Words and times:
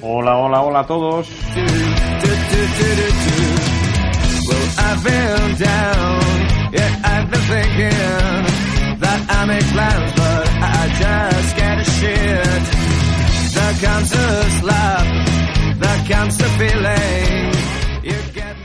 Hola, 0.00 0.36
hola, 0.36 0.60
hola 0.62 0.80
a 0.80 0.86
todos. 0.86 1.28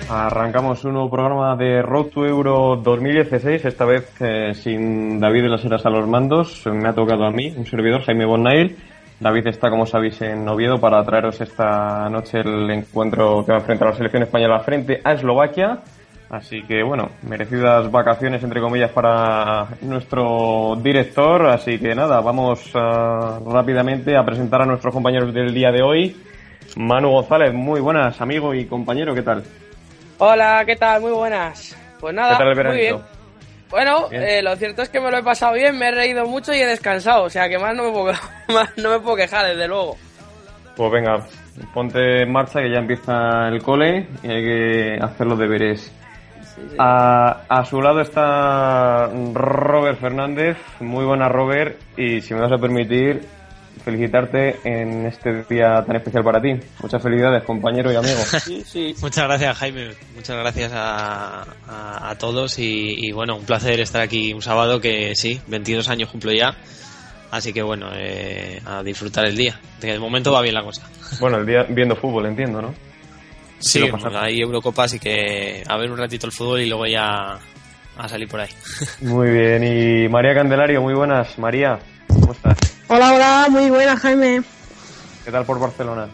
Arrancamos 0.09 0.85
un 0.85 0.93
nuevo 0.93 1.09
programa 1.09 1.57
de 1.57 1.81
Road 1.81 2.05
to 2.05 2.25
Euro 2.25 2.77
2016, 2.77 3.65
esta 3.65 3.83
vez 3.83 4.09
eh, 4.21 4.53
sin 4.53 5.19
David 5.19 5.43
de 5.43 5.49
las 5.49 5.65
Heras 5.65 5.85
a 5.85 5.89
los 5.89 6.07
mandos. 6.07 6.65
Me 6.67 6.87
ha 6.87 6.93
tocado 6.93 7.25
a 7.25 7.31
mí, 7.31 7.53
un 7.57 7.65
servidor, 7.65 8.01
Jaime 8.03 8.25
Bonnail. 8.25 8.77
David 9.19 9.47
está, 9.47 9.69
como 9.69 9.85
sabéis, 9.85 10.21
en 10.21 10.47
Oviedo 10.47 10.79
para 10.79 11.03
traeros 11.03 11.41
esta 11.41 12.09
noche 12.09 12.39
el 12.39 12.71
encuentro 12.71 13.43
que 13.45 13.51
va 13.51 13.57
a 13.57 13.61
enfrentar 13.61 13.89
la 13.89 13.95
selección 13.95 14.23
española 14.23 14.61
frente 14.61 15.01
a 15.03 15.11
Eslovaquia. 15.11 15.79
Así 16.29 16.63
que, 16.63 16.81
bueno, 16.81 17.09
merecidas 17.23 17.91
vacaciones, 17.91 18.41
entre 18.43 18.61
comillas, 18.61 18.91
para 18.91 19.67
nuestro 19.81 20.77
director. 20.81 21.47
Así 21.47 21.77
que 21.77 21.93
nada, 21.93 22.21
vamos 22.21 22.73
uh, 22.73 23.51
rápidamente 23.51 24.15
a 24.15 24.23
presentar 24.23 24.61
a 24.61 24.65
nuestros 24.65 24.93
compañeros 24.93 25.33
del 25.33 25.53
día 25.53 25.71
de 25.71 25.83
hoy. 25.83 26.15
Manu 26.75 27.09
González, 27.11 27.53
muy 27.53 27.79
buenas, 27.81 28.19
amigo 28.21 28.53
y 28.53 28.65
compañero, 28.65 29.13
¿qué 29.13 29.21
tal? 29.21 29.43
Hola, 30.17 30.63
¿qué 30.65 30.75
tal? 30.75 31.01
Muy 31.01 31.11
buenas. 31.11 31.75
Pues 31.99 32.13
nada, 32.15 32.31
¿Qué 32.37 32.43
tal 32.43 32.59
el 32.59 32.67
muy 32.67 32.77
bien. 32.77 32.97
Bueno, 33.69 34.07
Bien. 34.09 34.21
eh, 34.23 34.41
lo 34.43 34.55
cierto 34.55 34.83
es 34.83 34.89
que 34.89 34.99
me 34.99 35.09
lo 35.09 35.17
he 35.17 35.23
pasado 35.23 35.53
bien, 35.53 35.77
me 35.77 35.87
he 35.87 35.91
reído 35.91 36.25
mucho 36.25 36.53
y 36.53 36.57
he 36.59 36.65
descansado, 36.65 37.23
o 37.23 37.29
sea 37.29 37.49
que 37.49 37.57
más 37.57 37.75
no 37.75 37.85
me 37.85 37.91
puedo, 37.91 38.13
más 38.53 38.77
no 38.77 38.91
me 38.91 38.99
puedo 38.99 39.15
quejar, 39.15 39.47
desde 39.47 39.67
luego. 39.67 39.97
Pues 40.75 40.91
venga, 40.91 41.25
ponte 41.73 42.23
en 42.23 42.31
marcha 42.31 42.59
que 42.61 42.71
ya 42.71 42.79
empieza 42.79 43.47
el 43.47 43.61
cole 43.63 44.07
y 44.23 44.27
hay 44.27 44.43
que 44.43 44.99
hacer 45.01 45.27
los 45.27 45.39
deberes. 45.39 45.91
A, 46.77 47.41
a 47.49 47.65
su 47.65 47.81
lado 47.81 48.01
está 48.01 49.09
Robert 49.33 49.99
Fernández, 49.99 50.57
muy 50.79 51.03
buena 51.05 51.27
Robert, 51.27 51.77
y 51.97 52.21
si 52.21 52.33
me 52.35 52.41
vas 52.41 52.51
a 52.51 52.57
permitir, 52.57 53.21
felicitarte 53.83 54.57
en 54.63 55.05
este 55.05 55.43
día 55.49 55.83
tan 55.85 55.95
especial 55.95 56.23
para 56.23 56.41
ti. 56.41 56.49
Muchas 56.81 57.01
felicidades, 57.01 57.43
compañero 57.43 57.91
y 57.91 57.95
amigo. 57.95 58.19
Sí, 58.43 58.63
sí. 58.65 58.95
Muchas 59.01 59.25
gracias, 59.25 59.57
Jaime. 59.57 59.91
Muchas 60.15 60.37
gracias 60.37 60.71
a, 60.73 61.43
a- 61.67 62.09
a 62.09 62.17
todos 62.17 62.59
y, 62.59 62.95
y, 63.07 63.11
bueno, 63.11 63.35
un 63.37 63.45
placer 63.45 63.79
estar 63.79 64.01
aquí 64.01 64.33
un 64.33 64.41
sábado 64.41 64.79
que 64.79 65.15
sí, 65.15 65.39
22 65.47 65.89
años 65.89 66.09
cumplo 66.09 66.31
ya. 66.31 66.55
Así 67.31 67.51
que 67.51 67.63
bueno, 67.63 67.89
eh, 67.95 68.61
a 68.65 68.83
disfrutar 68.83 69.25
el 69.25 69.35
día. 69.35 69.59
De 69.81 69.97
momento 69.97 70.31
va 70.31 70.41
bien 70.41 70.53
la 70.53 70.63
cosa. 70.63 70.87
Bueno, 71.19 71.37
el 71.37 71.45
día 71.47 71.63
viendo 71.67 71.95
fútbol, 71.95 72.27
entiendo, 72.27 72.61
¿no? 72.61 72.73
Sí, 73.59 73.79
pues 73.89 74.03
hay 74.13 74.39
Eurocopa, 74.41 74.83
así 74.83 74.99
que 74.99 75.63
a 75.67 75.77
ver 75.77 75.89
un 75.89 75.97
ratito 75.97 76.27
el 76.27 76.31
fútbol 76.33 76.61
y 76.61 76.67
luego 76.67 76.85
ya 76.85 77.39
a 77.97 78.07
salir 78.09 78.27
por 78.27 78.41
ahí. 78.41 78.49
Muy 79.01 79.29
bien, 79.31 79.63
y 79.63 80.09
María 80.09 80.33
Candelario, 80.35 80.81
muy 80.81 80.93
buenas. 80.93 81.39
María, 81.39 81.79
¿cómo 82.07 82.33
estás? 82.33 82.57
Hola, 82.87 83.13
hola, 83.13 83.47
muy 83.49 83.69
buena 83.69 83.97
Jaime. 83.97 84.41
¿Qué 85.25 85.31
tal 85.31 85.45
por 85.45 85.59
Barcelona? 85.59 86.09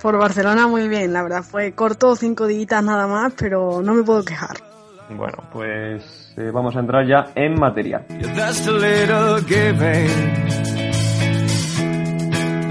Por 0.00 0.16
Barcelona 0.16 0.66
muy 0.66 0.88
bien, 0.88 1.12
la 1.12 1.22
verdad 1.22 1.42
fue 1.42 1.72
corto, 1.72 2.16
cinco 2.16 2.46
días 2.46 2.82
nada 2.82 3.06
más, 3.06 3.34
pero 3.36 3.82
no 3.82 3.92
me 3.94 4.02
puedo 4.02 4.24
quejar. 4.24 4.56
Bueno, 5.10 5.44
pues 5.52 6.32
eh, 6.38 6.50
vamos 6.52 6.74
a 6.76 6.80
entrar 6.80 7.06
ya 7.06 7.32
en 7.34 7.54
materia. 7.60 8.06
Just 8.08 8.66
a 8.66 8.70
little 8.72 9.42
giving. 9.46 10.08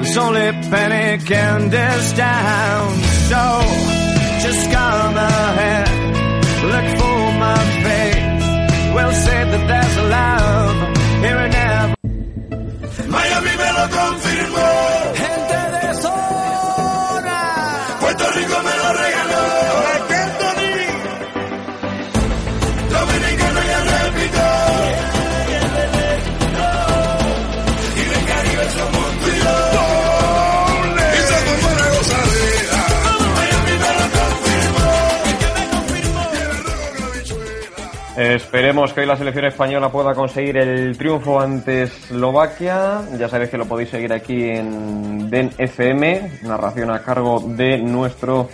There's 0.01 0.17
only 0.17 0.51
panic 0.71 1.29
and 1.31 1.71
there's 1.71 2.13
down. 2.17 2.89
So 3.29 3.61
just 4.41 4.71
come 4.71 5.17
ahead. 5.17 5.89
Look 6.63 6.97
for 6.99 7.31
my 7.39 7.57
face. 7.83 8.95
We'll 8.95 9.13
say 9.13 9.43
that 9.45 9.67
there's 9.67 9.97
love 10.09 10.97
here 11.21 11.37
and 11.37 11.53
confirmó. 13.91 15.00
Esperemos 38.21 38.93
que 38.93 39.01
hoy 39.01 39.07
la 39.07 39.17
selección 39.17 39.45
española 39.45 39.91
pueda 39.91 40.13
conseguir 40.13 40.55
el 40.57 40.95
triunfo 40.95 41.39
ante 41.39 41.83
Eslovaquia. 41.83 43.01
Ya 43.17 43.27
sabéis 43.27 43.49
que 43.49 43.57
lo 43.57 43.65
podéis 43.65 43.89
seguir 43.89 44.13
aquí 44.13 44.43
en 44.43 45.27
DEN 45.27 45.49
FM, 45.57 46.41
narración 46.43 46.91
a 46.91 47.01
cargo 47.01 47.39
de 47.39 47.79
nuestro 47.79 48.47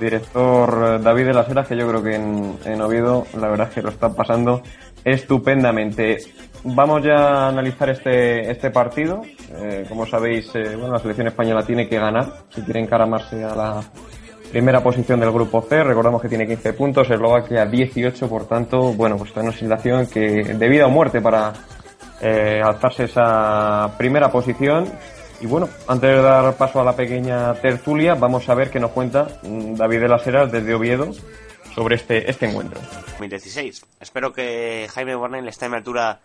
director 0.00 1.00
David 1.00 1.26
de 1.26 1.32
las 1.32 1.48
Heras, 1.48 1.68
que 1.68 1.76
yo 1.76 1.86
creo 1.86 2.02
que 2.02 2.16
en, 2.16 2.58
en 2.64 2.80
Oviedo 2.80 3.24
la 3.38 3.46
verdad 3.46 3.68
es 3.68 3.74
que 3.74 3.82
lo 3.82 3.90
está 3.90 4.12
pasando 4.12 4.64
estupendamente. 5.04 6.18
Vamos 6.64 7.04
ya 7.04 7.14
a 7.14 7.48
analizar 7.50 7.90
este, 7.90 8.50
este 8.50 8.72
partido. 8.72 9.22
Eh, 9.52 9.86
como 9.88 10.06
sabéis, 10.06 10.52
eh, 10.56 10.74
bueno, 10.74 10.94
la 10.94 10.98
selección 10.98 11.28
española 11.28 11.64
tiene 11.64 11.88
que 11.88 12.00
ganar 12.00 12.46
si 12.48 12.62
quiere 12.62 12.80
encaramarse 12.80 13.44
a 13.44 13.54
la 13.54 13.80
Primera 14.54 14.80
posición 14.84 15.18
del 15.18 15.32
grupo 15.32 15.62
C, 15.62 15.82
recordamos 15.82 16.22
que 16.22 16.28
tiene 16.28 16.46
15 16.46 16.74
puntos, 16.74 17.10
Eslovaquia 17.10 17.66
18, 17.66 18.28
por 18.28 18.46
tanto, 18.46 18.92
bueno, 18.92 19.16
pues 19.16 19.30
está 19.30 19.40
en 19.40 19.48
una 19.48 19.56
situación 19.56 20.06
que 20.06 20.44
de 20.44 20.68
vida 20.68 20.86
o 20.86 20.90
muerte 20.90 21.20
para 21.20 21.52
eh, 22.20 22.62
alzarse 22.64 23.02
esa 23.02 23.92
primera 23.98 24.30
posición. 24.30 24.88
Y 25.40 25.46
bueno, 25.46 25.68
antes 25.88 26.08
de 26.08 26.22
dar 26.22 26.54
paso 26.54 26.80
a 26.80 26.84
la 26.84 26.94
pequeña 26.94 27.52
tertulia, 27.54 28.14
vamos 28.14 28.48
a 28.48 28.54
ver 28.54 28.70
qué 28.70 28.78
nos 28.78 28.92
cuenta 28.92 29.26
mm, 29.42 29.74
David 29.74 30.02
de 30.02 30.08
las 30.08 30.24
Heras 30.24 30.52
desde 30.52 30.72
Oviedo 30.72 31.10
sobre 31.74 31.96
este, 31.96 32.30
este 32.30 32.46
encuentro. 32.46 32.80
2016. 33.08 33.84
Espero 33.98 34.32
que 34.32 34.86
Jaime 34.94 35.16
Bornell 35.16 35.48
esté 35.48 35.68
mi 35.68 35.74
altura 35.74 36.20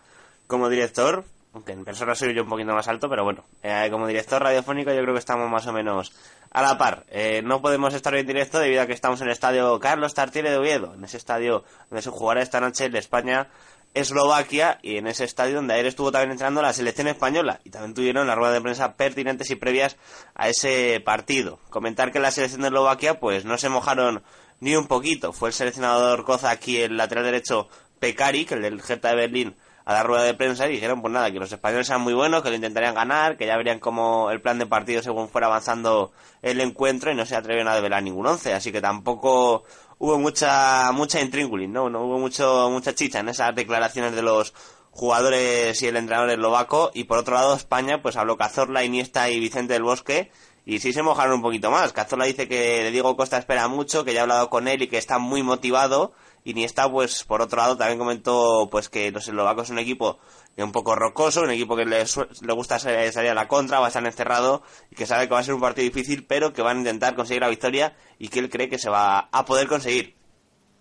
como 0.46 0.68
director, 0.68 1.24
aunque 1.52 1.72
en 1.72 1.84
persona 1.84 2.14
soy 2.14 2.34
yo 2.34 2.44
un 2.44 2.48
poquito 2.48 2.72
más 2.72 2.88
alto, 2.88 3.08
pero 3.08 3.24
bueno, 3.24 3.44
eh, 3.62 3.88
como 3.90 4.06
director 4.06 4.42
radiofónico 4.42 4.92
yo 4.92 5.02
creo 5.02 5.14
que 5.14 5.18
estamos 5.18 5.50
más 5.50 5.66
o 5.66 5.72
menos 5.72 6.12
a 6.50 6.62
la 6.62 6.78
par. 6.78 7.04
Eh, 7.08 7.42
no 7.44 7.60
podemos 7.60 7.94
estar 7.94 8.14
en 8.14 8.26
directo 8.26 8.58
debido 8.58 8.82
a 8.82 8.86
que 8.86 8.92
estamos 8.92 9.20
en 9.20 9.26
el 9.26 9.32
estadio 9.32 9.78
Carlos 9.80 10.14
Tartiere 10.14 10.50
de 10.50 10.58
Oviedo, 10.58 10.94
en 10.94 11.04
ese 11.04 11.16
estadio 11.16 11.64
donde 11.88 12.02
se 12.02 12.10
jugará 12.10 12.42
esta 12.42 12.60
noche 12.60 12.86
el 12.86 12.96
España 12.96 13.48
Eslovaquia 13.92 14.78
y 14.82 14.98
en 14.98 15.08
ese 15.08 15.24
estadio 15.24 15.56
donde 15.56 15.74
ayer 15.74 15.86
estuvo 15.86 16.12
también 16.12 16.30
entrenando 16.30 16.62
la 16.62 16.72
selección 16.72 17.08
española 17.08 17.60
y 17.64 17.70
también 17.70 17.94
tuvieron 17.94 18.28
la 18.28 18.36
rueda 18.36 18.52
de 18.52 18.60
prensa 18.60 18.94
pertinentes 18.94 19.50
y 19.50 19.56
previas 19.56 19.96
a 20.34 20.48
ese 20.48 21.02
partido. 21.04 21.58
Comentar 21.70 22.12
que 22.12 22.20
la 22.20 22.30
selección 22.30 22.60
de 22.62 22.68
Eslovaquia 22.68 23.18
pues 23.18 23.44
no 23.44 23.58
se 23.58 23.68
mojaron 23.68 24.22
ni 24.60 24.76
un 24.76 24.86
poquito. 24.86 25.32
Fue 25.32 25.48
el 25.48 25.54
seleccionador 25.54 26.24
Koza 26.24 26.50
aquí 26.50 26.80
el 26.80 26.96
lateral 26.96 27.24
derecho 27.24 27.68
Pekari, 27.98 28.44
que 28.44 28.54
el 28.54 28.62
del 28.62 28.80
Hertha 28.80 29.08
de 29.08 29.16
Berlín 29.16 29.56
a 29.84 29.92
la 29.92 30.02
rueda 30.02 30.22
de 30.24 30.34
prensa 30.34 30.66
y 30.68 30.72
dijeron 30.72 31.00
pues 31.00 31.12
nada, 31.12 31.30
que 31.30 31.38
los 31.38 31.50
españoles 31.50 31.88
eran 31.88 32.02
muy 32.02 32.14
buenos, 32.14 32.42
que 32.42 32.50
lo 32.50 32.54
intentarían 32.54 32.94
ganar, 32.94 33.36
que 33.36 33.46
ya 33.46 33.56
verían 33.56 33.78
como 33.78 34.30
el 34.30 34.40
plan 34.40 34.58
de 34.58 34.66
partido 34.66 35.02
según 35.02 35.28
fuera 35.28 35.46
avanzando 35.46 36.12
el 36.42 36.60
encuentro 36.60 37.10
y 37.10 37.14
no 37.14 37.26
se 37.26 37.36
atrevieron 37.36 37.68
a 37.68 37.74
develar 37.74 38.02
ningún 38.02 38.26
once, 38.26 38.52
así 38.52 38.72
que 38.72 38.80
tampoco 38.80 39.64
hubo 39.98 40.18
mucha 40.18 40.90
mucha 40.92 41.20
intríngulis, 41.20 41.68
¿no? 41.68 41.90
No 41.90 42.04
hubo 42.04 42.18
mucho 42.18 42.68
mucha 42.70 42.94
chicha 42.94 43.20
en 43.20 43.28
esas 43.28 43.54
declaraciones 43.54 44.14
de 44.14 44.22
los 44.22 44.54
jugadores 44.90 45.80
y 45.82 45.86
el 45.86 45.96
entrenador 45.96 46.30
eslovaco 46.30 46.90
y 46.94 47.04
por 47.04 47.18
otro 47.18 47.34
lado 47.34 47.54
España 47.54 48.02
pues 48.02 48.16
habló 48.16 48.36
Cazorla, 48.36 48.84
Iniesta 48.84 49.30
y 49.30 49.40
Vicente 49.40 49.74
del 49.74 49.82
Bosque 49.82 50.30
y 50.64 50.78
sí 50.78 50.92
se 50.92 51.02
mojaron 51.02 51.34
un 51.34 51.42
poquito 51.42 51.70
más. 51.70 51.92
Cazorla 51.92 52.26
dice 52.26 52.46
que 52.48 52.90
Diego 52.90 53.16
Costa 53.16 53.38
espera 53.38 53.66
mucho, 53.68 54.04
que 54.04 54.12
ya 54.12 54.20
ha 54.20 54.22
hablado 54.22 54.50
con 54.50 54.68
él 54.68 54.82
y 54.82 54.88
que 54.88 54.98
está 54.98 55.18
muy 55.18 55.42
motivado. 55.42 56.12
Iniesta, 56.44 56.90
pues 56.90 57.24
por 57.24 57.42
otro 57.42 57.58
lado, 57.58 57.76
también 57.76 57.98
comentó 57.98 58.68
pues 58.70 58.88
que 58.88 59.10
los 59.10 59.28
eslovacos 59.28 59.68
son 59.68 59.76
un 59.76 59.80
equipo 59.80 60.18
que 60.56 60.62
un 60.62 60.72
poco 60.72 60.94
rocoso, 60.94 61.42
un 61.42 61.50
equipo 61.50 61.76
que 61.76 61.84
le, 61.84 62.04
le 62.04 62.52
gusta 62.52 62.78
salir 62.78 63.12
salir 63.12 63.30
a 63.30 63.34
la 63.34 63.46
contra, 63.46 63.78
va 63.78 63.86
a 63.86 63.88
estar 63.88 64.04
encerrado 64.04 64.62
y 64.90 64.94
que 64.94 65.06
sabe 65.06 65.28
que 65.28 65.34
va 65.34 65.40
a 65.40 65.44
ser 65.44 65.54
un 65.54 65.60
partido 65.60 65.84
difícil, 65.84 66.24
pero 66.26 66.52
que 66.52 66.62
van 66.62 66.78
a 66.78 66.80
intentar 66.80 67.14
conseguir 67.14 67.42
la 67.42 67.48
victoria 67.48 67.94
y 68.18 68.28
que 68.28 68.38
él 68.38 68.48
cree 68.48 68.68
que 68.68 68.78
se 68.78 68.88
va 68.88 69.28
a 69.30 69.44
poder 69.44 69.68
conseguir. 69.68 70.16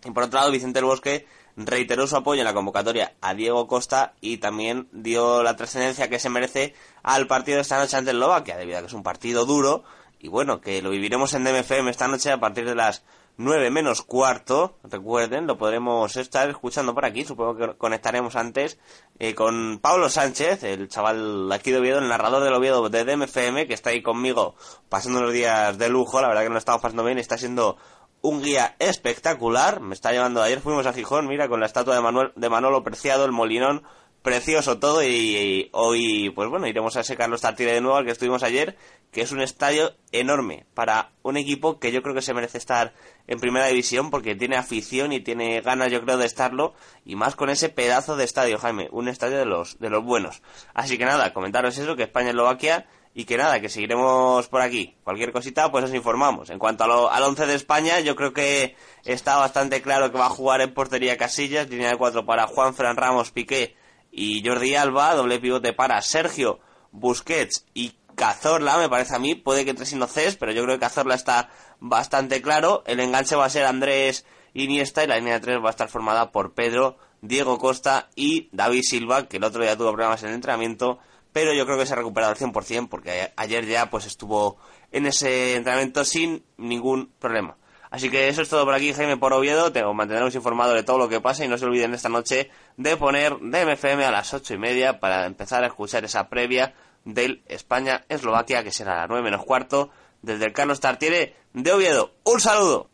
Y 0.05 0.11
por 0.11 0.23
otro 0.23 0.39
lado, 0.39 0.51
Vicente 0.51 0.79
del 0.79 0.85
Bosque 0.85 1.27
reiteró 1.57 2.07
su 2.07 2.15
apoyo 2.15 2.39
en 2.39 2.45
la 2.45 2.53
convocatoria 2.53 3.15
a 3.19 3.33
Diego 3.33 3.67
Costa 3.67 4.13
y 4.21 4.37
también 4.37 4.87
dio 4.93 5.43
la 5.43 5.57
trascendencia 5.57 6.09
que 6.09 6.19
se 6.19 6.29
merece 6.29 6.73
al 7.03 7.27
partido 7.27 7.57
de 7.57 7.63
esta 7.63 7.77
noche 7.77 7.97
ante 7.97 8.11
Eslovaquia, 8.11 8.55
debido 8.55 8.77
a 8.77 8.81
que 8.81 8.87
es 8.87 8.93
un 8.93 9.03
partido 9.03 9.45
duro 9.45 9.83
y 10.19 10.27
bueno, 10.29 10.61
que 10.61 10.81
lo 10.81 10.89
viviremos 10.89 11.33
en 11.33 11.43
DMFM 11.43 11.89
esta 11.89 12.07
noche 12.07 12.31
a 12.31 12.39
partir 12.39 12.65
de 12.65 12.75
las 12.75 13.03
9 13.41 13.71
menos 13.71 14.01
cuarto, 14.01 14.75
recuerden, 14.83 15.47
lo 15.47 15.57
podremos 15.57 16.17
estar 16.17 16.49
escuchando 16.49 16.93
por 16.93 17.05
aquí, 17.05 17.23
supongo 17.23 17.55
que 17.55 17.77
conectaremos 17.77 18.35
antes 18.35 18.77
eh, 19.17 19.33
con 19.33 19.79
Pablo 19.79 20.09
Sánchez, 20.09 20.63
el 20.63 20.89
chaval 20.89 21.49
aquí 21.49 21.71
de 21.71 21.77
Oviedo, 21.77 21.99
el 21.99 22.09
narrador 22.09 22.43
del 22.43 22.53
Oviedo 22.53 22.89
de 22.89 23.05
DMFM, 23.05 23.65
que 23.65 23.73
está 23.73 23.91
ahí 23.91 24.01
conmigo 24.01 24.55
pasando 24.89 25.21
los 25.21 25.31
días 25.31 25.77
de 25.77 25.87
lujo, 25.87 26.19
la 26.19 26.27
verdad 26.27 26.43
que 26.43 26.49
nos 26.49 26.57
estamos 26.57 26.81
pasando 26.81 27.05
bien, 27.05 27.17
está 27.17 27.37
siendo 27.37 27.77
un 28.21 28.41
guía 28.43 28.75
espectacular, 28.77 29.79
me 29.79 29.93
está 29.93 30.11
llevando, 30.11 30.41
ayer 30.41 30.59
fuimos 30.59 30.85
a 30.85 30.91
Gijón, 30.91 31.25
mira, 31.25 31.47
con 31.47 31.61
la 31.61 31.65
estatua 31.65 31.95
de, 31.95 32.01
Manuel, 32.01 32.33
de 32.35 32.49
Manolo 32.49 32.83
Preciado, 32.83 33.23
el 33.23 33.31
Molinón, 33.31 33.83
precioso 34.21 34.79
todo 34.79 35.03
y, 35.03 35.69
hoy 35.71 36.29
pues 36.31 36.49
bueno 36.49 36.67
iremos 36.67 36.97
a 36.97 37.01
ese 37.01 37.15
Carlos 37.15 37.41
Tartiere 37.41 37.73
de 37.73 37.81
nuevo 37.81 37.97
al 37.97 38.05
que 38.05 38.11
estuvimos 38.11 38.43
ayer 38.43 38.75
que 39.11 39.21
es 39.21 39.31
un 39.31 39.41
estadio 39.41 39.95
enorme 40.11 40.65
para 40.73 41.11
un 41.23 41.37
equipo 41.37 41.79
que 41.79 41.91
yo 41.91 42.01
creo 42.01 42.13
que 42.13 42.21
se 42.21 42.33
merece 42.33 42.57
estar 42.57 42.93
en 43.27 43.39
primera 43.39 43.67
división 43.67 44.11
porque 44.11 44.35
tiene 44.35 44.57
afición 44.57 45.13
y 45.13 45.21
tiene 45.21 45.61
ganas 45.61 45.91
yo 45.91 46.01
creo 46.01 46.17
de 46.17 46.25
estarlo 46.25 46.73
y 47.05 47.15
más 47.15 47.35
con 47.35 47.49
ese 47.49 47.69
pedazo 47.69 48.17
de 48.17 48.25
estadio 48.25 48.57
Jaime 48.57 48.89
un 48.91 49.07
estadio 49.07 49.37
de 49.37 49.45
los 49.45 49.79
de 49.79 49.89
los 49.89 50.03
buenos. 50.03 50.41
Así 50.73 50.97
que 50.97 51.05
nada 51.05 51.33
comentaros 51.33 51.77
eso 51.77 51.95
que 51.95 52.03
España 52.03 52.29
Eslovaquia 52.29 52.87
y 53.13 53.25
que 53.25 53.37
nada 53.37 53.59
que 53.59 53.69
seguiremos 53.69 54.47
por 54.47 54.61
aquí. 54.61 54.95
Cualquier 55.03 55.31
cosita 55.31 55.71
pues 55.71 55.85
os 55.85 55.93
informamos. 55.93 56.49
En 56.49 56.59
cuanto 56.59 56.83
a 56.83 56.87
lo, 56.87 57.11
al 57.11 57.23
once 57.23 57.45
de 57.45 57.55
España 57.55 57.99
yo 58.01 58.15
creo 58.15 58.33
que 58.33 58.75
está 59.05 59.37
bastante 59.37 59.81
claro 59.81 60.11
que 60.11 60.17
va 60.17 60.27
a 60.27 60.29
jugar 60.29 60.61
en 60.61 60.73
portería 60.73 61.17
Casillas 61.17 61.69
línea 61.69 61.89
de 61.89 61.97
cuatro 61.97 62.25
para 62.25 62.47
Juan 62.47 62.73
Fran 62.73 62.97
Ramos 62.97 63.31
Piqué 63.31 63.75
y 64.11 64.45
Jordi 64.45 64.75
Alba, 64.75 65.15
doble 65.15 65.39
pivote 65.39 65.73
para 65.73 66.01
Sergio 66.01 66.59
Busquets 66.91 67.65
y 67.73 67.93
Cazorla, 68.15 68.77
me 68.77 68.89
parece 68.89 69.15
a 69.15 69.19
mí, 69.19 69.35
puede 69.35 69.63
que 69.63 69.73
tres 69.73 69.93
no 69.93 70.07
pero 70.39 70.51
yo 70.51 70.63
creo 70.63 70.75
que 70.75 70.81
Cazorla 70.81 71.15
está 71.15 71.49
bastante 71.79 72.41
claro. 72.41 72.83
El 72.85 72.99
enganche 72.99 73.35
va 73.35 73.45
a 73.45 73.49
ser 73.49 73.65
Andrés 73.65 74.25
Iniesta 74.53 75.03
y 75.03 75.07
la 75.07 75.17
línea 75.17 75.35
de 75.35 75.39
tres 75.39 75.59
va 75.63 75.67
a 75.67 75.71
estar 75.71 75.87
formada 75.87 76.31
por 76.31 76.53
Pedro, 76.53 76.97
Diego 77.21 77.57
Costa 77.57 78.09
y 78.15 78.49
David 78.51 78.81
Silva, 78.83 79.27
que 79.27 79.37
el 79.37 79.43
otro 79.43 79.61
día 79.61 79.77
tuvo 79.77 79.93
problemas 79.93 80.21
en 80.23 80.29
el 80.29 80.35
entrenamiento, 80.35 80.99
pero 81.31 81.53
yo 81.53 81.65
creo 81.65 81.77
que 81.77 81.85
se 81.85 81.93
ha 81.93 81.97
recuperado 81.97 82.33
al 82.33 82.37
100% 82.37 82.89
porque 82.89 83.31
ayer 83.35 83.65
ya 83.65 83.89
pues 83.89 84.05
estuvo 84.05 84.57
en 84.91 85.05
ese 85.05 85.55
entrenamiento 85.55 86.03
sin 86.03 86.43
ningún 86.57 87.13
problema. 87.19 87.55
Así 87.91 88.11
que 88.11 88.27
eso 88.27 88.43
es 88.43 88.49
todo 88.49 88.65
por 88.65 88.75
aquí, 88.75 88.93
Jaime 88.93 89.17
por 89.17 89.33
Oviedo. 89.33 89.71
Te 89.71 89.83
mantendremos 89.83 90.35
informado 90.35 90.73
de 90.73 90.83
todo 90.83 90.99
lo 90.99 91.09
que 91.09 91.21
pasa 91.21 91.43
y 91.43 91.47
no 91.47 91.57
se 91.57 91.65
olviden 91.65 91.93
esta 91.93 92.09
noche 92.09 92.51
de 92.77 92.97
poner 92.97 93.33
DMFM 93.41 94.05
a 94.05 94.11
las 94.11 94.33
ocho 94.33 94.53
y 94.53 94.57
media 94.59 94.99
para 94.99 95.25
empezar 95.25 95.63
a 95.63 95.67
escuchar 95.67 96.03
esa 96.03 96.29
previa 96.29 96.73
del 97.03 97.41
España-Eslovaquia, 97.47 98.63
que 98.63 98.71
será 98.71 98.93
a 98.93 98.97
las 99.01 99.09
nueve 99.09 99.23
menos 99.23 99.43
cuarto, 99.43 99.89
desde 100.21 100.45
el 100.45 100.53
Carlos 100.53 100.79
Tartiere 100.79 101.33
de 101.53 101.71
Oviedo. 101.71 102.11
¡Un 102.25 102.39
saludo! 102.39 102.89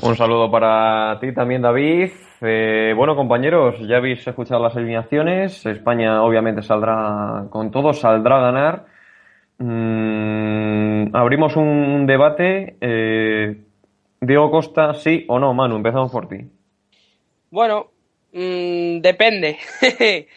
Un 0.00 0.16
saludo 0.16 0.50
para 0.50 1.18
ti 1.20 1.34
también, 1.34 1.60
David. 1.60 2.12
Eh, 2.40 2.94
bueno, 2.96 3.14
compañeros, 3.14 3.74
ya 3.86 3.98
habéis 3.98 4.26
escuchado 4.26 4.62
las 4.62 4.74
alineaciones. 4.74 5.66
España 5.66 6.22
obviamente 6.22 6.62
saldrá 6.62 7.44
con 7.50 7.70
todo, 7.70 7.92
saldrá 7.92 8.38
a 8.38 8.52
ganar. 8.52 8.86
Mm, 9.58 11.14
abrimos 11.14 11.56
un 11.56 12.06
debate. 12.06 12.78
Eh, 12.80 13.64
Diego 14.22 14.52
Costa, 14.52 14.94
sí 14.94 15.24
o 15.26 15.40
no, 15.40 15.52
Manu, 15.52 15.74
empezamos 15.74 16.12
por 16.12 16.28
ti. 16.28 16.36
Bueno, 17.50 17.90
mmm, 18.32 19.00
depende. 19.00 19.58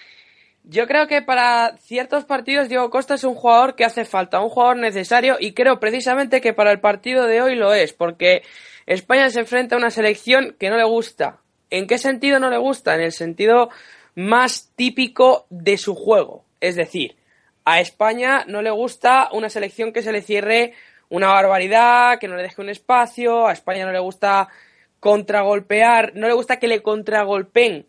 Yo 0.64 0.88
creo 0.88 1.08
que 1.08 1.22
para 1.22 1.78
ciertos 1.78 2.26
partidos 2.26 2.68
Diego 2.68 2.90
Costa 2.90 3.14
es 3.14 3.24
un 3.24 3.36
jugador 3.36 3.76
que 3.76 3.86
hace 3.86 4.04
falta, 4.04 4.42
un 4.42 4.50
jugador 4.50 4.78
necesario 4.78 5.38
y 5.40 5.54
creo 5.54 5.80
precisamente 5.80 6.42
que 6.42 6.54
para 6.54 6.72
el 6.72 6.80
partido 6.80 7.28
de 7.28 7.44
hoy 7.44 7.56
lo 7.56 7.76
es, 7.76 7.94
porque 7.94 8.42
España 8.88 9.30
se 9.30 9.42
enfrenta 9.42 9.76
a 9.76 9.78
una 9.78 9.92
selección 9.92 10.56
que 10.60 10.72
no 10.72 10.78
le 10.78 10.84
gusta. 10.84 11.38
¿En 11.70 11.86
qué 11.86 12.00
sentido 12.00 12.40
no 12.40 12.50
le 12.50 12.58
gusta? 12.58 12.96
En 12.96 13.02
el 13.02 13.12
sentido 13.12 13.70
más 14.16 14.72
típico 14.76 15.46
de 15.52 15.78
su 15.78 15.94
juego. 15.94 16.44
Es 16.60 16.76
decir, 16.76 17.18
a 17.66 17.80
España 17.80 18.46
no 18.48 18.64
le 18.64 18.72
gusta 18.72 19.30
una 19.32 19.50
selección 19.50 19.94
que 19.94 20.02
se 20.02 20.12
le 20.12 20.24
cierre 20.24 20.74
una 21.10 21.28
barbaridad, 21.28 22.20
que 22.20 22.28
no 22.28 22.36
le 22.36 22.44
deje 22.44 22.62
un 22.62 22.70
espacio, 22.70 23.48
a 23.48 23.54
España 23.54 23.86
no 23.86 23.92
le 23.92 24.00
gusta 24.00 24.48
contragolpear, 25.00 26.14
no 26.16 26.28
le 26.28 26.34
gusta 26.34 26.58
que 26.58 26.68
le 26.68 26.82
contragolpeen, 26.82 27.88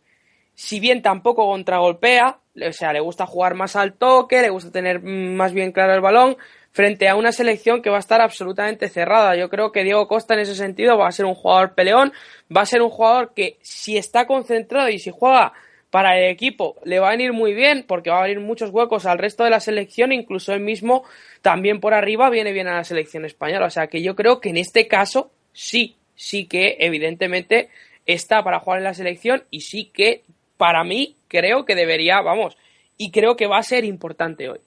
si 0.54 0.80
bien 0.80 1.02
tampoco 1.02 1.46
contragolpea, 1.46 2.38
o 2.66 2.72
sea, 2.72 2.92
le 2.92 3.00
gusta 3.00 3.26
jugar 3.26 3.54
más 3.54 3.76
al 3.76 3.94
toque, 3.94 4.42
le 4.42 4.50
gusta 4.50 4.70
tener 4.70 5.02
más 5.02 5.52
bien 5.52 5.72
claro 5.72 5.94
el 5.94 6.00
balón, 6.00 6.36
frente 6.72 7.08
a 7.08 7.16
una 7.16 7.32
selección 7.32 7.80
que 7.80 7.88
va 7.88 7.96
a 7.96 8.00
estar 8.00 8.20
absolutamente 8.20 8.90
cerrada. 8.90 9.34
Yo 9.34 9.48
creo 9.48 9.72
que 9.72 9.82
Diego 9.82 10.06
Costa 10.08 10.34
en 10.34 10.40
ese 10.40 10.54
sentido 10.54 10.98
va 10.98 11.08
a 11.08 11.12
ser 11.12 11.24
un 11.24 11.34
jugador 11.34 11.74
peleón, 11.74 12.12
va 12.54 12.62
a 12.62 12.66
ser 12.66 12.82
un 12.82 12.90
jugador 12.90 13.32
que 13.34 13.58
si 13.62 13.96
está 13.96 14.26
concentrado 14.26 14.90
y 14.90 14.98
si 14.98 15.10
juega 15.10 15.54
para 15.96 16.18
el 16.18 16.30
equipo 16.30 16.76
le 16.84 16.98
va 16.98 17.08
a 17.08 17.12
venir 17.12 17.32
muy 17.32 17.54
bien 17.54 17.82
porque 17.88 18.10
va 18.10 18.18
a 18.18 18.20
abrir 18.20 18.38
muchos 18.38 18.68
huecos 18.68 19.06
al 19.06 19.16
resto 19.16 19.44
de 19.44 19.48
la 19.48 19.60
selección, 19.60 20.12
incluso 20.12 20.52
él 20.52 20.60
mismo 20.60 21.04
también 21.40 21.80
por 21.80 21.94
arriba 21.94 22.28
viene 22.28 22.52
bien 22.52 22.68
a 22.68 22.76
la 22.76 22.84
selección 22.84 23.24
española. 23.24 23.64
O 23.64 23.70
sea 23.70 23.86
que 23.86 24.02
yo 24.02 24.14
creo 24.14 24.38
que 24.38 24.50
en 24.50 24.58
este 24.58 24.88
caso 24.88 25.30
sí, 25.54 25.96
sí 26.14 26.44
que 26.44 26.76
evidentemente 26.80 27.70
está 28.04 28.44
para 28.44 28.60
jugar 28.60 28.80
en 28.80 28.84
la 28.84 28.92
selección 28.92 29.44
y 29.50 29.62
sí 29.62 29.86
que 29.86 30.22
para 30.58 30.84
mí 30.84 31.16
creo 31.28 31.64
que 31.64 31.74
debería, 31.74 32.20
vamos, 32.20 32.58
y 32.98 33.10
creo 33.10 33.34
que 33.34 33.46
va 33.46 33.56
a 33.56 33.62
ser 33.62 33.86
importante 33.86 34.50
hoy. 34.50 34.60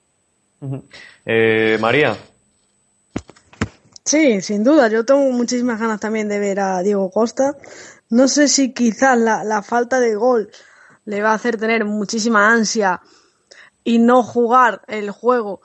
Eh, 1.28 1.78
María. 1.80 2.18
Sí, 4.04 4.42
sin 4.42 4.64
duda. 4.64 4.88
Yo 4.88 5.06
tengo 5.06 5.30
muchísimas 5.30 5.80
ganas 5.80 6.00
también 6.00 6.28
de 6.28 6.40
ver 6.40 6.60
a 6.60 6.82
Diego 6.82 7.12
Costa. 7.12 7.56
No 8.10 8.28
sé 8.28 8.48
si 8.48 8.74
quizás 8.74 9.16
la, 9.16 9.44
la 9.44 9.62
falta 9.62 10.00
de 10.00 10.16
gol 10.16 10.50
le 11.10 11.24
va 11.24 11.32
a 11.32 11.34
hacer 11.34 11.58
tener 11.58 11.86
muchísima 11.86 12.54
ansia 12.54 13.02
y 13.84 13.98
no 13.98 14.22
jugar 14.22 14.84
el 14.88 15.10
juego 15.10 15.60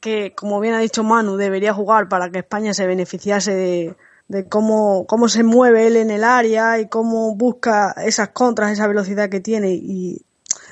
que, 0.00 0.34
como 0.34 0.58
bien 0.58 0.74
ha 0.74 0.80
dicho 0.80 1.04
Manu, 1.04 1.36
debería 1.36 1.72
jugar 1.72 2.08
para 2.08 2.28
que 2.30 2.40
España 2.40 2.74
se 2.74 2.88
beneficiase 2.88 3.96
de, 4.26 4.48
cómo, 4.48 5.06
cómo 5.06 5.28
se 5.28 5.44
mueve 5.44 5.86
él 5.86 5.96
en 5.96 6.10
el 6.10 6.24
área 6.24 6.80
y 6.80 6.88
cómo 6.88 7.36
busca 7.36 7.94
esas 8.04 8.30
contras, 8.30 8.72
esa 8.72 8.88
velocidad 8.88 9.30
que 9.30 9.38
tiene 9.38 9.70
y 9.74 10.24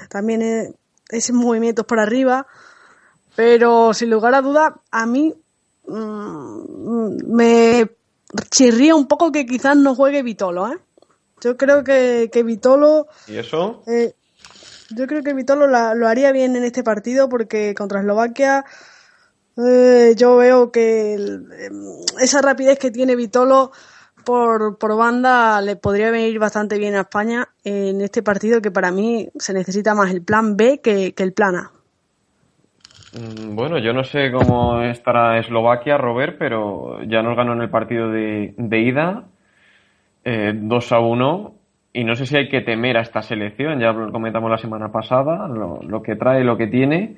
también 0.08 0.42
e, 0.42 0.74
esos 1.10 1.36
movimientos 1.36 1.86
por 1.86 2.00
arriba. 2.00 2.48
Pero 3.36 3.94
sin 3.94 4.10
lugar 4.10 4.34
a 4.34 4.42
duda, 4.42 4.80
a 4.90 5.06
mí 5.06 5.32
mm, 5.86 7.34
me 7.36 7.88
chirría 8.50 8.96
un 8.96 9.06
poco 9.06 9.30
que 9.30 9.46
quizás 9.46 9.76
no 9.76 9.94
juegue 9.94 10.24
Vitolo, 10.24 10.72
¿eh? 10.72 10.78
Yo 11.42 11.56
creo 11.56 11.84
que, 11.84 12.30
que 12.32 12.42
Vitolo. 12.42 13.06
¿Y 13.26 13.36
eso? 13.36 13.82
Eh, 13.86 14.14
yo 14.90 15.06
creo 15.06 15.22
que 15.22 15.34
Vitolo 15.34 15.66
lo 15.66 16.08
haría 16.08 16.32
bien 16.32 16.56
en 16.56 16.64
este 16.64 16.82
partido 16.82 17.28
porque 17.28 17.74
contra 17.74 18.00
Eslovaquia 18.00 18.64
eh, 19.58 20.14
yo 20.16 20.36
veo 20.36 20.70
que 20.70 21.14
em, 21.14 21.44
esa 22.20 22.40
rapidez 22.40 22.78
que 22.78 22.90
tiene 22.90 23.16
Vitolo 23.16 23.72
por, 24.24 24.78
por 24.78 24.96
banda 24.96 25.60
le 25.60 25.76
podría 25.76 26.10
venir 26.10 26.38
bastante 26.38 26.78
bien 26.78 26.94
a 26.94 27.00
España 27.00 27.48
en 27.64 28.00
este 28.00 28.22
partido 28.22 28.60
que 28.60 28.70
para 28.70 28.92
mí 28.92 29.28
se 29.38 29.52
necesita 29.52 29.94
más 29.94 30.12
el 30.12 30.22
plan 30.22 30.56
B 30.56 30.80
que, 30.80 31.12
el 31.16 31.32
plan 31.32 31.56
A. 31.56 31.72
Mm, 33.12 33.56
bueno, 33.56 33.78
yo 33.78 33.92
no 33.92 34.04
sé 34.04 34.30
cómo 34.30 34.80
estará 34.82 35.38
Eslovaquia, 35.38 35.98
Robert, 35.98 36.36
pero 36.38 37.02
ya 37.02 37.22
nos 37.22 37.36
ganó 37.36 37.52
en 37.54 37.62
el 37.62 37.70
partido 37.70 38.10
de, 38.10 38.54
de 38.56 38.78
ida 38.78 39.24
eh, 40.30 40.52
2 40.54 40.92
a 40.92 40.98
1 40.98 41.54
y 41.94 42.04
no 42.04 42.14
sé 42.14 42.26
si 42.26 42.36
hay 42.36 42.50
que 42.50 42.60
temer 42.60 42.98
a 42.98 43.00
esta 43.00 43.22
selección, 43.22 43.80
ya 43.80 43.92
lo 43.92 44.12
comentamos 44.12 44.50
la 44.50 44.58
semana 44.58 44.92
pasada, 44.92 45.48
lo, 45.48 46.02
que 46.02 46.16
trae, 46.16 46.44
lo 46.44 46.58
que 46.58 46.66
tiene, 46.66 47.16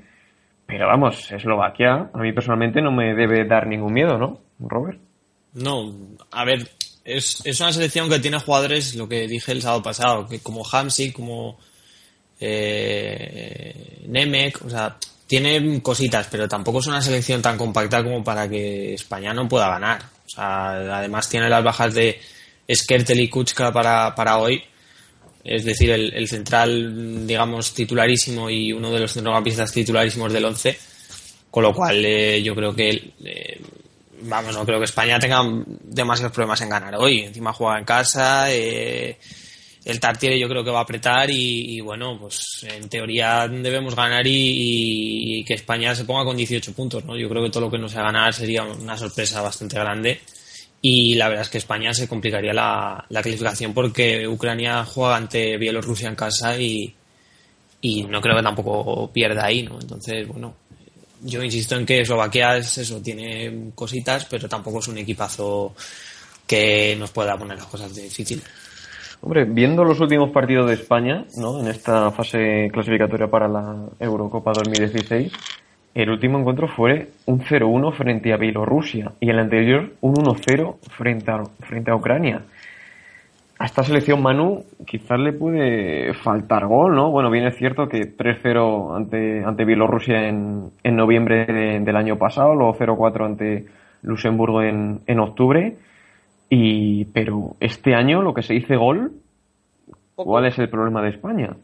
pero 0.64 0.86
vamos, 0.86 1.30
Eslovaquia 1.32 2.10
a 2.14 2.18
mí 2.18 2.32
personalmente 2.32 2.80
no 2.80 2.92
me 2.92 3.14
debe 3.14 3.44
dar 3.46 3.66
ningún 3.66 3.92
miedo, 3.92 4.16
¿no, 4.16 4.38
Robert? 4.60 5.00
No, 5.54 5.92
a 6.30 6.44
ver, 6.44 6.68
es, 7.04 7.44
es 7.44 7.60
una 7.60 7.72
selección 7.72 8.08
que 8.08 8.20
tiene 8.20 8.38
jugadores, 8.38 8.94
lo 8.94 9.08
que 9.08 9.26
dije 9.26 9.50
el 9.50 9.60
sábado 9.60 9.82
pasado, 9.82 10.28
que 10.28 10.38
como 10.38 10.62
Hamsik, 10.64 11.12
como 11.12 11.58
eh, 12.38 14.04
Nemec, 14.06 14.64
o 14.64 14.70
sea, 14.70 14.96
tiene 15.26 15.82
cositas, 15.82 16.28
pero 16.30 16.48
tampoco 16.48 16.78
es 16.78 16.86
una 16.86 17.02
selección 17.02 17.42
tan 17.42 17.58
compacta 17.58 18.04
como 18.04 18.22
para 18.22 18.48
que 18.48 18.94
España 18.94 19.34
no 19.34 19.48
pueda 19.48 19.68
ganar. 19.68 20.00
O 20.26 20.28
sea, 20.28 20.98
además 20.98 21.28
tiene 21.28 21.48
las 21.48 21.64
bajas 21.64 21.92
de 21.92 22.20
Skertel 22.74 23.20
y 23.20 23.28
Kuchka 23.28 23.72
para, 23.72 24.14
para 24.14 24.38
hoy. 24.38 24.62
Es 25.42 25.64
decir, 25.64 25.90
el, 25.90 26.28
central, 26.28 27.26
digamos, 27.26 27.72
titularísimo 27.72 28.50
y 28.50 28.72
uno 28.72 28.92
de 28.92 29.00
los 29.00 29.12
centrocampistas 29.12 29.72
titularísimos 29.72 30.32
del 30.32 30.44
11. 30.44 30.78
Con 31.50 31.64
lo 31.64 31.74
cual, 31.74 32.04
eh, 32.04 32.42
yo 32.42 32.54
creo 32.54 32.74
que, 32.74 33.14
eh, 33.24 33.60
vamos, 34.22 34.54
no 34.54 34.64
creo 34.64 34.78
que 34.78 34.84
España 34.84 35.18
tenga 35.18 35.42
demasiados 35.82 36.32
problemas 36.32 36.60
en 36.60 36.68
ganar 36.68 36.94
hoy. 36.96 37.20
Encima 37.20 37.52
juega 37.52 37.78
en 37.78 37.84
casa, 37.84 38.52
eh, 38.52 39.18
el 39.84 39.98
Tartiere 39.98 40.38
yo 40.38 40.48
creo 40.48 40.62
que 40.62 40.70
va 40.70 40.80
a 40.80 40.82
apretar 40.82 41.30
y, 41.30 41.80
bueno, 41.80 42.18
pues 42.20 42.66
en 42.70 42.88
teoría 42.88 43.48
debemos 43.48 43.96
ganar 43.96 44.24
y, 44.26 45.42
que 45.46 45.54
España 45.54 45.94
se 45.94 46.04
ponga 46.04 46.24
con 46.24 46.36
18 46.36 46.74
puntos, 46.74 47.04
¿no? 47.04 47.16
Yo 47.16 47.28
creo 47.30 47.42
que 47.42 47.50
todo 47.50 47.62
lo 47.62 47.70
que 47.70 47.78
no 47.78 47.88
sea 47.88 48.02
ganar 48.02 48.34
sería 48.34 48.62
una 48.62 48.96
sorpresa 48.96 49.40
bastante 49.40 49.76
grande 49.76 50.20
y 50.82 51.14
la 51.14 51.28
verdad 51.28 51.42
es 51.42 51.50
que 51.50 51.58
España 51.58 51.92
se 51.92 52.08
complicaría 52.08 52.52
la, 52.52 53.04
clasificación 53.08 53.74
porque 53.74 54.26
Ucrania 54.26 54.84
juega 54.84 55.16
ante 55.16 55.56
Bielorrusia 55.58 56.08
en 56.08 56.14
casa 56.14 56.56
y, 56.56 56.94
y 57.82 58.04
no 58.04 58.20
creo 58.20 58.36
que 58.36 58.42
tampoco 58.42 59.10
pierda 59.12 59.44
ahí, 59.44 59.62
¿no? 59.62 59.78
Entonces, 59.80 60.26
bueno, 60.26 60.54
yo 61.22 61.42
insisto 61.42 61.76
en 61.76 61.84
que 61.84 62.00
Eslovaquia 62.00 62.56
es 62.56 62.78
eso, 62.78 63.02
tiene 63.02 63.72
cositas, 63.74 64.24
pero 64.24 64.48
tampoco 64.48 64.78
es 64.78 64.88
un 64.88 64.98
equipazo 64.98 65.74
que 66.46 66.96
nos 66.98 67.10
pueda 67.10 67.36
poner 67.36 67.58
las 67.58 67.66
cosas 67.66 67.94
difíciles. 67.94 68.44
Hombre, 69.22 69.44
viendo 69.44 69.84
los 69.84 70.00
últimos 70.00 70.30
partidos 70.30 70.66
de 70.68 70.74
España, 70.74 71.26
¿no? 71.36 71.60
En 71.60 71.68
esta 71.68 72.10
fase 72.10 72.70
clasificatoria 72.72 73.28
para 73.28 73.48
la 73.48 73.86
Eurocopa 73.98 74.52
2016, 74.54 75.30
el 75.94 76.10
último 76.10 76.38
encuentro 76.38 76.68
fue 76.68 77.08
un 77.26 77.40
0-1 77.40 77.92
frente 77.92 78.32
a 78.32 78.36
Bielorrusia 78.36 79.12
y 79.20 79.30
el 79.30 79.38
anterior 79.38 79.92
un 80.00 80.14
1-0 80.14 80.78
frente 80.90 81.30
a, 81.30 81.42
frente 81.60 81.90
a 81.90 81.96
Ucrania. 81.96 82.42
A 83.58 83.66
esta 83.66 83.82
selección 83.82 84.22
Manu 84.22 84.64
quizás 84.86 85.18
le 85.18 85.32
puede 85.32 86.14
faltar 86.14 86.66
gol, 86.66 86.94
¿no? 86.94 87.10
Bueno, 87.10 87.30
bien 87.30 87.46
es 87.46 87.56
cierto 87.56 87.88
que 87.88 88.16
3-0 88.16 88.96
ante, 88.96 89.44
ante 89.44 89.64
Bielorrusia 89.64 90.28
en, 90.28 90.70
en 90.82 90.96
noviembre 90.96 91.44
del 91.44 91.96
año 91.96 92.16
pasado, 92.16 92.54
luego 92.54 92.74
0-4 92.74 93.26
ante 93.26 93.66
Luxemburgo 94.02 94.62
en, 94.62 95.00
en 95.06 95.20
octubre 95.20 95.76
y, 96.48 97.04
pero 97.06 97.56
este 97.60 97.94
año 97.94 98.22
lo 98.22 98.34
que 98.34 98.42
se 98.42 98.54
dice 98.54 98.76
gol, 98.76 99.12
¿cuál 100.14 100.46
es 100.46 100.58
el 100.58 100.68
problema 100.68 101.02
de 101.02 101.10
España? 101.10 101.56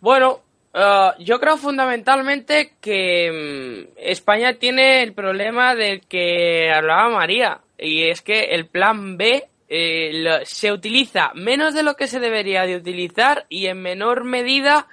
Bueno, 0.00 0.38
eh, 0.74 1.10
yo 1.20 1.40
creo 1.40 1.56
fundamentalmente 1.56 2.74
que 2.80 3.86
mm, 3.88 3.98
España 3.98 4.54
tiene 4.54 5.02
el 5.02 5.12
problema 5.12 5.74
del 5.74 6.00
que 6.06 6.72
hablaba 6.72 7.10
María, 7.10 7.60
y 7.78 8.08
es 8.08 8.22
que 8.22 8.44
el 8.44 8.66
plan 8.66 9.16
B 9.16 9.48
eh, 9.68 10.40
se 10.44 10.72
utiliza 10.72 11.32
menos 11.34 11.74
de 11.74 11.82
lo 11.82 11.96
que 11.96 12.06
se 12.06 12.20
debería 12.20 12.66
de 12.66 12.76
utilizar 12.76 13.46
y 13.48 13.66
en 13.66 13.80
menor 13.82 14.24
medida 14.24 14.86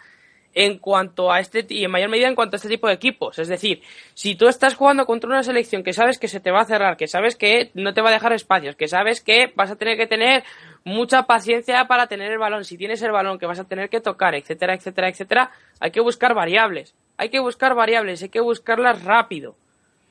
en 0.54 0.80
cuanto 0.80 1.32
a 1.32 1.40
este 1.40 1.66
y 1.70 1.84
en 1.84 1.92
mayor 1.92 2.10
medida 2.10 2.28
en 2.28 2.36
cuanto 2.36 2.56
a 2.56 2.58
este 2.58 2.70
tipo 2.70 2.88
de 2.88 2.94
equipos. 2.94 3.40
Es 3.40 3.48
decir, 3.48 3.82
si 4.14 4.36
tú 4.36 4.48
estás 4.48 4.76
jugando 4.76 5.06
contra 5.06 5.30
una 5.30 5.44
selección 5.44 5.84
que 5.84 5.94
sabes 5.94 6.18
que 6.18 6.28
se 6.28 6.40
te 6.40 6.52
va 6.52 6.62
a 6.62 6.66
cerrar, 6.66 6.98
que 6.98 7.08
sabes 7.08 7.36
que 7.36 7.72
no 7.74 7.94
te 7.94 8.02
va 8.02 8.10
a 8.10 8.14
dejar 8.14 8.34
espacios, 8.34 8.76
que 8.76 8.88
sabes 8.88 9.22
que 9.22 9.52
vas 9.56 9.72
a 9.72 9.76
tener 9.76 9.98
que 9.98 10.08
tener 10.08 10.44
mucha 10.84 11.24
paciencia 11.24 11.86
para 11.86 12.08
tener 12.08 12.32
el 12.32 12.38
balón, 12.38 12.66
si 12.66 12.78
tienes 12.78 13.02
el 13.02 13.12
balón 13.12 13.40
que 13.40 13.46
vas 13.46 13.60
a 13.60 13.66
tener 13.66 13.90
que 13.90 14.02
tocar, 14.02 14.36
etcétera, 14.36 14.74
etcétera, 14.74 15.10
etcétera, 15.10 15.52
hay 15.80 15.92
que 15.92 16.02
buscar 16.02 16.34
variables. 16.34 16.96
Hay 17.18 17.30
que 17.30 17.40
buscar 17.40 17.76
variables, 17.76 18.24
hay 18.24 18.30
que 18.30 18.40
buscarlas 18.40 19.04
rápido. 19.04 19.56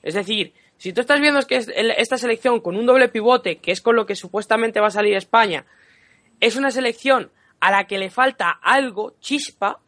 Es 0.02 0.14
decir, 0.14 0.52
si 0.76 0.92
tú 0.92 1.00
estás 1.00 1.20
viendo 1.20 1.40
que 1.40 1.56
esta 1.96 2.18
selección 2.18 2.60
con 2.60 2.76
un 2.76 2.86
doble 2.86 3.08
pivote, 3.08 3.58
que 3.58 3.72
es 3.72 3.80
con 3.80 3.96
lo 3.96 4.06
que 4.06 4.14
supuestamente 4.14 4.80
va 4.80 4.88
a 4.88 4.90
salir 4.90 5.16
España, 5.16 5.64
es 6.40 6.56
una 6.56 6.70
selección 6.70 7.30
a 7.60 7.70
la 7.70 7.84
que 7.84 7.98
le 7.98 8.10
falta 8.10 8.50
algo, 8.50 9.14
chispa, 9.20 9.80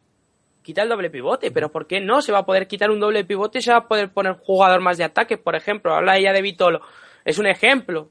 quita 0.61 0.83
el 0.83 0.89
doble 0.89 1.09
pivote, 1.09 1.51
pero 1.51 1.71
¿por 1.71 1.87
qué 1.87 2.01
no? 2.01 2.21
Se 2.21 2.31
va 2.31 2.39
a 2.39 2.45
poder 2.45 2.67
quitar 2.67 2.91
un 2.91 2.99
doble 2.99 3.23
pivote 3.23 3.59
y 3.59 3.61
se 3.61 3.71
va 3.71 3.77
a 3.77 3.87
poder 3.87 4.11
poner 4.11 4.33
jugador 4.33 4.81
más 4.81 4.97
de 4.97 5.05
ataque, 5.05 5.37
por 5.37 5.55
ejemplo, 5.55 5.93
habla 5.93 6.17
ella 6.17 6.33
de 6.33 6.41
Vitolo, 6.41 6.81
es 7.23 7.37
un 7.37 7.47
ejemplo. 7.47 8.09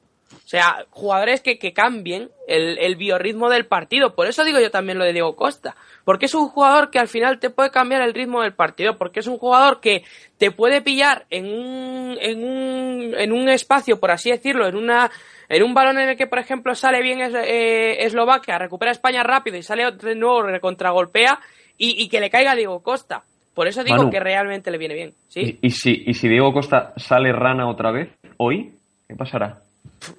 O 0.51 0.57
sea, 0.59 0.85
jugadores 0.91 1.43
que, 1.43 1.61
que 1.61 1.73
cambien 1.73 2.29
el, 2.49 2.77
el, 2.79 2.97
biorritmo 2.97 3.49
del 3.49 3.67
partido. 3.67 4.17
Por 4.17 4.27
eso 4.27 4.43
digo 4.43 4.59
yo 4.59 4.73
también 4.73 4.99
lo 4.99 5.05
de 5.05 5.13
Diego 5.13 5.37
Costa. 5.37 5.77
Porque 6.05 6.27
es 6.27 6.35
un 6.35 6.49
jugador 6.49 6.91
que 6.91 6.99
al 6.99 7.07
final 7.07 7.39
te 7.39 7.51
puede 7.51 7.71
cambiar 7.71 8.03
el 8.03 8.15
ritmo 8.15 8.43
del 8.43 8.53
partido. 8.53 8.99
Porque 8.99 9.21
es 9.21 9.29
un 9.29 9.39
jugador 9.39 9.79
que 9.79 10.03
te 10.39 10.51
puede 10.51 10.83
pillar 10.83 11.25
en 11.31 11.47
un, 11.47 12.19
en 12.21 12.43
un, 12.43 13.15
en 13.17 13.31
un 13.31 13.49
espacio, 13.49 14.01
por 14.01 14.11
así 14.11 14.29
decirlo, 14.33 14.67
en 14.67 14.75
una, 14.75 15.09
en 15.49 15.63
un 15.63 15.73
balón 15.73 16.01
en 16.01 16.09
el 16.09 16.17
que, 16.17 16.27
por 16.27 16.41
ejemplo, 16.41 16.75
sale 16.75 17.01
bien 17.01 17.21
eh, 17.21 18.05
Eslovaquia, 18.05 18.59
recupera 18.59 18.91
España 18.91 19.23
rápido 19.23 19.57
y 19.57 19.63
sale 19.63 19.89
de 19.93 20.17
nuevo, 20.17 20.43
contragolpea 20.61 21.39
y, 21.79 22.09
que 22.09 22.19
le 22.19 22.29
caiga 22.29 22.51
a 22.51 22.57
Diego 22.57 22.83
Costa. 22.83 23.23
Por 23.55 23.69
eso 23.69 23.85
digo 23.85 24.11
que 24.11 24.19
realmente 24.19 24.73
le 24.73 24.79
viene 24.79 24.95
bien. 24.97 25.13
¿sí? 25.29 25.61
¿Y, 25.63 25.71
si, 25.71 26.03
¿Y 26.07 26.15
si 26.15 26.29
Diego 26.29 26.53
Costa 26.53 26.93
sale 26.97 27.31
rana 27.31 27.71
otra 27.71 27.93
vez 27.93 28.09
hoy? 28.37 28.73
¿Qué 29.07 29.15
pasará? 29.15 29.70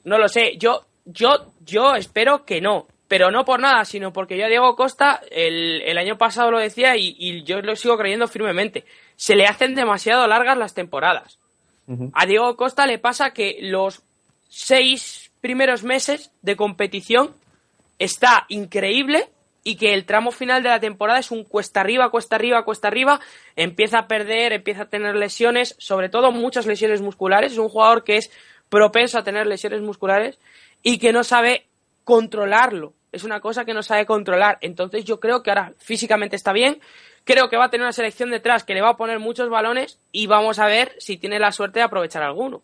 No 0.03 0.17
lo 0.17 0.27
sé. 0.27 0.57
Yo, 0.57 0.85
yo, 1.05 1.53
yo 1.65 1.95
espero 1.95 2.45
que 2.45 2.61
no. 2.61 2.87
Pero 3.07 3.29
no 3.29 3.43
por 3.43 3.59
nada, 3.59 3.83
sino 3.83 4.13
porque 4.13 4.37
yo 4.37 4.45
a 4.45 4.49
Diego 4.49 4.75
Costa 4.77 5.21
el, 5.31 5.81
el 5.81 5.97
año 5.97 6.17
pasado 6.17 6.49
lo 6.49 6.59
decía 6.59 6.95
y, 6.95 7.43
yo 7.43 7.61
lo 7.61 7.75
sigo 7.75 7.97
creyendo 7.97 8.27
firmemente. 8.27 8.85
Se 9.17 9.35
le 9.35 9.47
hacen 9.47 9.75
demasiado 9.75 10.27
largas 10.27 10.57
las 10.57 10.73
temporadas. 10.73 11.37
A 12.13 12.25
Diego 12.25 12.55
Costa 12.55 12.87
le 12.87 12.99
pasa 12.99 13.33
que 13.33 13.57
los 13.63 14.01
seis 14.47 15.29
primeros 15.41 15.83
meses 15.83 16.31
de 16.41 16.55
competición 16.55 17.31
está 17.99 18.45
increíble 18.47 19.27
y 19.63 19.75
que 19.75 19.93
el 19.93 20.05
tramo 20.05 20.31
final 20.31 20.63
de 20.63 20.69
la 20.69 20.79
temporada 20.79 21.19
es 21.19 21.31
un 21.31 21.43
cuesta 21.43 21.81
arriba, 21.81 22.09
cuesta 22.09 22.35
arriba, 22.35 22.63
cuesta 22.63 22.87
arriba, 22.87 23.19
empieza 23.55 23.99
a 23.99 24.07
perder, 24.07 24.53
empieza 24.53 24.83
a 24.83 24.89
tener 24.89 25.15
lesiones, 25.15 25.75
sobre 25.77 26.09
todo 26.09 26.31
muchas 26.31 26.65
lesiones 26.65 27.01
musculares, 27.01 27.51
es 27.51 27.57
un 27.57 27.69
jugador 27.69 28.03
que 28.03 28.17
es 28.17 28.31
propenso 28.71 29.19
a 29.19 29.23
tener 29.23 29.45
lesiones 29.45 29.81
musculares 29.81 30.39
y 30.81 30.97
que 30.97 31.11
no 31.11 31.23
sabe 31.23 31.65
controlarlo, 32.05 32.93
es 33.11 33.25
una 33.25 33.41
cosa 33.41 33.65
que 33.65 33.73
no 33.73 33.83
sabe 33.83 34.05
controlar, 34.05 34.57
entonces 34.61 35.03
yo 35.03 35.19
creo 35.19 35.43
que 35.43 35.51
ahora 35.51 35.73
físicamente 35.77 36.37
está 36.37 36.53
bien, 36.53 36.79
creo 37.25 37.49
que 37.49 37.57
va 37.57 37.65
a 37.65 37.69
tener 37.69 37.83
una 37.83 37.91
selección 37.91 38.31
detrás 38.31 38.63
que 38.63 38.73
le 38.73 38.81
va 38.81 38.91
a 38.91 38.97
poner 38.97 39.19
muchos 39.19 39.49
balones 39.49 39.99
y 40.13 40.25
vamos 40.25 40.57
a 40.57 40.65
ver 40.65 40.93
si 40.97 41.17
tiene 41.17 41.37
la 41.37 41.51
suerte 41.51 41.79
de 41.79 41.85
aprovechar 41.85 42.23
alguno. 42.23 42.61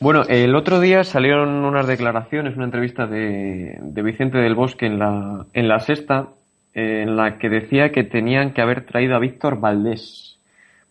Bueno, 0.00 0.24
el 0.28 0.56
otro 0.56 0.80
día 0.80 1.04
salieron 1.04 1.64
unas 1.64 1.86
declaraciones, 1.86 2.56
una 2.56 2.64
entrevista 2.64 3.06
de, 3.06 3.78
Vicente 4.02 4.38
del 4.38 4.56
Bosque 4.56 4.86
en 4.86 4.98
la, 4.98 5.46
en 5.52 5.68
la 5.68 5.78
sexta, 5.78 6.30
en 6.74 7.16
la 7.16 7.38
que 7.38 7.48
decía 7.48 7.92
que 7.92 8.02
tenían 8.02 8.52
que 8.52 8.60
haber 8.60 8.84
traído 8.86 9.14
a 9.14 9.20
Víctor 9.20 9.60
Valdés 9.60 10.31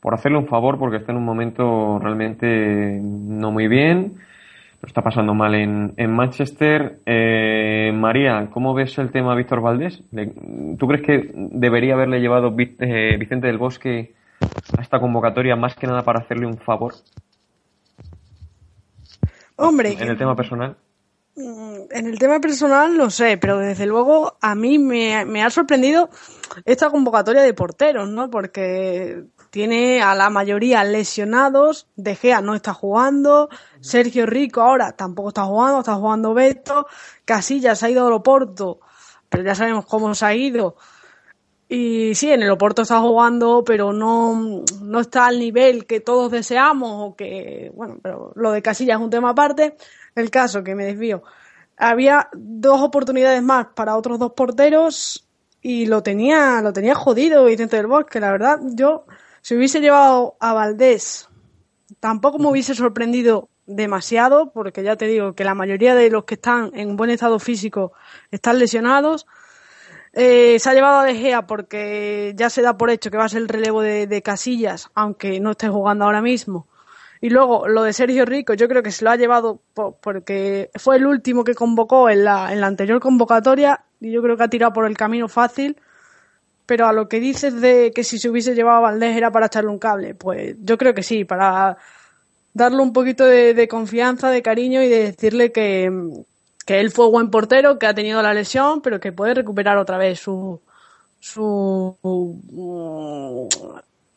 por 0.02 0.14
hacerle 0.14 0.38
un 0.38 0.48
favor 0.48 0.78
porque 0.78 0.98
está 0.98 1.12
en 1.12 1.20
un 1.20 1.26
momento 1.26 2.00
realmente 2.00 3.00
no 3.02 3.52
muy 3.52 3.68
bien, 3.68 4.18
lo 4.82 4.88
está 4.88 5.02
pasando 5.02 5.34
mal 5.36 5.54
en, 5.54 5.94
en 5.96 6.12
Manchester. 6.12 7.00
Eh, 7.06 7.92
María, 7.94 8.50
¿cómo 8.52 8.74
ves 8.74 8.98
el 8.98 9.12
tema 9.12 9.36
Víctor 9.36 9.62
Valdés? 9.62 10.02
¿Tú 10.80 10.88
crees 10.88 11.06
que 11.06 11.32
debería 11.34 11.94
haberle 11.94 12.20
llevado 12.20 12.54
eh, 12.58 13.16
Vicente 13.20 13.48
del 13.48 13.60
Bosque 13.60 14.16
a 14.78 14.82
esta 14.82 15.00
convocatoria 15.00 15.56
más 15.56 15.76
que 15.76 15.86
nada 15.86 16.02
para 16.02 16.22
hacerle 16.22 16.48
un 16.48 16.58
favor? 16.58 16.96
Hombre. 19.56 19.94
En 20.00 20.10
el 20.10 20.18
tema 20.18 20.36
personal. 20.36 20.76
Mm, 21.36 21.92
en 21.92 22.08
el 22.08 22.20
tema 22.20 22.40
personal 22.40 22.98
no 22.98 23.10
sé, 23.10 23.38
pero 23.38 23.60
desde 23.60 23.86
luego 23.86 24.38
a 24.42 24.56
mí 24.56 24.80
me, 24.80 25.44
ha 25.44 25.50
sorprendido 25.50 26.10
esta 26.66 26.90
convocatoria 26.90 27.42
de 27.42 27.54
porteros, 27.54 28.10
¿no? 28.10 28.30
Porque 28.30 29.24
tiene 29.52 30.02
a 30.02 30.16
la 30.16 30.30
mayoría 30.30 30.84
lesionados, 30.84 31.88
De 31.96 32.16
Gea 32.16 32.42
no 32.42 32.56
está 32.56 32.74
jugando, 32.74 33.50
Sergio 33.82 34.26
Rico 34.26 34.62
ahora 34.62 34.94
tampoco 34.94 35.28
está 35.30 35.44
jugando, 35.44 35.80
está 35.80 35.96
jugando 35.96 36.34
Beto, 36.34 36.88
Casillas 37.26 37.84
ha 37.84 37.90
ido 37.90 38.08
a 38.08 38.16
Oporto, 38.16 38.80
pero 39.30 39.44
ya 39.44 39.54
sabemos 39.54 39.86
cómo 39.86 40.16
se 40.16 40.26
ha 40.26 40.34
ido. 40.34 40.78
Y 41.68 42.16
sí, 42.16 42.32
en 42.32 42.44
el 42.44 42.50
Oporto 42.50 42.82
está 42.82 43.00
jugando, 43.00 43.64
pero 43.66 43.94
no, 43.94 44.64
no 44.82 45.00
está 45.00 45.28
al 45.28 45.40
nivel 45.40 45.86
que 45.86 46.02
todos 46.02 46.32
deseamos, 46.32 46.92
o 46.94 47.16
que, 47.16 47.72
bueno, 47.74 47.98
pero 48.02 48.34
lo 48.36 48.52
de 48.52 48.62
Casillas 48.62 48.98
es 48.98 49.04
un 49.04 49.10
tema 49.10 49.30
aparte. 49.30 49.78
El 50.16 50.30
caso, 50.30 50.64
que 50.64 50.76
me 50.76 50.84
desvío. 50.84 51.24
Había 51.78 52.30
dos 52.34 52.82
oportunidades 52.82 53.42
más 53.42 53.68
para 53.74 53.96
otros 53.96 54.20
dos 54.20 54.34
porteros 54.34 55.26
y 55.62 55.86
lo 55.86 56.04
tenía, 56.04 56.62
lo 56.62 56.74
tenía 56.74 56.96
jodido 56.96 57.46
Vicente 57.46 57.78
del 57.78 57.88
Bosque, 57.88 58.20
la 58.20 58.32
verdad. 58.32 58.60
Yo, 58.74 59.06
si 59.42 59.56
hubiese 59.56 59.80
llevado 59.80 60.36
a 60.40 60.54
Valdés, 60.54 61.30
tampoco 62.00 62.40
me 62.40 62.48
hubiese 62.48 62.76
sorprendido 62.76 63.50
demasiado, 63.66 64.52
porque 64.52 64.84
ya 64.84 64.96
te 64.96 65.08
digo 65.08 65.34
que 65.34 65.44
la 65.44 65.56
mayoría 65.56 65.96
de 65.96 66.10
los 66.10 66.26
que 66.26 66.36
están 66.36 66.72
en 66.74 66.96
buen 66.98 67.10
estado 67.10 67.40
físico 67.40 67.94
están 68.32 68.60
lesionados 68.60 69.26
eh, 70.14 70.60
se 70.60 70.70
ha 70.70 70.74
llevado 70.74 71.00
a 71.00 71.06
De 71.06 71.16
Gea 71.16 71.48
porque 71.48 72.34
ya 72.36 72.50
se 72.50 72.62
da 72.62 72.78
por 72.78 72.90
hecho 72.90 73.10
que 73.10 73.18
va 73.18 73.26
a 73.26 73.30
ser 73.30 73.42
el 73.42 73.48
relevo 73.48 73.82
de, 73.82 74.22
Casillas, 74.22 74.90
aunque 74.94 75.40
no 75.40 75.52
esté 75.52 75.70
jugando 75.70 76.06
ahora 76.06 76.22
mismo. 76.22 76.68
Y 77.22 77.30
luego 77.30 77.68
lo 77.68 77.84
de 77.84 77.94
Sergio 77.94 78.26
Rico, 78.26 78.54
yo 78.56 78.68
creo 78.68 78.84
que 78.84 78.92
se 78.92 79.06
lo 79.06 79.12
ha 79.12 79.16
llevado 79.16 79.62
porque 79.74 80.72
fue 80.76 80.98
el 80.98 81.06
último 81.06 81.44
que 81.44 81.54
convocó 81.54 82.10
en 82.10 82.26
la, 82.26 82.52
en 82.52 82.62
la 82.62 82.68
anterior 82.68 83.00
convocatoria 83.00 83.86
y 84.00 84.12
yo 84.12 84.22
creo 84.24 84.36
que 84.36 84.44
ha 84.44 84.50
tirado 84.50 84.74
por 84.74 84.86
el 84.86 84.98
camino 84.98 85.28
fácil. 85.28 85.78
Pero 86.72 86.88
a 86.88 86.94
lo 86.94 87.10
que 87.10 87.20
dices 87.20 87.60
de 87.60 87.92
que 87.94 88.02
si 88.02 88.18
se 88.18 88.30
hubiese 88.30 88.56
llevado 88.56 88.78
a 88.78 88.92
Valdés 88.92 89.18
era 89.18 89.30
para 89.30 89.48
echarle 89.48 89.70
un 89.70 89.78
cable, 89.78 90.16
pues 90.16 90.56
yo 90.62 90.78
creo 90.78 90.94
que 90.94 91.04
sí, 91.04 91.26
para 91.26 91.76
darle 92.54 92.82
un 92.82 92.94
poquito 92.94 93.26
de, 93.26 93.54
de 93.54 93.68
confianza, 93.68 94.30
de 94.30 94.42
cariño 94.42 94.82
y 94.82 94.88
de 94.88 95.12
decirle 95.12 95.52
que, 95.52 95.92
que 96.66 96.80
él 96.80 96.90
fue 96.92 97.10
buen 97.10 97.30
portero, 97.30 97.78
que 97.78 97.88
ha 97.88 97.94
tenido 97.94 98.22
la 98.22 98.34
lesión, 98.34 98.82
pero 98.82 99.02
que 99.02 99.12
puede 99.12 99.34
recuperar 99.34 99.78
otra 99.78 99.98
vez 99.98 100.22
su 100.22 100.62
su 101.20 101.98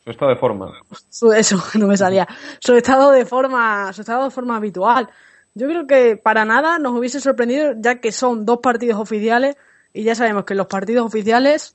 su 0.04 0.10
estado 0.12 0.30
de 0.30 0.36
forma. 0.36 0.72
Su, 1.10 1.32
eso 1.32 1.60
no 1.80 1.88
me 1.88 1.96
salía. 1.96 2.28
Su 2.60 2.76
estado 2.76 3.10
de 3.10 3.26
forma, 3.26 3.92
su 3.92 4.02
estado 4.02 4.22
de 4.22 4.30
forma 4.30 4.58
habitual. 4.58 5.10
Yo 5.54 5.66
creo 5.66 5.88
que 5.88 6.16
para 6.16 6.44
nada 6.44 6.78
nos 6.78 6.96
hubiese 6.96 7.20
sorprendido, 7.20 7.72
ya 7.78 7.96
que 7.96 8.12
son 8.12 8.46
dos 8.46 8.60
partidos 8.62 9.00
oficiales 9.00 9.56
y 9.92 10.04
ya 10.04 10.14
sabemos 10.14 10.44
que 10.44 10.52
en 10.52 10.58
los 10.58 10.68
partidos 10.68 11.04
oficiales 11.04 11.74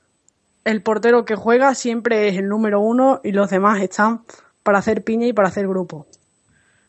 el 0.64 0.82
portero 0.82 1.24
que 1.24 1.36
juega 1.36 1.74
siempre 1.74 2.28
es 2.28 2.36
el 2.36 2.48
número 2.48 2.80
uno 2.80 3.20
y 3.24 3.32
los 3.32 3.50
demás 3.50 3.80
están 3.80 4.20
para 4.62 4.78
hacer 4.78 5.04
piña 5.04 5.26
y 5.26 5.32
para 5.32 5.48
hacer 5.48 5.66
grupo. 5.66 6.06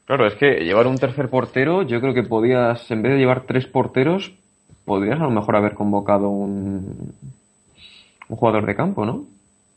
Claro, 0.06 0.28
es 0.28 0.36
que 0.36 0.66
llevar 0.66 0.88
un 0.88 0.98
tercer 0.98 1.30
portero, 1.30 1.84
yo 1.84 2.02
creo 2.02 2.14
que 2.14 2.24
podías, 2.24 2.90
en 2.92 3.02
vez 3.02 3.14
de 3.14 3.20
llevar 3.20 3.44
tres 3.44 3.66
porteros, 3.66 4.34
podrías 4.84 5.20
a 5.20 5.24
lo 5.24 5.32
mejor 5.32 5.56
haber 5.56 5.74
convocado 5.74 6.30
un, 6.30 7.14
jugador 8.28 8.66
de 8.66 8.76
campo, 8.76 9.06
¿no? 9.06 9.26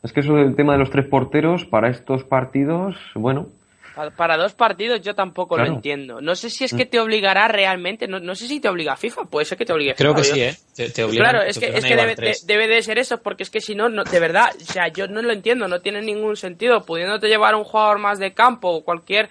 Es 0.03 0.13
que 0.13 0.19
eso 0.19 0.35
del 0.35 0.55
tema 0.55 0.73
de 0.73 0.79
los 0.79 0.89
tres 0.89 1.05
porteros 1.07 1.65
para 1.65 1.89
estos 1.89 2.23
partidos, 2.23 2.97
bueno. 3.15 3.47
Para 3.95 4.37
dos 4.37 4.53
partidos 4.53 5.01
yo 5.01 5.15
tampoco 5.15 5.57
lo 5.57 5.65
entiendo. 5.65 6.19
No 6.21 6.35
sé 6.35 6.49
si 6.49 6.65
es 6.65 6.73
que 6.73 6.85
mm. 6.85 6.89
te 6.89 6.99
obligará 6.99 7.47
realmente, 7.47 8.07
no, 8.07 8.19
no 8.19 8.35
sé 8.35 8.47
si 8.47 8.59
te 8.59 8.67
obliga 8.67 8.95
FIFA, 8.95 9.25
puede 9.25 9.45
ser 9.45 9.57
que 9.57 9.65
te 9.65 9.73
obligue 9.73 9.95
Creo 9.95 10.13
que 10.13 10.23
sí, 10.23 10.41
¿eh? 10.41 10.57
Te, 10.75 10.91
claro, 10.91 11.41
es 11.41 11.57
que, 11.57 11.67
es 11.67 11.85
que 11.85 11.95
debe, 11.95 12.67
de 12.67 12.81
ser 12.81 12.99
eso, 12.99 13.21
porque 13.21 13.43
es 13.43 13.49
que 13.49 13.61
si 13.61 13.73
no, 13.73 13.89
de 13.89 14.19
verdad, 14.19 14.49
o 14.55 14.71
sea, 14.71 14.89
yo 14.89 15.07
no 15.07 15.21
lo 15.21 15.31
entiendo, 15.31 15.67
no 15.67 15.79
tiene 15.79 16.01
ningún 16.01 16.35
sentido, 16.35 16.83
pudiéndote 16.83 17.27
llevar 17.27 17.55
un 17.55 17.63
jugador 17.63 17.99
más 17.99 18.19
de 18.19 18.33
campo 18.33 18.69
o 18.69 18.83
cualquier... 18.83 19.29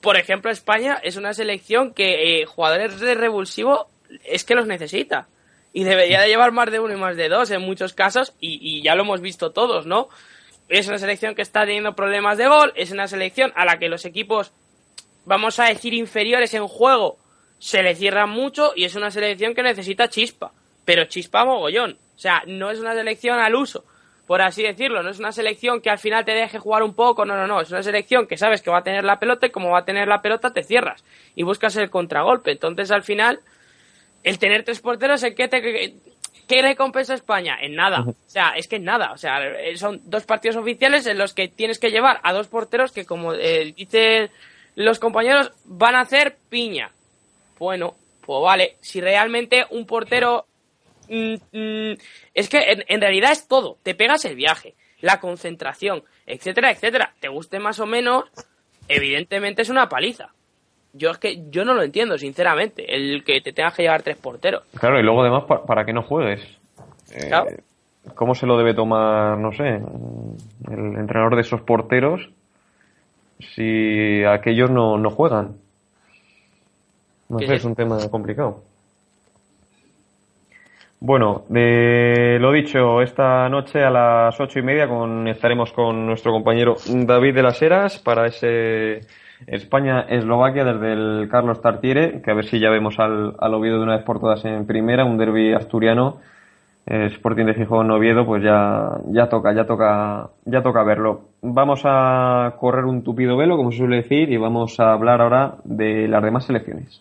Por 0.00 0.16
ejemplo, 0.16 0.50
España 0.50 0.98
es 1.02 1.16
una 1.16 1.34
selección 1.34 1.92
que 1.92 2.40
eh, 2.40 2.46
jugadores 2.46 3.00
de 3.00 3.14
revulsivo 3.14 3.88
es 4.24 4.44
que 4.44 4.54
los 4.54 4.66
necesita 4.66 5.28
y 5.72 5.84
debería 5.84 6.20
de 6.20 6.28
llevar 6.28 6.52
más 6.52 6.70
de 6.70 6.80
uno 6.80 6.94
y 6.94 6.96
más 6.96 7.16
de 7.16 7.28
dos 7.28 7.50
en 7.50 7.62
muchos 7.62 7.92
casos 7.92 8.34
y, 8.40 8.82
ya 8.82 8.94
lo 8.94 9.02
hemos 9.02 9.20
visto 9.20 9.50
todos, 9.50 9.86
¿no? 9.86 10.08
Es 10.70 10.86
una 10.86 10.98
selección 10.98 11.34
que 11.34 11.42
está 11.42 11.66
teniendo 11.66 11.96
problemas 11.96 12.38
de 12.38 12.46
gol, 12.46 12.72
es 12.76 12.92
una 12.92 13.08
selección 13.08 13.52
a 13.56 13.64
la 13.64 13.78
que 13.78 13.88
los 13.88 14.04
equipos, 14.04 14.52
vamos 15.24 15.58
a 15.58 15.64
decir, 15.64 15.92
inferiores 15.94 16.54
en 16.54 16.68
juego, 16.68 17.18
se 17.58 17.82
le 17.82 17.96
cierran 17.96 18.30
mucho 18.30 18.72
y 18.76 18.84
es 18.84 18.94
una 18.94 19.10
selección 19.10 19.54
que 19.54 19.64
necesita 19.64 20.08
chispa, 20.08 20.52
pero 20.84 21.06
chispa 21.06 21.44
mogollón. 21.44 21.98
O 22.14 22.18
sea, 22.18 22.44
no 22.46 22.70
es 22.70 22.78
una 22.78 22.94
selección 22.94 23.40
al 23.40 23.56
uso, 23.56 23.84
por 24.28 24.42
así 24.42 24.62
decirlo, 24.62 25.02
no 25.02 25.10
es 25.10 25.18
una 25.18 25.32
selección 25.32 25.80
que 25.80 25.90
al 25.90 25.98
final 25.98 26.24
te 26.24 26.32
deje 26.32 26.60
jugar 26.60 26.84
un 26.84 26.94
poco, 26.94 27.24
no, 27.24 27.34
no, 27.34 27.48
no, 27.48 27.60
es 27.60 27.70
una 27.72 27.82
selección 27.82 28.28
que 28.28 28.36
sabes 28.36 28.62
que 28.62 28.70
va 28.70 28.78
a 28.78 28.84
tener 28.84 29.02
la 29.02 29.18
pelota 29.18 29.46
y 29.46 29.50
como 29.50 29.70
va 29.70 29.80
a 29.80 29.84
tener 29.84 30.06
la 30.06 30.22
pelota 30.22 30.52
te 30.52 30.62
cierras 30.62 31.04
y 31.34 31.42
buscas 31.42 31.74
el 31.74 31.90
contragolpe. 31.90 32.52
Entonces 32.52 32.92
al 32.92 33.02
final 33.02 33.40
el 34.22 34.38
tener 34.38 34.62
tres 34.62 34.80
porteros, 34.80 35.20
¿en 35.24 35.34
qué, 35.34 35.48
te, 35.48 35.94
qué 36.50 36.62
recompensa 36.62 37.14
España? 37.14 37.56
En 37.60 37.76
nada. 37.76 38.00
O 38.00 38.14
sea, 38.26 38.54
es 38.56 38.66
que 38.66 38.76
en 38.76 38.84
nada. 38.84 39.12
O 39.12 39.16
sea, 39.16 39.40
son 39.76 40.00
dos 40.04 40.24
partidos 40.24 40.56
oficiales 40.56 41.06
en 41.06 41.16
los 41.16 41.32
que 41.32 41.46
tienes 41.46 41.78
que 41.78 41.92
llevar 41.92 42.18
a 42.24 42.32
dos 42.32 42.48
porteros 42.48 42.90
que, 42.90 43.06
como 43.06 43.34
eh, 43.34 43.72
dicen 43.76 44.30
los 44.74 44.98
compañeros, 44.98 45.52
van 45.64 45.94
a 45.94 46.00
hacer 46.00 46.36
piña. 46.48 46.90
Bueno, 47.56 47.94
pues 48.26 48.42
vale. 48.42 48.76
Si 48.80 49.00
realmente 49.00 49.64
un 49.70 49.86
portero... 49.86 50.46
Mm, 51.08 51.34
mm, 51.52 51.96
es 52.34 52.48
que 52.48 52.58
en, 52.58 52.84
en 52.88 53.00
realidad 53.00 53.30
es 53.30 53.46
todo. 53.46 53.78
Te 53.84 53.94
pegas 53.94 54.24
el 54.24 54.34
viaje, 54.34 54.74
la 55.00 55.20
concentración, 55.20 56.02
etcétera, 56.26 56.72
etcétera. 56.72 57.14
Te 57.20 57.28
guste 57.28 57.60
más 57.60 57.78
o 57.78 57.86
menos, 57.86 58.24
evidentemente 58.88 59.62
es 59.62 59.68
una 59.68 59.88
paliza 59.88 60.32
yo 60.92 61.10
es 61.10 61.18
que 61.18 61.50
yo 61.50 61.64
no 61.64 61.74
lo 61.74 61.82
entiendo, 61.82 62.18
sinceramente, 62.18 62.94
el 62.94 63.24
que 63.24 63.40
te 63.40 63.52
tengas 63.52 63.74
que 63.74 63.82
llevar 63.82 64.02
tres 64.02 64.16
porteros. 64.16 64.64
Claro, 64.78 64.98
y 64.98 65.02
luego 65.02 65.22
además, 65.22 65.44
¿para, 65.66 65.84
qué 65.84 65.92
no 65.92 66.02
juegues? 66.02 66.42
Eh, 67.12 67.30
¿Cómo 68.14 68.34
se 68.34 68.46
lo 68.46 68.56
debe 68.56 68.74
tomar, 68.74 69.38
no 69.38 69.52
sé, 69.52 69.66
el 69.68 70.96
entrenador 70.96 71.36
de 71.36 71.42
esos 71.42 71.60
porteros 71.62 72.30
si 73.54 74.24
aquellos 74.24 74.70
no, 74.70 74.98
no 74.98 75.10
juegan? 75.10 75.56
No 77.28 77.38
sé, 77.38 77.54
es 77.54 77.64
un 77.64 77.76
tema 77.76 77.98
complicado. 78.10 78.62
Bueno, 80.98 81.44
de 81.48 82.38
lo 82.40 82.52
dicho, 82.52 83.00
esta 83.00 83.48
noche 83.48 83.82
a 83.82 83.90
las 83.90 84.38
ocho 84.38 84.58
y 84.58 84.62
media 84.62 84.86
con, 84.86 85.28
estaremos 85.28 85.72
con 85.72 86.04
nuestro 86.06 86.30
compañero 86.30 86.76
David 86.86 87.34
de 87.34 87.42
las 87.42 87.62
Heras 87.62 87.98
para 87.98 88.26
ese 88.26 89.00
España-Eslovaquia 89.46 90.64
desde 90.64 90.92
el 90.92 91.28
Carlos 91.30 91.60
Tartiere, 91.60 92.20
que 92.22 92.30
a 92.30 92.34
ver 92.34 92.46
si 92.46 92.60
ya 92.60 92.70
vemos 92.70 92.98
al, 92.98 93.34
al 93.38 93.54
Oviedo 93.54 93.78
de 93.78 93.84
una 93.84 93.96
vez 93.96 94.04
por 94.04 94.20
todas 94.20 94.44
en 94.44 94.66
primera, 94.66 95.04
un 95.04 95.18
derby 95.18 95.52
asturiano. 95.52 96.18
Eh, 96.86 97.06
Sporting 97.06 97.44
de 97.44 97.54
Gijón 97.54 97.90
Oviedo, 97.90 98.26
pues 98.26 98.42
ya, 98.42 98.98
ya 99.08 99.28
toca, 99.28 99.52
ya 99.52 99.64
toca, 99.64 100.30
ya 100.44 100.62
toca 100.62 100.82
verlo. 100.82 101.22
Vamos 101.42 101.82
a 101.84 102.54
correr 102.58 102.84
un 102.84 103.04
tupido 103.04 103.36
velo, 103.36 103.56
como 103.56 103.70
se 103.70 103.78
suele 103.78 103.96
decir, 103.96 104.30
y 104.30 104.36
vamos 104.36 104.80
a 104.80 104.92
hablar 104.92 105.20
ahora 105.20 105.56
de 105.64 106.08
las 106.08 106.22
demás 106.22 106.46
selecciones. 106.46 107.00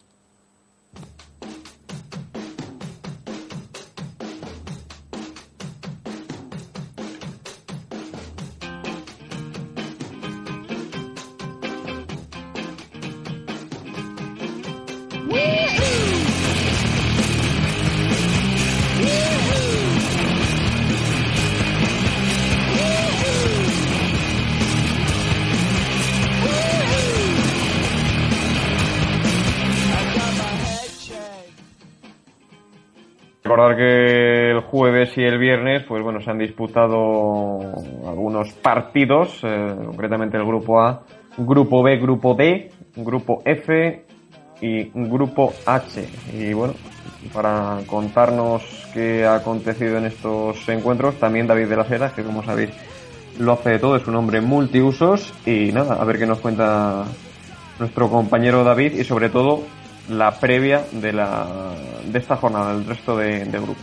Recordar 33.50 33.78
que 33.78 34.52
el 34.52 34.60
jueves 34.60 35.18
y 35.18 35.24
el 35.24 35.40
viernes, 35.40 35.84
pues 35.88 36.04
bueno, 36.04 36.22
se 36.22 36.30
han 36.30 36.38
disputado 36.38 37.58
algunos 38.08 38.54
partidos, 38.54 39.40
eh, 39.42 39.74
concretamente 39.88 40.38
el 40.38 40.46
grupo 40.46 40.80
A, 40.80 41.02
grupo 41.36 41.82
B, 41.82 41.98
grupo 41.98 42.36
D, 42.36 42.70
grupo 42.98 43.42
F 43.44 44.06
y 44.62 44.92
grupo 44.94 45.52
H. 45.66 46.08
Y 46.32 46.54
bueno, 46.54 46.76
para 47.34 47.80
contarnos 47.88 48.88
qué 48.94 49.26
ha 49.26 49.38
acontecido 49.38 49.98
en 49.98 50.06
estos 50.06 50.70
encuentros, 50.70 51.16
también 51.16 51.48
David 51.48 51.70
de 51.70 51.76
las 51.78 51.90
Heras, 51.90 52.14
que 52.14 52.24
como 52.24 52.44
sabéis 52.44 52.70
lo 53.40 53.54
hace 53.54 53.72
de 53.72 53.80
todo, 53.80 53.96
es 53.96 54.06
un 54.06 54.16
hombre 54.16 54.42
multiusos 54.42 55.34
y 55.48 55.72
nada, 55.72 55.96
a 55.96 56.06
ver 56.06 56.20
qué 56.20 56.28
nos 56.28 56.38
cuenta 56.38 57.04
nuestro 57.80 58.12
compañero 58.12 58.64
David 58.64 58.94
y 58.94 59.04
sobre 59.04 59.30
todo 59.30 59.64
la 60.10 60.40
previa 60.40 60.86
de, 60.92 61.14
la, 61.14 61.74
de 62.04 62.20
esta 62.20 62.36
jornada, 62.36 62.74
del 62.74 62.86
resto 62.86 63.16
de, 63.18 63.46
grupos. 63.46 63.78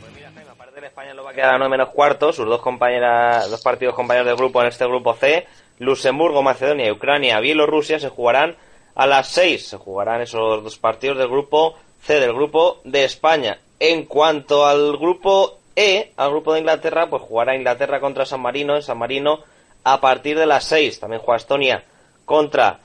Pues 0.00 0.12
mira, 0.14 0.30
Jaime, 0.34 0.50
aparte 0.50 0.80
de 0.80 0.86
España 0.86 1.14
lo 1.14 1.24
va 1.24 1.30
a 1.30 1.34
quedar 1.34 1.54
a 1.54 1.58
9 1.58 1.70
menos 1.70 1.88
cuarto, 1.90 2.32
sus 2.32 2.46
dos 2.46 2.60
compañeras, 2.60 3.50
dos 3.50 3.62
partidos 3.62 3.94
compañeros 3.94 4.26
del 4.26 4.36
grupo 4.36 4.60
en 4.60 4.68
este 4.68 4.86
grupo 4.86 5.14
C, 5.14 5.46
Luxemburgo, 5.78 6.42
Macedonia, 6.42 6.92
Ucrania, 6.92 7.40
Bielorrusia 7.40 7.98
se 7.98 8.08
jugarán 8.08 8.56
a 8.94 9.06
las 9.06 9.28
6. 9.28 9.68
Se 9.68 9.76
jugarán 9.76 10.20
esos 10.20 10.62
dos 10.62 10.78
partidos 10.78 11.18
del 11.18 11.28
grupo 11.28 11.76
C, 12.00 12.20
del 12.20 12.32
grupo 12.32 12.80
de 12.84 13.04
España. 13.04 13.58
En 13.80 14.04
cuanto 14.04 14.66
al 14.66 14.96
grupo 14.96 15.58
E, 15.74 16.12
al 16.16 16.30
grupo 16.30 16.52
de 16.52 16.60
Inglaterra, 16.60 17.08
pues 17.08 17.22
jugará 17.22 17.56
Inglaterra 17.56 18.00
contra 18.00 18.26
San 18.26 18.40
Marino 18.40 18.76
en 18.76 18.82
San 18.82 18.98
Marino 18.98 19.40
a 19.84 20.00
partir 20.00 20.38
de 20.38 20.46
las 20.46 20.64
6. 20.64 21.00
También 21.00 21.22
juega 21.22 21.38
Estonia 21.38 21.84
contra 22.24 22.78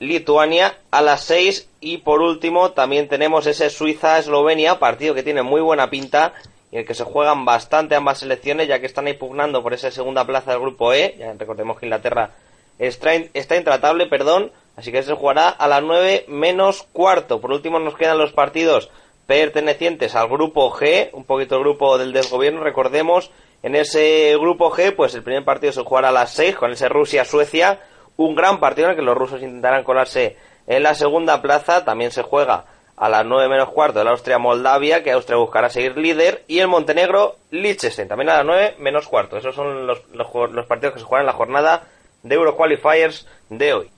Lituania 0.00 0.78
a 0.90 1.02
las 1.02 1.22
6 1.24 1.68
y 1.80 1.98
por 1.98 2.20
último 2.20 2.70
también 2.72 3.08
tenemos 3.08 3.46
ese 3.46 3.70
Suiza-Eslovenia, 3.70 4.78
partido 4.78 5.14
que 5.14 5.22
tiene 5.22 5.42
muy 5.42 5.60
buena 5.60 5.90
pinta 5.90 6.34
y 6.70 6.76
en 6.76 6.80
el 6.80 6.86
que 6.86 6.94
se 6.94 7.04
juegan 7.04 7.44
bastante 7.44 7.94
ambas 7.94 8.18
selecciones 8.18 8.68
ya 8.68 8.78
que 8.78 8.86
están 8.86 9.08
impugnando 9.08 9.62
por 9.62 9.74
esa 9.74 9.90
segunda 9.90 10.24
plaza 10.24 10.52
del 10.52 10.60
grupo 10.60 10.92
E, 10.92 11.16
ya 11.18 11.32
recordemos 11.32 11.78
que 11.78 11.86
Inglaterra 11.86 12.30
está, 12.78 13.14
está 13.14 13.56
intratable, 13.56 14.06
perdón, 14.06 14.52
así 14.76 14.92
que 14.92 15.02
se 15.02 15.14
jugará 15.14 15.48
a 15.48 15.66
las 15.66 15.82
9 15.82 16.26
menos 16.28 16.86
cuarto. 16.92 17.40
Por 17.40 17.52
último 17.52 17.78
nos 17.78 17.96
quedan 17.96 18.18
los 18.18 18.32
partidos 18.32 18.90
pertenecientes 19.26 20.14
al 20.14 20.28
grupo 20.28 20.70
G, 20.70 21.10
un 21.12 21.24
poquito 21.24 21.56
el 21.56 21.62
grupo 21.62 21.98
del 21.98 22.12
desgobierno, 22.12 22.62
recordemos, 22.62 23.30
en 23.62 23.74
ese 23.74 24.36
grupo 24.38 24.70
G, 24.70 24.94
pues 24.94 25.14
el 25.14 25.22
primer 25.22 25.44
partido 25.44 25.72
se 25.72 25.82
jugará 25.82 26.08
a 26.10 26.12
las 26.12 26.32
6 26.32 26.56
con 26.56 26.70
ese 26.70 26.88
Rusia-Suecia, 26.88 27.80
un 28.18 28.34
gran 28.34 28.60
partido 28.60 28.88
en 28.88 28.90
el 28.90 28.96
que 28.96 29.02
los 29.02 29.16
rusos 29.16 29.40
intentarán 29.40 29.84
colarse 29.84 30.36
en 30.66 30.82
la 30.82 30.94
segunda 30.94 31.40
plaza. 31.40 31.84
También 31.84 32.10
se 32.10 32.22
juega 32.22 32.66
a 32.96 33.08
las 33.08 33.24
9 33.24 33.48
menos 33.48 33.70
cuarto 33.70 34.02
el 34.02 34.08
Austria-Moldavia, 34.08 35.02
que 35.02 35.12
Austria 35.12 35.38
buscará 35.38 35.70
seguir 35.70 35.96
líder, 35.96 36.44
y 36.48 36.58
el 36.58 36.68
Montenegro-Liechtenstein, 36.68 38.08
también 38.08 38.30
a 38.30 38.38
las 38.38 38.44
9 38.44 38.74
menos 38.78 39.06
cuarto. 39.06 39.36
Esos 39.36 39.54
son 39.54 39.86
los, 39.86 40.02
los, 40.12 40.66
partidos 40.66 40.94
que 40.94 41.00
se 41.00 41.06
juegan 41.06 41.22
en 41.22 41.26
la 41.26 41.32
jornada 41.32 41.84
de 42.22 42.34
Euroqualifiers 42.34 43.26
de 43.48 43.72
hoy. 43.72 43.90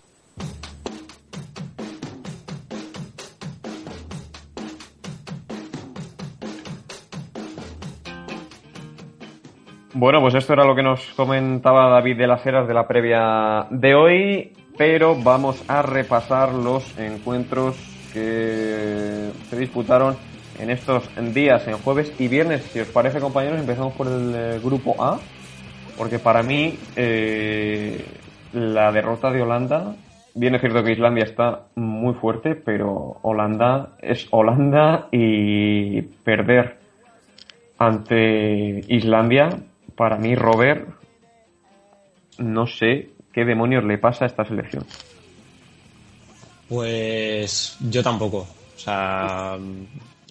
Bueno, 9.92 10.20
pues 10.20 10.35
esto 10.37 10.53
era 10.53 10.64
lo 10.64 10.76
que 10.76 10.85
nos 10.85 11.05
comentaba 11.16 11.90
David 11.90 12.16
de 12.16 12.29
las 12.29 12.46
Heras 12.46 12.68
de 12.68 12.74
la 12.74 12.87
previa 12.87 13.66
de 13.70 13.96
hoy, 13.96 14.53
pero 14.79 15.16
vamos 15.16 15.64
a 15.66 15.83
repasar 15.83 16.53
los 16.53 16.96
encuentros 16.96 17.76
que 18.12 19.31
se 19.48 19.59
disputaron 19.59 20.16
en 20.61 20.70
estos 20.70 21.11
días, 21.35 21.66
en 21.66 21.76
jueves 21.79 22.12
y 22.20 22.29
viernes. 22.29 22.62
Si 22.72 22.79
os 22.79 22.87
parece, 22.87 23.18
compañeros, 23.18 23.59
empezamos 23.59 23.92
por 23.94 24.07
el 24.07 24.33
eh, 24.33 24.61
grupo 24.62 24.94
A, 25.03 25.18
porque 25.98 26.20
para 26.20 26.44
mí 26.44 26.79
eh, 26.94 28.05
la 28.53 28.92
derrota 28.92 29.33
de 29.33 29.42
Holanda, 29.42 29.96
bien 30.37 30.55
es 30.55 30.61
cierto 30.61 30.85
que 30.85 30.92
Islandia 30.92 31.24
está 31.24 31.62
muy 31.74 32.14
fuerte, 32.14 32.55
pero 32.55 33.16
Holanda 33.22 33.96
es 34.00 34.29
Holanda 34.31 35.09
y 35.11 36.03
perder 36.03 36.79
ante 37.76 38.85
Islandia, 38.87 39.48
para 40.00 40.16
mí, 40.16 40.34
Robert, 40.34 40.88
no 42.38 42.66
sé 42.66 43.10
qué 43.34 43.44
demonios 43.44 43.84
le 43.84 43.98
pasa 43.98 44.24
a 44.24 44.28
esta 44.28 44.46
selección. 44.46 44.86
Pues 46.70 47.76
yo 47.80 48.02
tampoco. 48.02 48.38
O 48.38 48.78
sea, 48.78 49.58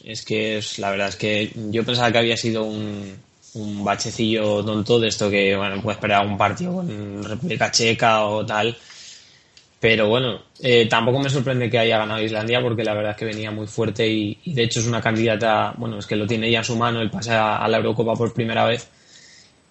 es 0.03 0.25
que 0.25 0.59
la 0.79 0.89
verdad 0.89 1.09
es 1.09 1.15
que 1.17 1.51
yo 1.69 1.85
pensaba 1.85 2.11
que 2.11 2.17
había 2.17 2.35
sido 2.35 2.63
un, 2.63 3.15
bachecillo 3.83 4.65
tonto 4.65 4.99
de 4.99 5.09
esto 5.09 5.29
que, 5.29 5.55
bueno, 5.55 5.79
puedes 5.83 5.97
esperar 5.97 6.25
un 6.25 6.35
partido 6.35 6.73
con 6.73 7.23
República 7.23 7.69
Checa 7.69 8.25
o 8.25 8.43
tal. 8.43 8.75
Pero 9.79 10.09
bueno, 10.09 10.45
eh, 10.61 10.87
tampoco 10.89 11.19
me 11.19 11.29
sorprende 11.29 11.69
que 11.69 11.77
haya 11.77 11.99
ganado 11.99 12.23
Islandia 12.23 12.59
porque 12.59 12.83
la 12.83 12.95
verdad 12.95 13.11
es 13.11 13.17
que 13.17 13.25
venía 13.25 13.51
muy 13.51 13.67
fuerte 13.67 14.07
y, 14.07 14.35
de 14.47 14.63
hecho 14.63 14.79
es 14.79 14.87
una 14.87 14.99
candidata, 14.99 15.75
bueno, 15.77 15.99
es 15.99 16.07
que 16.07 16.15
lo 16.15 16.25
tiene 16.25 16.49
ya 16.49 16.57
en 16.57 16.65
su 16.65 16.75
mano 16.75 17.01
el 17.01 17.11
pase 17.11 17.33
a 17.33 17.67
la 17.67 17.77
Eurocopa 17.77 18.15
por 18.15 18.33
primera 18.33 18.65
vez 18.65 18.89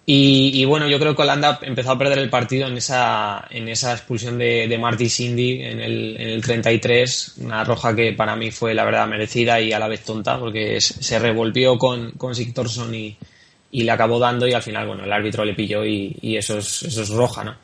y, 0.05 0.51
y, 0.59 0.65
bueno, 0.65 0.87
yo 0.87 0.99
creo 0.99 1.15
que 1.15 1.21
Holanda 1.21 1.59
empezó 1.61 1.91
a 1.91 1.97
perder 1.97 2.17
el 2.17 2.31
partido 2.31 2.67
en 2.67 2.77
esa, 2.77 3.45
en 3.51 3.69
esa 3.69 3.91
expulsión 3.91 4.39
de, 4.39 4.77
Marty 4.79 5.07
Cindy 5.07 5.61
en 5.61 5.79
el, 5.79 6.17
en 6.19 6.29
el 6.29 6.41
33, 6.41 7.35
una 7.41 7.63
roja 7.63 7.95
que 7.95 8.13
para 8.13 8.35
mí 8.35 8.49
fue 8.49 8.73
la 8.73 8.85
verdad 8.85 9.07
merecida 9.07 9.61
y 9.61 9.71
a 9.71 9.77
la 9.77 9.87
vez 9.87 10.03
tonta, 10.03 10.39
porque 10.39 10.81
se 10.81 11.19
revolvió 11.19 11.77
con, 11.77 12.11
con 12.11 12.33
Sigtorsson 12.33 12.95
y, 12.95 13.17
y 13.71 13.83
le 13.83 13.91
acabó 13.91 14.17
dando 14.17 14.47
y 14.47 14.53
al 14.53 14.63
final, 14.63 14.87
bueno, 14.87 15.03
el 15.03 15.13
árbitro 15.13 15.45
le 15.45 15.53
pilló 15.53 15.85
y, 15.85 16.17
y 16.21 16.37
eso, 16.37 16.57
es, 16.57 16.83
eso 16.83 17.03
es 17.03 17.09
roja, 17.09 17.43
¿no? 17.43 17.55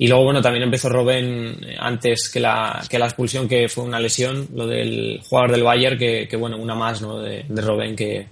Y 0.00 0.06
luego, 0.06 0.24
bueno, 0.24 0.40
también 0.40 0.62
empezó 0.62 0.88
Robben 0.88 1.58
antes 1.80 2.28
que 2.28 2.38
la, 2.38 2.84
que 2.88 3.00
la 3.00 3.06
expulsión, 3.06 3.48
que 3.48 3.68
fue 3.68 3.82
una 3.82 3.98
lesión, 3.98 4.48
lo 4.54 4.66
del 4.68 5.20
jugador 5.28 5.50
del 5.50 5.64
Bayern, 5.64 5.98
que, 5.98 6.28
que 6.28 6.36
bueno, 6.36 6.56
una 6.56 6.76
más, 6.76 7.02
¿no? 7.02 7.18
De, 7.18 7.44
de 7.48 7.94
que, 7.96 8.26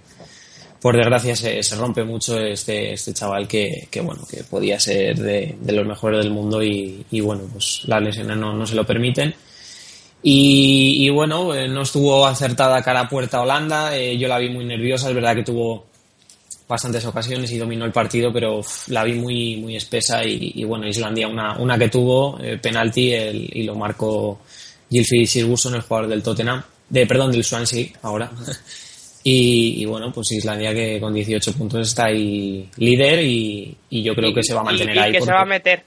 por 0.81 0.95
desgracia 0.95 1.35
se, 1.35 1.63
se, 1.63 1.75
rompe 1.75 2.03
mucho 2.03 2.39
este, 2.39 2.93
este 2.93 3.13
chaval 3.13 3.47
que, 3.47 3.87
que, 3.89 4.01
bueno 4.01 4.25
que 4.29 4.43
podía 4.43 4.79
ser 4.79 5.17
de, 5.17 5.57
de 5.59 5.73
los 5.73 5.85
mejores 5.85 6.23
del 6.23 6.31
mundo 6.31 6.61
y, 6.61 7.05
y, 7.09 7.19
bueno 7.19 7.43
pues 7.51 7.81
las 7.85 8.01
lesiones 8.01 8.37
no, 8.37 8.53
no 8.53 8.65
se 8.65 8.75
lo 8.75 8.85
permiten. 8.85 9.33
Y, 10.23 11.05
y 11.05 11.09
bueno 11.09 11.53
eh, 11.53 11.67
no 11.67 11.83
estuvo 11.83 12.25
acertada 12.25 12.81
cara 12.81 13.01
a 13.01 13.09
puerta 13.09 13.41
Holanda. 13.41 13.95
Eh, 13.97 14.17
yo 14.17 14.27
la 14.27 14.37
vi 14.39 14.49
muy 14.49 14.65
nerviosa. 14.65 15.09
Es 15.09 15.15
verdad 15.15 15.35
que 15.35 15.43
tuvo 15.43 15.85
bastantes 16.67 17.05
ocasiones 17.05 17.51
y 17.51 17.57
dominó 17.57 17.85
el 17.85 17.91
partido 17.91 18.31
pero 18.33 18.61
la 18.87 19.03
vi 19.03 19.13
muy 19.13 19.55
muy 19.57 19.75
espesa 19.77 20.23
y, 20.25 20.51
y, 20.55 20.63
bueno 20.65 20.85
Islandia 20.87 21.27
una, 21.27 21.57
una 21.57 21.77
que 21.77 21.87
tuvo 21.87 22.37
eh, 22.41 22.57
penalti 22.57 23.13
el, 23.13 23.49
y 23.53 23.63
lo 23.63 23.75
marcó 23.75 24.41
Gylfi 24.89 25.25
Sigurdsson 25.25 25.75
el 25.75 25.81
jugador 25.81 26.09
del 26.09 26.21
Tottenham 26.21 26.61
de 26.89 27.07
perdón 27.07 27.31
del 27.31 27.45
Swansea 27.45 27.87
ahora 28.01 28.29
Y, 29.29 29.83
y, 29.83 29.85
bueno, 29.85 30.09
pues 30.13 30.31
Islandia 30.31 30.73
que 30.73 31.01
con 31.01 31.13
18 31.13 31.51
puntos 31.51 31.85
está 31.85 32.05
ahí 32.05 32.69
líder 32.77 33.19
y, 33.19 33.77
y 33.89 34.01
yo 34.01 34.15
creo 34.15 34.29
y, 34.29 34.33
que 34.33 34.41
se 34.41 34.53
va 34.53 34.61
a 34.61 34.63
mantener 34.63 34.95
y, 34.95 34.99
ahí. 34.99 35.11
que 35.11 35.19
porque... 35.19 35.29
se 35.29 35.35
va 35.35 35.41
a 35.41 35.45
meter. 35.45 35.83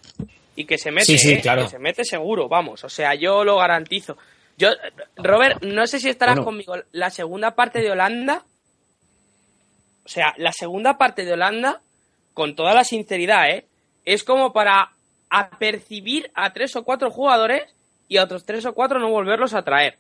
Y 0.57 0.67
que 0.67 0.77
se 0.77 0.91
mete, 0.91 1.07
sí, 1.07 1.17
sí, 1.17 1.33
¿eh? 1.33 1.41
claro. 1.41 1.63
que 1.63 1.71
se 1.71 1.79
mete 1.79 2.05
seguro, 2.05 2.51
vamos. 2.51 2.85
O 2.85 2.91
sea, 2.91 3.15
yo 3.15 3.43
lo 3.43 3.57
garantizo. 3.57 4.19
Yo, 4.59 4.69
Robert, 5.17 5.63
no 5.63 5.87
sé 5.87 6.01
si 6.01 6.11
estarás 6.11 6.35
bueno. 6.35 6.45
conmigo. 6.45 6.75
La 6.93 7.09
segunda 7.09 7.55
parte 7.55 7.81
de 7.81 7.91
Holanda. 7.91 8.45
O 10.05 10.09
sea, 10.11 10.35
la 10.37 10.53
segunda 10.53 10.99
parte 10.99 11.25
de 11.25 11.33
Holanda, 11.33 11.81
con 12.35 12.55
toda 12.55 12.75
la 12.75 12.85
sinceridad, 12.85 13.49
¿eh? 13.49 13.65
Es 14.05 14.23
como 14.23 14.53
para 14.53 14.91
apercibir 15.31 16.31
a 16.35 16.53
tres 16.53 16.77
o 16.77 16.85
cuatro 16.85 17.11
jugadores 17.11 17.75
y 18.07 18.19
a 18.19 18.25
otros 18.25 18.45
tres 18.45 18.67
o 18.67 18.75
cuatro 18.75 18.99
no 18.99 19.09
volverlos 19.09 19.55
a 19.55 19.63
traer. 19.63 19.97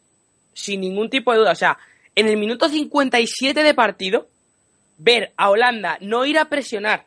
Sin 0.53 0.83
ningún 0.83 1.09
tipo 1.09 1.33
de 1.33 1.38
duda. 1.38 1.53
O 1.53 1.57
sea, 1.57 1.79
en 2.14 2.29
el 2.29 2.37
minuto 2.37 2.68
57 2.68 3.62
de 3.62 3.75
partido, 3.75 4.29
ver 4.99 5.33
a 5.37 5.51
Holanda 5.51 5.99
no 6.01 6.27
ir 6.27 6.38
a 6.38 6.49
presionar 6.49 7.07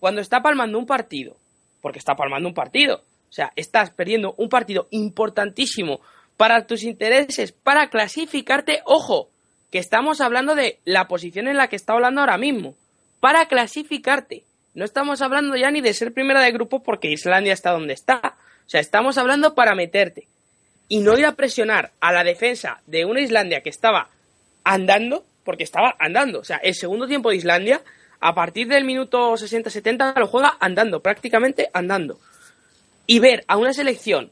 cuando 0.00 0.20
está 0.20 0.42
palmando 0.42 0.78
un 0.78 0.86
partido, 0.86 1.36
porque 1.80 1.98
está 1.98 2.14
palmando 2.14 2.48
un 2.48 2.54
partido, 2.54 3.04
o 3.30 3.32
sea, 3.32 3.52
estás 3.56 3.90
perdiendo 3.90 4.34
un 4.36 4.48
partido 4.48 4.88
importantísimo 4.90 6.00
para 6.36 6.66
tus 6.66 6.82
intereses, 6.82 7.52
para 7.52 7.88
clasificarte, 7.88 8.82
ojo, 8.84 9.30
que 9.70 9.78
estamos 9.78 10.20
hablando 10.20 10.54
de 10.54 10.80
la 10.84 11.08
posición 11.08 11.48
en 11.48 11.56
la 11.56 11.68
que 11.68 11.76
está 11.76 11.94
hablando 11.94 12.20
ahora 12.20 12.36
mismo, 12.36 12.74
para 13.20 13.46
clasificarte. 13.46 14.44
No 14.74 14.84
estamos 14.84 15.22
hablando 15.22 15.56
ya 15.56 15.70
ni 15.70 15.80
de 15.80 15.94
ser 15.94 16.12
primera 16.12 16.40
de 16.40 16.52
grupo 16.52 16.82
porque 16.82 17.10
Islandia 17.10 17.52
está 17.52 17.70
donde 17.70 17.94
está. 17.94 18.36
O 18.66 18.68
sea, 18.68 18.80
estamos 18.80 19.16
hablando 19.18 19.54
para 19.54 19.74
meterte. 19.74 20.26
Y 20.88 21.00
no 21.00 21.16
ir 21.16 21.24
a 21.24 21.36
presionar 21.36 21.92
a 22.00 22.12
la 22.12 22.24
defensa 22.24 22.82
de 22.86 23.04
una 23.04 23.20
Islandia 23.20 23.62
que 23.62 23.70
estaba 23.70 24.10
andando, 24.64 25.24
porque 25.44 25.64
estaba 25.64 25.96
andando. 25.98 26.40
O 26.40 26.44
sea, 26.44 26.58
el 26.58 26.74
segundo 26.74 27.06
tiempo 27.06 27.30
de 27.30 27.36
Islandia, 27.36 27.82
a 28.20 28.34
partir 28.34 28.68
del 28.68 28.84
minuto 28.84 29.34
60-70, 29.34 30.16
lo 30.16 30.26
juega 30.26 30.56
andando, 30.60 31.00
prácticamente 31.00 31.70
andando. 31.72 32.18
Y 33.06 33.18
ver 33.18 33.44
a 33.48 33.56
una 33.56 33.72
selección 33.72 34.30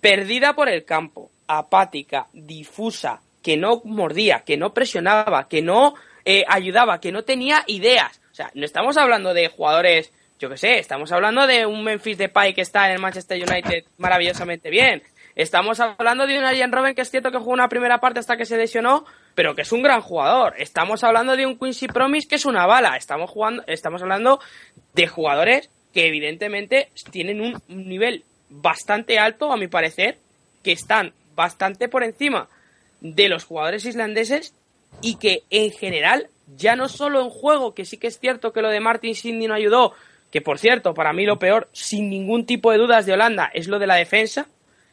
perdida 0.00 0.54
por 0.54 0.68
el 0.68 0.84
campo, 0.84 1.30
apática, 1.46 2.28
difusa, 2.32 3.20
que 3.42 3.56
no 3.56 3.82
mordía, 3.84 4.42
que 4.44 4.56
no 4.56 4.72
presionaba, 4.72 5.48
que 5.48 5.62
no 5.62 5.94
eh, 6.24 6.44
ayudaba, 6.48 7.00
que 7.00 7.12
no 7.12 7.22
tenía 7.22 7.64
ideas. 7.66 8.20
O 8.32 8.34
sea, 8.34 8.50
no 8.54 8.64
estamos 8.64 8.96
hablando 8.96 9.34
de 9.34 9.48
jugadores, 9.48 10.12
yo 10.38 10.48
qué 10.48 10.56
sé, 10.56 10.78
estamos 10.78 11.12
hablando 11.12 11.46
de 11.46 11.66
un 11.66 11.82
Memphis 11.84 12.18
Depay 12.18 12.54
que 12.54 12.62
está 12.62 12.86
en 12.86 12.92
el 12.92 13.00
Manchester 13.00 13.38
United 13.38 13.84
maravillosamente 13.98 14.70
bien. 14.70 15.02
Estamos 15.34 15.80
hablando 15.80 16.26
de 16.26 16.38
un 16.38 16.44
Arjen 16.44 16.72
Robben 16.72 16.94
que 16.94 17.02
es 17.02 17.10
cierto 17.10 17.30
que 17.30 17.38
jugó 17.38 17.52
una 17.52 17.68
primera 17.68 17.98
parte 17.98 18.20
hasta 18.20 18.36
que 18.36 18.44
se 18.44 18.56
lesionó, 18.56 19.04
pero 19.34 19.54
que 19.54 19.62
es 19.62 19.72
un 19.72 19.82
gran 19.82 20.00
jugador. 20.00 20.54
Estamos 20.58 21.04
hablando 21.04 21.36
de 21.36 21.46
un 21.46 21.58
Quincy 21.58 21.88
Promise 21.88 22.28
que 22.28 22.36
es 22.36 22.44
una 22.44 22.66
bala. 22.66 22.96
Estamos 22.96 23.30
jugando, 23.30 23.62
estamos 23.66 24.02
hablando 24.02 24.40
de 24.94 25.06
jugadores 25.06 25.70
que 25.92 26.06
evidentemente 26.06 26.90
tienen 27.10 27.40
un 27.40 27.60
nivel 27.68 28.24
bastante 28.48 29.18
alto, 29.18 29.52
a 29.52 29.56
mi 29.56 29.68
parecer, 29.68 30.18
que 30.62 30.72
están 30.72 31.12
bastante 31.34 31.88
por 31.88 32.04
encima 32.04 32.48
de 33.00 33.28
los 33.28 33.44
jugadores 33.44 33.84
islandeses 33.86 34.54
y 35.00 35.16
que 35.16 35.44
en 35.50 35.70
general, 35.70 36.28
ya 36.56 36.76
no 36.76 36.88
solo 36.88 37.22
en 37.22 37.30
juego, 37.30 37.74
que 37.74 37.84
sí 37.84 37.96
que 37.96 38.08
es 38.08 38.18
cierto 38.18 38.52
que 38.52 38.62
lo 38.62 38.68
de 38.68 38.80
Martin 38.80 39.14
Cindy 39.14 39.46
no 39.46 39.54
ayudó, 39.54 39.94
que 40.30 40.40
por 40.40 40.58
cierto, 40.58 40.94
para 40.94 41.12
mí 41.12 41.24
lo 41.24 41.38
peor, 41.38 41.68
sin 41.72 42.10
ningún 42.10 42.44
tipo 42.44 42.70
de 42.70 42.78
dudas 42.78 43.06
de 43.06 43.12
Holanda, 43.12 43.50
es 43.54 43.68
lo 43.68 43.78
de 43.78 43.86
la 43.86 43.96
defensa, 43.96 44.46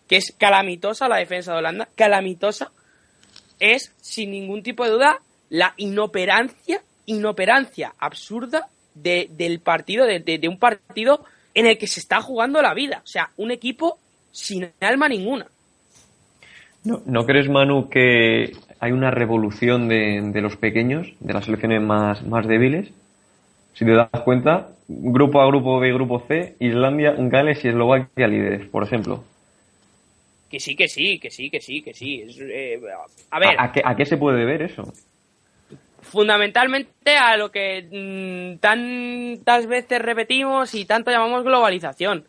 que 0.08 0.18
es 0.18 0.34
calamitosa 0.38 1.08
la 1.08 1.18
defensa 1.18 1.52
de 1.52 1.60
Holanda, 1.60 1.90
calamitosa, 1.96 2.72
es 3.60 3.94
sin 4.02 4.32
ningún 4.32 4.64
tipo 4.64 4.84
de 4.84 4.92
duda 4.92 5.20
la 5.50 5.74
inoperancia, 5.78 6.82
inoperancia 7.06 7.94
absurda 8.00 8.68
de, 8.94 9.30
del 9.32 9.60
partido, 9.60 10.06
de, 10.06 10.20
de, 10.20 10.38
de 10.38 10.48
un 10.48 10.60
partido 10.60 11.24
en 11.54 11.66
el 11.66 11.78
que 11.78 11.88
se 11.88 12.00
está 12.00 12.22
jugando 12.22 12.62
la 12.62 12.74
vida. 12.74 13.02
O 13.04 13.08
sea, 13.08 13.32
un 13.38 13.52
equipo 13.52 13.98
sin 14.32 14.70
alma 14.82 15.08
ninguna. 15.08 15.48
¿No, 16.84 17.02
¿No, 17.06 17.26
crees, 17.26 17.50
Manu, 17.50 17.90
que 17.90 18.52
hay 18.80 18.92
una 18.92 19.12
revolución 19.12 19.88
de, 19.88 20.22
de, 20.32 20.42
los 20.42 20.56
pequeños, 20.56 21.12
de 21.20 21.34
las 21.34 21.46
selecciones 21.46 21.82
más, 21.82 22.24
más 22.26 22.48
débiles? 22.48 22.90
Si 23.74 23.86
te 23.86 23.92
das 23.92 24.10
cuenta, 24.24 24.70
grupo 24.88 25.42
A, 25.42 25.48
grupo 25.48 25.80
B, 25.80 25.92
grupo 25.94 26.24
C, 26.28 26.56
Islandia, 26.60 27.16
Gales 27.18 27.64
y 27.66 27.70
Eslovaquia 27.70 28.28
líderes, 28.28 28.68
por 28.68 28.84
ejemplo. 28.84 29.24
Que 30.50 30.60
sí, 30.60 30.76
que 30.76 30.88
sí, 30.88 31.20
que 31.20 31.30
sí, 31.30 31.50
que 31.50 31.60
sí, 31.60 31.82
que 31.82 31.94
sí. 31.94 32.22
Es, 32.22 32.40
eh, 32.40 32.80
a 33.32 33.40
ver. 33.40 33.60
¿A, 33.60 33.66
a, 33.66 33.72
qué, 33.72 33.82
¿A, 33.84 33.96
qué, 33.96 34.06
se 34.06 34.18
puede 34.18 34.40
deber 34.40 34.62
eso? 34.62 34.84
Fundamentalmente 36.02 37.18
a 37.18 37.36
lo 37.36 37.52
que 37.52 37.88
mmm, 37.92 38.60
tantas 38.60 39.68
veces 39.68 40.02
repetimos 40.02 40.74
y 40.74 40.86
tanto 40.86 41.12
llamamos 41.12 41.44
globalización. 41.44 42.26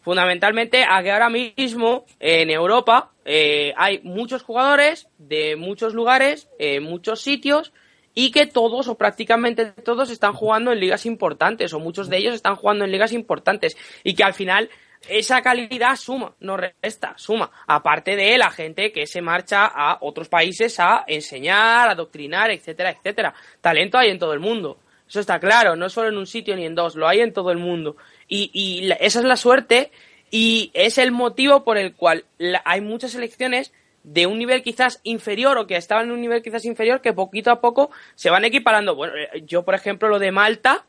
Fundamentalmente 0.00 0.84
a 0.88 1.02
que 1.02 1.10
ahora 1.10 1.28
mismo 1.28 2.06
en 2.18 2.48
Europa 2.48 3.10
eh, 3.26 3.74
hay 3.76 4.00
muchos 4.04 4.42
jugadores 4.42 5.08
de 5.18 5.56
muchos 5.56 5.92
lugares, 5.92 6.48
eh, 6.58 6.80
muchos 6.80 7.20
sitios 7.20 7.74
y 8.14 8.30
que 8.30 8.46
todos 8.46 8.88
o 8.88 8.96
prácticamente 8.96 9.66
todos 9.66 10.10
están 10.10 10.32
jugando 10.32 10.72
en 10.72 10.80
ligas 10.80 11.04
importantes 11.04 11.74
o 11.74 11.80
muchos 11.80 12.08
de 12.08 12.16
ellos 12.16 12.34
están 12.34 12.56
jugando 12.56 12.86
en 12.86 12.92
ligas 12.92 13.12
importantes 13.12 13.76
y 14.02 14.14
que 14.14 14.24
al 14.24 14.32
final 14.32 14.70
esa 15.08 15.42
calidad 15.42 15.96
suma, 15.96 16.34
no 16.40 16.56
resta, 16.56 17.14
suma. 17.16 17.50
Aparte 17.66 18.16
de 18.16 18.38
la 18.38 18.50
gente 18.50 18.92
que 18.92 19.06
se 19.06 19.22
marcha 19.22 19.66
a 19.66 19.98
otros 20.00 20.28
países 20.28 20.78
a 20.80 21.04
enseñar, 21.06 21.88
a 21.88 21.92
adoctrinar, 21.92 22.50
etcétera, 22.50 22.90
etcétera. 22.90 23.34
Talento 23.60 23.98
hay 23.98 24.10
en 24.10 24.18
todo 24.18 24.32
el 24.32 24.40
mundo. 24.40 24.78
Eso 25.08 25.20
está 25.20 25.40
claro, 25.40 25.74
no 25.74 25.88
solo 25.88 26.08
en 26.08 26.18
un 26.18 26.26
sitio 26.26 26.54
ni 26.54 26.66
en 26.66 26.74
dos, 26.74 26.94
lo 26.94 27.08
hay 27.08 27.20
en 27.20 27.32
todo 27.32 27.50
el 27.50 27.58
mundo. 27.58 27.96
Y, 28.28 28.50
y 28.52 28.90
esa 29.00 29.20
es 29.20 29.24
la 29.24 29.36
suerte 29.36 29.90
y 30.30 30.70
es 30.74 30.98
el 30.98 31.12
motivo 31.12 31.64
por 31.64 31.78
el 31.78 31.94
cual 31.94 32.24
hay 32.64 32.80
muchas 32.82 33.12
selecciones 33.12 33.72
de 34.04 34.26
un 34.26 34.38
nivel 34.38 34.62
quizás 34.62 35.00
inferior 35.02 35.58
o 35.58 35.66
que 35.66 35.76
estaban 35.76 36.06
en 36.06 36.12
un 36.12 36.20
nivel 36.20 36.42
quizás 36.42 36.64
inferior 36.64 37.00
que 37.00 37.12
poquito 37.12 37.50
a 37.50 37.60
poco 37.60 37.90
se 38.14 38.30
van 38.30 38.44
equiparando. 38.44 38.94
Bueno, 38.94 39.14
eh, 39.16 39.42
yo 39.46 39.64
por 39.64 39.74
ejemplo 39.74 40.08
lo 40.08 40.18
de 40.18 40.32
Malta, 40.32 40.86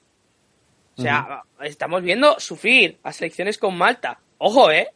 o 1.00 1.02
sea, 1.02 1.44
estamos 1.62 2.04
viendo 2.04 2.40
sufrir 2.40 2.98
a 3.04 3.14
selecciones 3.14 3.58
con 3.58 3.78
Malta. 3.78 4.20
Ojo, 4.38 4.70
¿eh? 4.70 4.90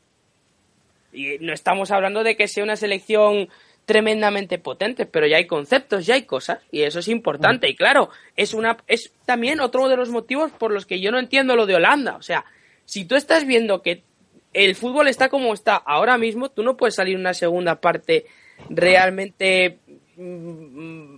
Y 1.14 1.38
no 1.40 1.54
estamos 1.54 1.92
hablando 1.92 2.24
de 2.24 2.36
que 2.36 2.50
sea 2.50 2.64
una 2.64 2.76
selección 2.76 3.48
tremendamente 3.86 4.58
potente, 4.60 5.06
pero 5.06 5.28
ya 5.28 5.38
hay 5.38 5.48
conceptos, 5.48 6.06
ya 6.06 6.16
hay 6.16 6.24
cosas, 6.24 6.60
y 6.72 6.82
eso 6.82 7.00
es 7.00 7.08
importante. 7.08 7.70
Y 7.70 7.76
claro, 7.76 8.10
es 8.36 8.54
una 8.54 8.78
es 8.88 9.14
también 9.26 9.62
otro 9.62 9.88
de 9.88 9.96
los 9.96 10.10
motivos 10.10 10.52
por 10.52 10.72
los 10.72 10.86
que 10.86 11.00
yo 11.00 11.12
no 11.12 11.20
entiendo 11.20 11.56
lo 11.56 11.66
de 11.66 11.76
Holanda. 11.76 12.16
O 12.16 12.22
sea, 12.22 12.44
si 12.86 13.06
tú 13.06 13.16
estás 13.16 13.46
viendo 13.46 13.82
que 13.82 14.04
el 14.52 14.76
fútbol 14.76 15.08
está 15.08 15.30
como 15.30 15.54
está 15.54 15.76
ahora 15.76 16.18
mismo, 16.18 16.50
tú 16.50 16.64
no 16.64 16.76
puedes 16.76 16.96
salir 16.96 17.18
una 17.18 17.34
segunda 17.34 17.80
parte 17.80 18.26
realmente 18.70 19.80
mm, 20.18 21.18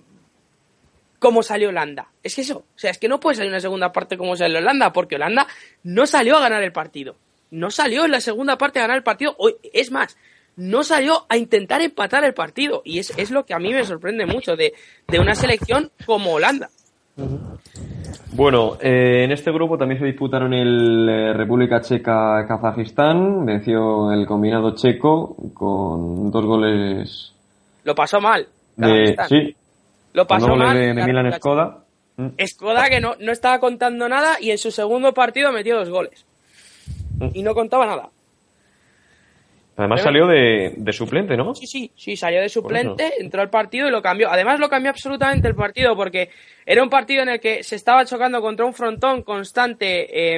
como 1.20 1.44
salió 1.44 1.70
Holanda. 1.70 2.08
Es 2.24 2.36
que 2.36 2.42
eso, 2.42 2.60
o 2.60 2.78
sea, 2.80 2.92
es 2.92 2.98
que 2.98 3.08
no 3.08 3.20
puede 3.20 3.36
salir 3.36 3.52
una 3.52 3.60
segunda 3.60 3.92
parte 3.92 4.18
como 4.18 4.36
salió 4.36 4.58
Holanda, 4.58 4.94
porque 4.94 5.16
Holanda 5.16 5.48
no 5.84 6.06
salió 6.06 6.38
a 6.38 6.42
ganar 6.42 6.64
el 6.64 6.72
partido. 6.72 7.16
No 7.52 7.72
salió 7.72 8.06
en 8.06 8.12
la 8.12 8.22
segunda 8.22 8.58
parte 8.58 8.80
a 8.80 8.84
ganar 8.84 8.98
el 8.98 9.04
partido. 9.04 9.36
Es 9.74 9.92
más, 9.92 10.18
no 10.56 10.84
salió 10.84 11.26
a 11.30 11.38
intentar 11.38 11.82
empatar 11.82 12.24
el 12.24 12.34
partido. 12.34 12.82
Y 12.84 13.00
es, 13.00 13.12
es 13.18 13.32
lo 13.32 13.46
que 13.46 13.54
a 13.54 13.60
mí 13.60 13.74
me 13.74 13.86
sorprende 13.86 14.26
mucho 14.26 14.56
de, 14.56 14.74
de 15.08 15.20
una 15.20 15.36
selección 15.36 15.92
como 16.06 16.34
Holanda. 16.34 16.70
Bueno, 18.34 18.78
eh, 18.82 19.24
en 19.24 19.32
este 19.32 19.52
grupo 19.52 19.78
también 19.78 20.00
se 20.00 20.06
disputaron 20.06 20.54
el 20.54 21.08
eh, 21.08 21.34
República 21.34 21.82
Checa-Kazajistán. 21.82 23.46
Venció 23.46 24.12
el 24.12 24.26
combinado 24.26 24.76
checo 24.76 25.36
con 25.54 26.30
dos 26.32 26.46
goles. 26.46 27.34
Lo 27.84 27.96
pasó 27.96 28.20
mal. 28.20 28.48
De, 28.76 29.16
sí. 29.30 29.56
Lo 30.16 30.26
pasó 30.26 30.56
mal. 30.56 30.78
De, 30.78 30.94
de 30.94 31.06
Milan 31.06 31.32
Skoda. 31.34 31.84
Mm. 32.18 32.30
Skoda 32.48 32.90
que 32.90 33.02
no, 33.02 33.16
no 33.20 33.32
estaba 33.32 33.60
contando 33.60 34.08
nada 34.08 34.38
y 34.40 34.52
en 34.52 34.58
su 34.58 34.72
segundo 34.72 35.14
partido 35.14 35.52
metió 35.52 35.78
dos 35.78 35.90
goles. 35.90 36.26
Mm. 37.20 37.30
Y 37.34 37.44
no 37.44 37.54
contaba 37.54 37.86
nada. 37.86 38.10
Además 39.78 40.04
salió 40.04 40.26
de, 40.26 40.74
de, 40.78 40.94
suplente, 40.94 41.36
¿no? 41.36 41.54
Sí, 41.54 41.68
sí, 41.68 41.92
sí, 41.98 42.16
salió 42.16 42.40
de 42.40 42.48
suplente, 42.48 43.12
entró 43.20 43.42
al 43.42 43.50
partido 43.50 43.90
y 43.90 43.92
lo 43.92 44.02
cambió. 44.02 44.32
Además 44.32 44.58
lo 44.58 44.70
cambió 44.70 44.90
absolutamente 44.90 45.50
el 45.50 45.56
partido 45.56 45.98
porque 45.98 46.30
era 46.66 46.82
un 46.82 46.90
partido 46.90 47.24
en 47.24 47.30
el 47.30 47.40
que 47.42 47.62
se 47.62 47.76
estaba 47.76 48.06
chocando 48.06 48.40
contra 48.40 48.66
un 48.66 48.74
frontón 48.74 49.24
constante 49.24 50.38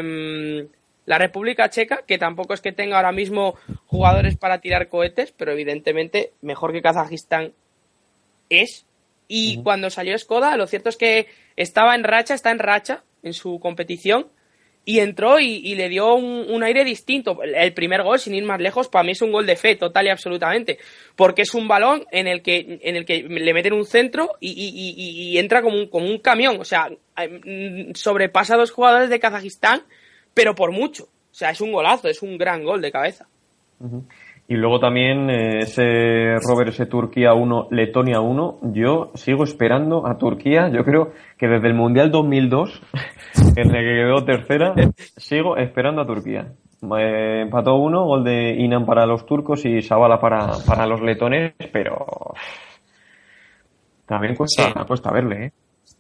la 1.07 1.17
República 1.17 1.69
Checa, 1.69 2.01
que 2.05 2.17
tampoco 2.17 2.53
es 2.53 2.61
que 2.61 2.73
tenga 2.73 2.97
ahora 2.97 3.11
mismo 3.11 3.55
jugadores 3.85 4.35
para 4.37 4.59
tirar 4.59 4.89
cohetes, 4.89 5.31
pero 5.31 5.51
evidentemente 5.53 6.33
mejor 6.41 6.73
que 6.73 6.81
Kazajistán 6.81 7.53
es. 8.49 8.85
Y 9.27 9.61
cuando 9.63 9.89
salió 9.89 10.17
Skoda, 10.17 10.55
lo 10.55 10.67
cierto 10.67 10.89
es 10.89 10.97
que 10.97 11.27
estaba 11.55 11.95
en 11.95 12.03
racha, 12.03 12.33
está 12.33 12.51
en 12.51 12.59
racha 12.59 13.03
en 13.23 13.33
su 13.33 13.59
competición 13.59 14.27
y 14.87 14.99
entró 14.99 15.37
y, 15.37 15.75
le 15.75 15.89
dio 15.89 16.15
un, 16.15 16.63
aire 16.63 16.85
distinto. 16.85 17.43
El 17.43 17.73
primer 17.73 18.03
gol, 18.03 18.19
sin 18.19 18.33
ir 18.35 18.45
más 18.45 18.61
lejos, 18.61 18.87
para 18.87 19.03
mí 19.03 19.11
es 19.11 19.21
un 19.21 19.33
gol 19.33 19.45
de 19.45 19.57
fe, 19.57 19.75
total 19.75 20.05
y 20.05 20.09
absolutamente. 20.09 20.77
Porque 21.17 21.41
es 21.41 21.53
un 21.53 21.67
balón 21.67 22.05
en 22.09 22.25
el 22.25 22.41
que, 22.41 22.79
en 22.81 22.95
el 22.95 23.03
que 23.03 23.23
le 23.23 23.53
meten 23.53 23.73
un 23.73 23.83
centro 23.83 24.37
y, 24.39 25.37
entra 25.37 25.61
como 25.61 25.75
un, 25.75 25.87
como 25.87 26.05
un 26.05 26.19
camión. 26.19 26.61
O 26.61 26.63
sea, 26.63 26.89
mm, 26.89 27.95
sobrepasa 27.95 28.53
a 28.53 28.59
dos 28.59 28.71
jugadores 28.71 29.09
de 29.09 29.19
Kazajistán, 29.19 29.83
pero 30.33 30.55
por 30.55 30.71
mucho. 30.71 31.03
O 31.03 31.35
sea, 31.35 31.49
es 31.49 31.59
un 31.59 31.73
golazo, 31.73 32.07
es 32.07 32.21
un 32.21 32.37
gran 32.37 32.63
gol 32.63 32.81
de 32.81 32.91
cabeza. 32.93 33.27
Y 34.49 34.55
luego 34.55 34.79
también 34.79 35.29
eh, 35.29 35.59
ese 35.59 36.35
Robert, 36.47 36.69
ese 36.69 36.85
Turquía 36.85 37.33
1, 37.33 37.67
Letonia 37.71 38.21
1. 38.21 38.59
Yo 38.73 39.11
sigo 39.13 39.43
esperando 39.43 40.07
a 40.07 40.17
Turquía. 40.17 40.69
Yo 40.69 40.85
creo 40.85 41.11
que 41.37 41.47
desde 41.47 41.67
el 41.67 41.73
Mundial 41.73 42.11
2002, 42.11 42.81
en 43.57 43.75
el 43.75 43.83
que 43.83 44.03
quedó 44.03 44.23
tercera, 44.23 44.73
sigo 45.17 45.57
esperando 45.57 46.01
a 46.01 46.07
Turquía. 46.07 46.53
Eh, 46.97 47.41
empató 47.41 47.75
uno, 47.75 48.05
gol 48.05 48.23
de 48.23 48.55
Inan 48.57 48.85
para 48.85 49.05
los 49.05 49.25
turcos 49.25 49.65
y 49.65 49.81
Sabala 49.81 50.21
para, 50.21 50.51
para 50.65 50.85
los 50.85 51.01
letones, 51.01 51.53
pero 51.73 52.05
también 54.05 54.35
cuesta, 54.35 54.85
cuesta 54.85 55.11
verle, 55.11 55.45
¿eh? 55.47 55.51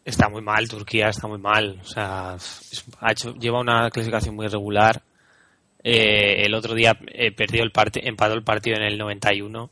Está 0.05 0.29
muy 0.29 0.41
mal, 0.41 0.69
Turquía 0.69 1.09
está 1.09 1.27
muy 1.27 1.39
mal. 1.39 1.79
O 1.81 1.83
sea, 1.83 2.37
ha 3.01 3.11
hecho, 3.11 3.33
lleva 3.33 3.59
una 3.59 3.89
clasificación 3.89 4.35
muy 4.35 4.47
regular 4.47 5.01
eh, 5.89 6.45
el 6.45 6.53
otro 6.53 6.73
día 6.73 6.97
eh, 7.07 7.31
perdió 7.31 7.63
el 7.63 7.71
empató 8.03 8.33
el 8.33 8.43
partido 8.43 8.75
en 8.75 8.83
el 8.83 8.97
91. 8.97 9.63
O 9.63 9.71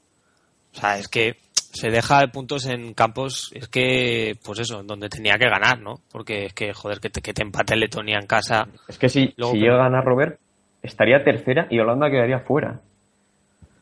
sea, 0.72 0.98
es 0.98 1.10
que 1.10 1.36
se 1.52 1.90
deja 1.90 2.26
puntos 2.28 2.68
en 2.68 2.94
campos, 2.94 3.52
es 3.54 3.68
que, 3.68 4.38
pues 4.46 4.60
eso, 4.60 4.82
donde 4.84 5.10
tenía 5.10 5.34
que 5.38 5.50
ganar, 5.50 5.82
¿no? 5.82 6.00
Porque 6.10 6.46
es 6.46 6.54
que, 6.54 6.72
joder, 6.72 7.02
que 7.02 7.10
te, 7.10 7.22
que 7.22 7.34
te 7.34 7.42
empate 7.42 7.76
Letonia 7.76 8.18
en 8.18 8.28
casa. 8.28 8.66
Es 8.88 8.98
que 8.98 9.10
si, 9.10 9.36
si 9.38 9.58
llega 9.58 9.76
a 9.76 9.90
ganar 9.90 10.06
Robert, 10.06 10.40
estaría 10.82 11.22
tercera 11.22 11.68
y 11.70 11.80
Holanda 11.80 12.10
quedaría 12.10 12.40
fuera. 12.40 12.80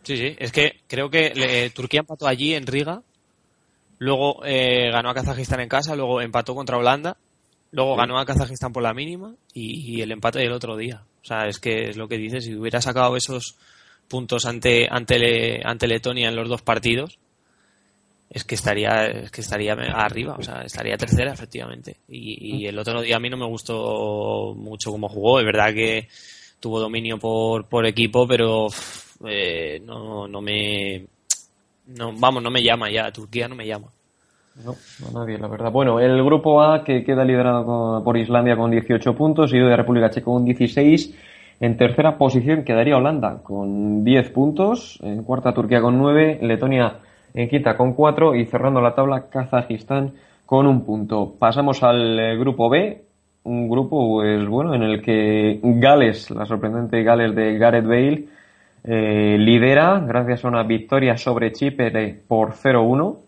Sí, 0.01 0.17
sí, 0.17 0.35
es 0.39 0.51
que 0.51 0.79
creo 0.87 1.11
que 1.11 1.71
Turquía 1.75 1.99
empató 1.99 2.27
allí 2.27 2.55
en 2.55 2.65
Riga, 2.65 3.03
luego 3.99 4.43
eh, 4.43 4.89
ganó 4.91 5.11
a 5.11 5.13
Kazajistán 5.13 5.59
en 5.59 5.69
casa, 5.69 5.95
luego 5.95 6.19
empató 6.19 6.55
contra 6.55 6.77
Holanda, 6.77 7.15
luego 7.69 7.95
ganó 7.95 8.17
a 8.17 8.25
Kazajistán 8.25 8.73
por 8.73 8.81
la 8.81 8.95
mínima 8.95 9.35
y, 9.53 9.97
y 9.97 10.01
el 10.01 10.11
empate 10.11 10.39
del 10.39 10.51
otro 10.51 10.75
día. 10.75 11.03
O 11.23 11.25
sea, 11.25 11.47
es 11.47 11.59
que 11.59 11.89
es 11.89 11.97
lo 11.97 12.07
que 12.07 12.17
dices, 12.17 12.43
si 12.43 12.55
hubiera 12.55 12.81
sacado 12.81 13.15
esos 13.15 13.55
puntos 14.09 14.45
ante, 14.45 14.87
ante, 14.89 15.61
ante 15.63 15.87
Letonia 15.87 16.27
en 16.27 16.35
los 16.35 16.49
dos 16.49 16.61
partidos, 16.61 17.17
es 18.29 18.43
que 18.43 18.55
estaría 18.55 19.05
es 19.05 19.31
que 19.31 19.41
estaría 19.41 19.73
arriba, 19.73 20.35
o 20.37 20.43
sea, 20.43 20.63
estaría 20.63 20.97
tercera 20.97 21.31
efectivamente. 21.31 21.97
Y, 22.09 22.65
el 22.65 22.77
otro 22.77 23.01
día 23.01 23.17
a 23.17 23.19
mí 23.19 23.29
no 23.29 23.37
me 23.37 23.45
gustó 23.45 24.53
mucho 24.55 24.91
cómo 24.91 25.07
jugó, 25.07 25.39
es 25.39 25.45
verdad 25.45 25.73
que 25.73 26.09
tuvo 26.59 26.79
dominio 26.79 27.17
por, 27.19 27.67
por 27.67 27.85
equipo, 27.85 28.27
pero 28.27 28.67
eh, 29.27 29.79
no, 29.85 30.27
no 30.27 30.41
me 30.41 31.05
no, 31.87 32.13
vamos, 32.13 32.41
no 32.41 32.49
me 32.49 32.63
llama 32.63 32.91
ya, 32.91 33.11
Turquía 33.11 33.47
no 33.47 33.55
me 33.55 33.67
llama. 33.67 33.87
No, 34.55 34.75
no 35.01 35.19
nadie, 35.19 35.39
la 35.39 35.47
verdad. 35.47 35.71
Bueno, 35.71 35.99
el 35.99 36.23
grupo 36.23 36.61
A 36.61 36.83
que 36.83 37.03
queda 37.03 37.25
liderado 37.25 38.03
por 38.03 38.17
Islandia 38.17 38.55
con 38.55 38.69
18 38.69 39.15
puntos, 39.15 39.51
y 39.53 39.57
de 39.57 39.75
República 39.75 40.11
Checa 40.11 40.25
con 40.25 40.45
16. 40.45 41.13
En 41.59 41.77
tercera 41.77 42.17
posición 42.17 42.63
quedaría 42.63 42.97
Holanda 42.97 43.41
con 43.41 44.03
10 44.03 44.29
puntos. 44.29 44.99
En 45.01 45.23
cuarta 45.23 45.53
Turquía 45.53 45.81
con 45.81 45.97
9. 45.97 46.39
Letonia 46.41 46.97
en 47.33 47.49
quinta 47.49 47.75
con 47.75 47.93
4. 47.93 48.35
Y 48.35 48.45
cerrando 48.45 48.79
la 48.79 48.93
tabla 48.93 49.27
Kazajistán 49.27 50.13
con 50.45 50.67
un 50.67 50.85
punto. 50.85 51.33
Pasamos 51.39 51.81
al 51.81 52.19
eh, 52.19 52.37
grupo 52.37 52.69
B. 52.69 53.01
Un 53.45 53.67
grupo, 53.67 54.19
pues 54.19 54.47
bueno, 54.47 54.75
en 54.75 54.83
el 54.83 55.01
que 55.01 55.59
Gales, 55.63 56.29
la 56.31 56.45
sorprendente 56.45 57.03
Gales 57.03 57.35
de 57.35 57.57
Gareth 57.57 57.85
Bale, 57.85 58.25
eh, 58.85 59.37
lidera 59.37 59.99
gracias 59.99 60.45
a 60.45 60.47
una 60.47 60.63
victoria 60.63 61.17
sobre 61.17 61.51
Chipre 61.51 62.21
por 62.27 62.53
0-1 62.53 63.22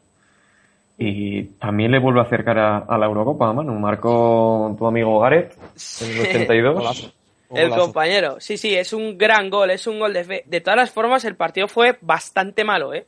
y 0.97 1.43
también 1.59 1.91
le 1.91 1.99
vuelve 1.99 2.21
a 2.21 2.23
acercar 2.23 2.57
a, 2.57 2.97
la 2.97 3.05
Eurocopa, 3.05 3.51
mano. 3.51 3.73
Marcó 3.73 4.73
tu 4.77 4.87
amigo 4.87 5.19
Gareth 5.19 5.53
en 6.01 6.11
el 6.11 6.21
82. 6.21 7.13
El 7.53 7.69
compañero, 7.69 8.37
sí, 8.39 8.57
sí, 8.57 8.75
es 8.75 8.91
un 8.93 9.17
gran 9.17 9.49
gol, 9.49 9.71
es 9.71 9.87
un 9.87 9.99
gol 9.99 10.13
de 10.13 10.23
fe. 10.23 10.43
De 10.45 10.61
todas 10.61 10.77
las 10.77 10.91
formas, 10.91 11.25
el 11.25 11.35
partido 11.35 11.67
fue 11.67 11.97
bastante 12.01 12.63
malo, 12.63 12.93
¿eh? 12.93 13.05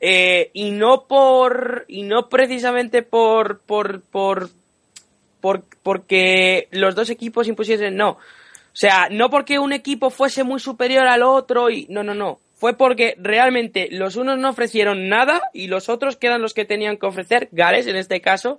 eh 0.00 0.50
y 0.54 0.70
no 0.70 1.04
por. 1.06 1.84
Y 1.88 2.02
no 2.02 2.28
precisamente 2.28 3.02
por. 3.02 3.60
por. 3.60 4.02
por. 4.02 4.48
por 5.40 5.62
porque 5.82 6.68
los 6.70 6.94
dos 6.94 7.10
equipos 7.10 7.46
impusiesen, 7.46 7.94
no. 7.94 8.10
O 8.10 8.80
sea, 8.80 9.08
no 9.10 9.30
porque 9.30 9.58
un 9.58 9.72
equipo 9.72 10.10
fuese 10.10 10.44
muy 10.44 10.60
superior 10.60 11.06
al 11.06 11.22
otro 11.22 11.70
y. 11.70 11.86
No, 11.88 12.02
no, 12.02 12.14
no 12.14 12.40
fue 12.58 12.76
porque 12.76 13.14
realmente 13.18 13.88
los 13.90 14.16
unos 14.16 14.36
no 14.38 14.50
ofrecieron 14.50 15.08
nada 15.08 15.42
y 15.54 15.68
los 15.68 15.88
otros, 15.88 16.16
que 16.16 16.26
eran 16.26 16.42
los 16.42 16.54
que 16.54 16.64
tenían 16.64 16.96
que 16.96 17.06
ofrecer, 17.06 17.48
Gales 17.52 17.86
en 17.86 17.96
este 17.96 18.20
caso, 18.20 18.58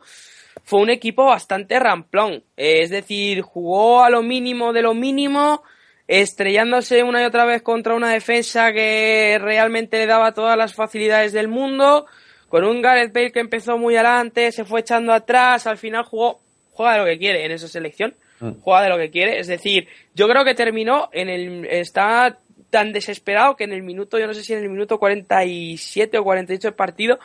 fue 0.63 0.79
un 0.79 0.89
equipo 0.89 1.25
bastante 1.25 1.77
ramplón. 1.79 2.43
Es 2.55 2.89
decir, 2.89 3.41
jugó 3.41 4.03
a 4.03 4.09
lo 4.09 4.23
mínimo 4.23 4.71
de 4.71 4.83
lo 4.83 4.93
mínimo, 4.93 5.63
estrellándose 6.07 7.03
una 7.03 7.21
y 7.21 7.25
otra 7.25 7.43
vez 7.43 7.61
contra 7.61 7.93
una 7.93 8.11
defensa 8.11 8.71
que 8.71 9.37
realmente 9.39 9.97
le 9.97 10.05
daba 10.05 10.33
todas 10.33 10.57
las 10.57 10.73
facilidades 10.73 11.33
del 11.33 11.49
mundo, 11.49 12.05
con 12.47 12.63
un 12.63 12.81
Gareth 12.81 13.13
Bale 13.13 13.31
que 13.33 13.41
empezó 13.41 13.77
muy 13.77 13.95
adelante, 13.95 14.51
se 14.53 14.63
fue 14.63 14.79
echando 14.79 15.13
atrás, 15.13 15.67
al 15.67 15.77
final 15.77 16.05
jugó, 16.05 16.39
juega 16.71 16.93
de 16.93 16.99
lo 16.99 17.05
que 17.05 17.19
quiere 17.19 17.45
en 17.45 17.51
esa 17.51 17.67
selección, 17.67 18.15
mm. 18.39 18.61
juega 18.61 18.83
de 18.83 18.89
lo 18.89 18.97
que 18.97 19.11
quiere, 19.11 19.39
es 19.39 19.47
decir, 19.47 19.87
yo 20.15 20.27
creo 20.27 20.45
que 20.45 20.55
terminó 20.55 21.09
en 21.11 21.29
el, 21.29 21.65
está 21.65 22.39
tan 22.69 22.91
desesperado 22.93 23.55
que 23.55 23.63
en 23.63 23.73
el 23.73 23.83
minuto, 23.83 24.19
yo 24.19 24.27
no 24.27 24.33
sé 24.33 24.43
si 24.43 24.53
en 24.53 24.59
el 24.59 24.69
minuto 24.69 24.99
47 24.99 26.17
o 26.17 26.23
48 26.23 26.67
del 26.67 26.75
partido, 26.75 27.19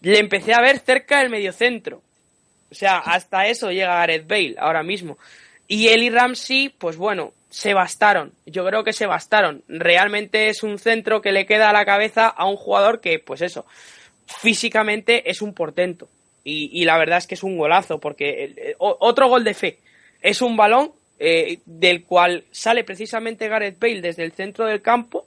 le 0.00 0.18
empecé 0.18 0.54
a 0.54 0.60
ver 0.60 0.78
cerca 0.78 1.18
del 1.18 1.30
mediocentro. 1.30 2.02
O 2.70 2.74
sea, 2.74 2.98
hasta 2.98 3.46
eso 3.46 3.70
llega 3.70 3.96
Gareth 3.96 4.28
Bale 4.28 4.54
ahora 4.58 4.82
mismo. 4.82 5.18
Y 5.66 5.88
él 5.88 6.02
y 6.02 6.10
Ramsey, 6.10 6.68
pues 6.68 6.96
bueno, 6.96 7.32
se 7.48 7.74
bastaron. 7.74 8.32
Yo 8.46 8.64
creo 8.64 8.84
que 8.84 8.92
se 8.92 9.06
bastaron. 9.06 9.62
Realmente 9.68 10.48
es 10.48 10.62
un 10.62 10.78
centro 10.78 11.20
que 11.20 11.32
le 11.32 11.46
queda 11.46 11.70
a 11.70 11.72
la 11.72 11.84
cabeza 11.84 12.28
a 12.28 12.46
un 12.46 12.56
jugador 12.56 13.00
que, 13.00 13.18
pues 13.18 13.42
eso, 13.42 13.66
físicamente 14.26 15.30
es 15.30 15.42
un 15.42 15.52
portento. 15.52 16.08
Y, 16.42 16.84
la 16.84 16.98
verdad 16.98 17.18
es 17.18 17.26
que 17.26 17.34
es 17.34 17.42
un 17.44 17.56
golazo, 17.58 18.00
porque 18.00 18.74
otro 18.78 19.28
gol 19.28 19.44
de 19.44 19.54
fe. 19.54 19.78
Es 20.22 20.42
un 20.42 20.56
balón 20.56 20.92
eh, 21.22 21.58
del 21.66 22.04
cual 22.04 22.44
sale 22.50 22.82
precisamente 22.82 23.46
Gareth 23.46 23.78
Bale 23.78 24.00
desde 24.00 24.24
el 24.24 24.32
centro 24.32 24.64
del 24.64 24.80
campo, 24.80 25.26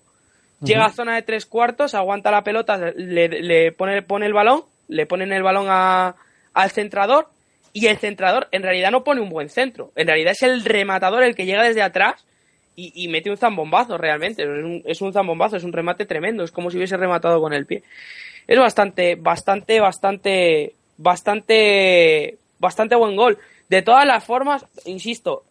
llega 0.60 0.86
a 0.86 0.92
zona 0.92 1.14
de 1.14 1.22
tres 1.22 1.46
cuartos, 1.46 1.94
aguanta 1.94 2.32
la 2.32 2.44
pelota, 2.44 2.78
le, 2.96 3.72
pone, 3.74 4.02
pone 4.02 4.26
el 4.26 4.34
balón, 4.34 4.64
le 4.88 5.06
ponen 5.06 5.32
el 5.32 5.44
balón 5.44 5.68
al 5.70 6.72
centrador 6.72 7.30
y 7.74 7.86
el 7.86 7.98
centrador 7.98 8.48
en 8.52 8.64
realidad 8.64 8.90
no 8.90 9.04
pone 9.04 9.22
un 9.22 9.30
buen 9.30 9.50
centro. 9.50 9.92
En 9.96 10.08
realidad 10.08 10.32
es 10.32 10.42
el 10.42 10.66
rematador 10.66 11.22
el 11.22 11.36
que 11.36 11.46
llega 11.46 11.62
desde 11.62 11.84
atrás 11.84 12.26
y, 12.76 13.08
mete 13.08 13.30
un 13.30 13.38
zambombazo 13.38 14.00
realmente. 14.00 14.42
Es 14.42 14.50
un, 14.50 14.82
es 14.86 15.00
un 15.00 15.14
zambombazo, 15.14 15.58
es 15.58 15.64
un 15.64 15.74
remate 15.74 16.08
tremendo. 16.08 16.44
Es 16.44 16.52
como 16.52 16.72
si 16.72 16.78
hubiese 16.78 16.98
rematado 16.98 17.40
con 17.40 17.54
el 17.54 17.68
pie. 17.68 17.84
Es 18.48 18.58
bastante, 18.58 19.14
bastante, 19.14 19.80
bastante, 19.80 20.74
bastante, 20.98 22.40
bastante 22.58 22.96
buen 22.96 23.16
gol. 23.16 23.38
De 23.70 23.84
todas 23.84 24.08
las 24.08 24.24
formas, 24.24 24.66
insisto, 24.86 25.44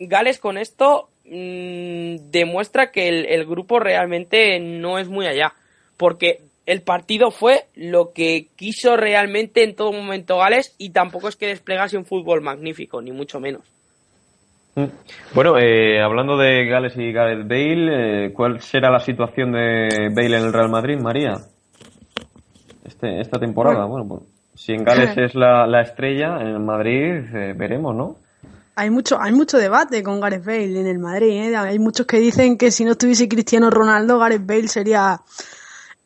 Gales 0.00 0.40
con 0.40 0.58
esto 0.58 1.08
mmm, 1.24 2.30
demuestra 2.30 2.90
que 2.90 3.08
el, 3.08 3.26
el 3.26 3.46
grupo 3.46 3.78
realmente 3.78 4.58
no 4.58 4.98
es 4.98 5.08
muy 5.08 5.26
allá. 5.26 5.52
Porque 5.96 6.40
el 6.66 6.82
partido 6.82 7.30
fue 7.30 7.64
lo 7.74 8.12
que 8.12 8.48
quiso 8.56 8.96
realmente 8.96 9.64
en 9.64 9.74
todo 9.74 9.92
momento 9.92 10.38
Gales 10.38 10.74
y 10.78 10.90
tampoco 10.90 11.28
es 11.28 11.36
que 11.36 11.46
desplegase 11.46 11.96
un 11.96 12.04
fútbol 12.04 12.42
magnífico, 12.42 13.02
ni 13.02 13.12
mucho 13.12 13.40
menos. 13.40 13.62
Mm. 14.76 14.84
Bueno, 15.34 15.58
eh, 15.58 16.00
hablando 16.00 16.36
de 16.36 16.66
Gales 16.66 16.96
y 16.96 17.12
Gareth 17.12 17.48
Bale, 17.48 18.26
eh, 18.26 18.32
¿cuál 18.32 18.60
será 18.60 18.90
la 18.90 19.00
situación 19.00 19.52
de 19.52 20.10
Bale 20.14 20.38
en 20.38 20.44
el 20.44 20.52
Real 20.52 20.68
Madrid, 20.68 20.98
María? 20.98 21.38
Este, 22.84 23.20
esta 23.20 23.38
temporada, 23.38 23.84
bueno, 23.86 24.06
pues, 24.06 24.22
si 24.54 24.72
en 24.72 24.84
Gales 24.84 25.16
es 25.16 25.34
la, 25.34 25.80
estrella, 25.80 26.40
en 26.40 26.64
Madrid 26.64 27.34
eh, 27.34 27.54
veremos, 27.56 27.96
¿no? 27.96 28.16
Hay 28.76 28.90
mucho, 28.90 29.20
hay 29.20 29.32
mucho 29.32 29.58
debate 29.58 30.02
con 30.02 30.20
Gareth 30.20 30.44
Bale 30.44 30.80
en 30.80 30.86
el 30.86 30.98
Madrid. 30.98 31.54
Hay 31.54 31.78
muchos 31.78 32.06
que 32.06 32.18
dicen 32.18 32.56
que 32.56 32.70
si 32.70 32.84
no 32.84 32.92
estuviese 32.92 33.28
Cristiano 33.28 33.70
Ronaldo, 33.70 34.18
Gareth 34.18 34.46
Bale 34.46 34.68
sería 34.68 35.20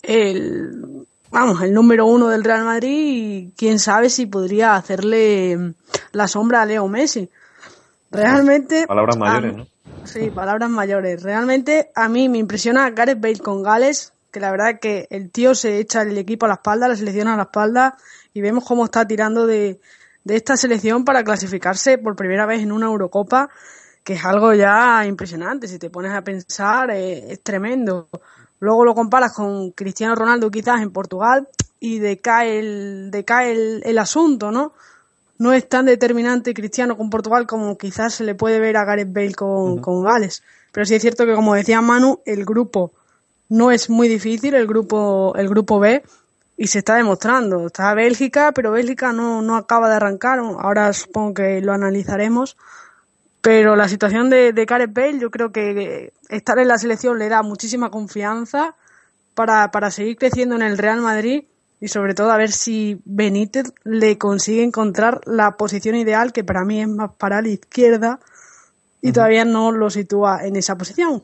el, 0.02 1.06
vamos, 1.30 1.62
el 1.62 1.72
número 1.72 2.06
uno 2.06 2.28
del 2.28 2.44
Real 2.44 2.64
Madrid 2.64 2.90
y 2.90 3.52
quién 3.56 3.78
sabe 3.78 4.10
si 4.10 4.26
podría 4.26 4.76
hacerle 4.76 5.74
la 6.12 6.28
sombra 6.28 6.62
a 6.62 6.66
Leo 6.66 6.88
Messi. 6.88 7.28
Realmente. 8.10 8.86
Palabras 8.86 9.16
mayores, 9.16 9.56
¿no? 9.56 9.66
Sí, 10.04 10.30
palabras 10.30 10.70
mayores. 10.70 11.22
Realmente 11.22 11.90
a 11.94 12.08
mí 12.08 12.28
me 12.28 12.38
impresiona 12.38 12.90
Gareth 12.90 13.20
Bale 13.20 13.38
con 13.38 13.62
Gales, 13.62 14.12
que 14.30 14.40
la 14.40 14.50
verdad 14.50 14.70
es 14.70 14.80
que 14.80 15.06
el 15.10 15.30
tío 15.30 15.54
se 15.54 15.78
echa 15.78 16.02
el 16.02 16.16
equipo 16.18 16.46
a 16.46 16.48
la 16.48 16.54
espalda, 16.54 16.88
la 16.88 16.96
selección 16.96 17.28
a 17.28 17.36
la 17.36 17.44
espalda 17.44 17.96
y 18.32 18.40
vemos 18.40 18.64
cómo 18.64 18.84
está 18.84 19.06
tirando 19.06 19.46
de, 19.46 19.80
de 20.24 20.36
esta 20.36 20.56
selección 20.56 21.04
para 21.04 21.22
clasificarse 21.22 21.98
por 21.98 22.16
primera 22.16 22.46
vez 22.46 22.62
en 22.62 22.72
una 22.72 22.86
Eurocopa, 22.86 23.50
que 24.02 24.14
es 24.14 24.24
algo 24.24 24.52
ya 24.54 25.04
impresionante. 25.06 25.68
Si 25.68 25.78
te 25.78 25.90
pones 25.90 26.12
a 26.12 26.22
pensar, 26.22 26.90
eh, 26.90 27.32
es 27.32 27.42
tremendo. 27.42 28.08
Luego 28.60 28.84
lo 28.84 28.94
comparas 28.94 29.32
con 29.32 29.70
Cristiano 29.72 30.14
Ronaldo 30.14 30.50
quizás 30.50 30.80
en 30.80 30.90
Portugal 30.90 31.48
y 31.80 31.98
decae 31.98 32.58
el, 32.58 33.10
decae 33.10 33.80
el, 33.84 33.98
asunto, 33.98 34.50
¿no? 34.50 34.72
No 35.38 35.52
es 35.52 35.68
tan 35.68 35.86
determinante 35.86 36.54
Cristiano 36.54 36.96
con 36.96 37.10
Portugal 37.10 37.46
como 37.46 37.76
quizás 37.76 38.14
se 38.14 38.24
le 38.24 38.34
puede 38.34 38.60
ver 38.60 38.76
a 38.76 38.84
Gareth 38.84 39.12
Bale 39.12 39.34
con, 39.34 39.78
con 39.78 40.02
Gales. 40.02 40.42
Pero 40.72 40.86
sí 40.86 40.94
es 40.94 41.02
cierto 41.02 41.26
que, 41.26 41.34
como 41.34 41.54
decía 41.54 41.80
Manu, 41.80 42.20
el 42.24 42.44
grupo 42.44 42.92
no 43.48 43.70
es 43.70 43.90
muy 43.90 44.08
difícil, 44.08 44.54
el 44.54 44.66
grupo, 44.66 45.34
el 45.36 45.48
grupo 45.48 45.78
B, 45.78 46.02
y 46.56 46.66
se 46.68 46.78
está 46.78 46.96
demostrando. 46.96 47.66
Está 47.66 47.94
Bélgica, 47.94 48.52
pero 48.52 48.72
Bélgica 48.72 49.12
no, 49.12 49.42
no 49.42 49.56
acaba 49.56 49.88
de 49.88 49.96
arrancar. 49.96 50.38
Ahora 50.38 50.92
supongo 50.92 51.34
que 51.34 51.60
lo 51.60 51.72
analizaremos. 51.72 52.56
Pero 53.40 53.76
la 53.76 53.88
situación 53.88 54.30
de, 54.30 54.52
de 54.52 54.64
Gareth 54.64 54.94
Bale, 54.94 55.18
yo 55.18 55.30
creo 55.30 55.52
que 55.52 56.12
estar 56.30 56.58
en 56.58 56.68
la 56.68 56.78
selección 56.78 57.18
le 57.18 57.28
da 57.28 57.42
muchísima 57.42 57.90
confianza 57.90 58.74
para, 59.34 59.70
para 59.70 59.90
seguir 59.90 60.16
creciendo 60.16 60.54
en 60.54 60.62
el 60.62 60.78
Real 60.78 61.02
Madrid 61.02 61.44
y 61.80 61.88
sobre 61.88 62.14
todo 62.14 62.30
a 62.30 62.38
ver 62.38 62.52
si 62.52 63.02
Benítez 63.04 63.74
le 63.82 64.16
consigue 64.16 64.62
encontrar 64.62 65.20
la 65.26 65.58
posición 65.58 65.96
ideal, 65.96 66.32
que 66.32 66.42
para 66.42 66.64
mí 66.64 66.80
es 66.80 66.88
más 66.88 67.10
para 67.18 67.42
la 67.42 67.48
izquierda, 67.48 68.20
y 69.02 69.12
todavía 69.12 69.44
no 69.44 69.70
lo 69.70 69.90
sitúa 69.90 70.46
en 70.46 70.56
esa 70.56 70.78
posición. 70.78 71.22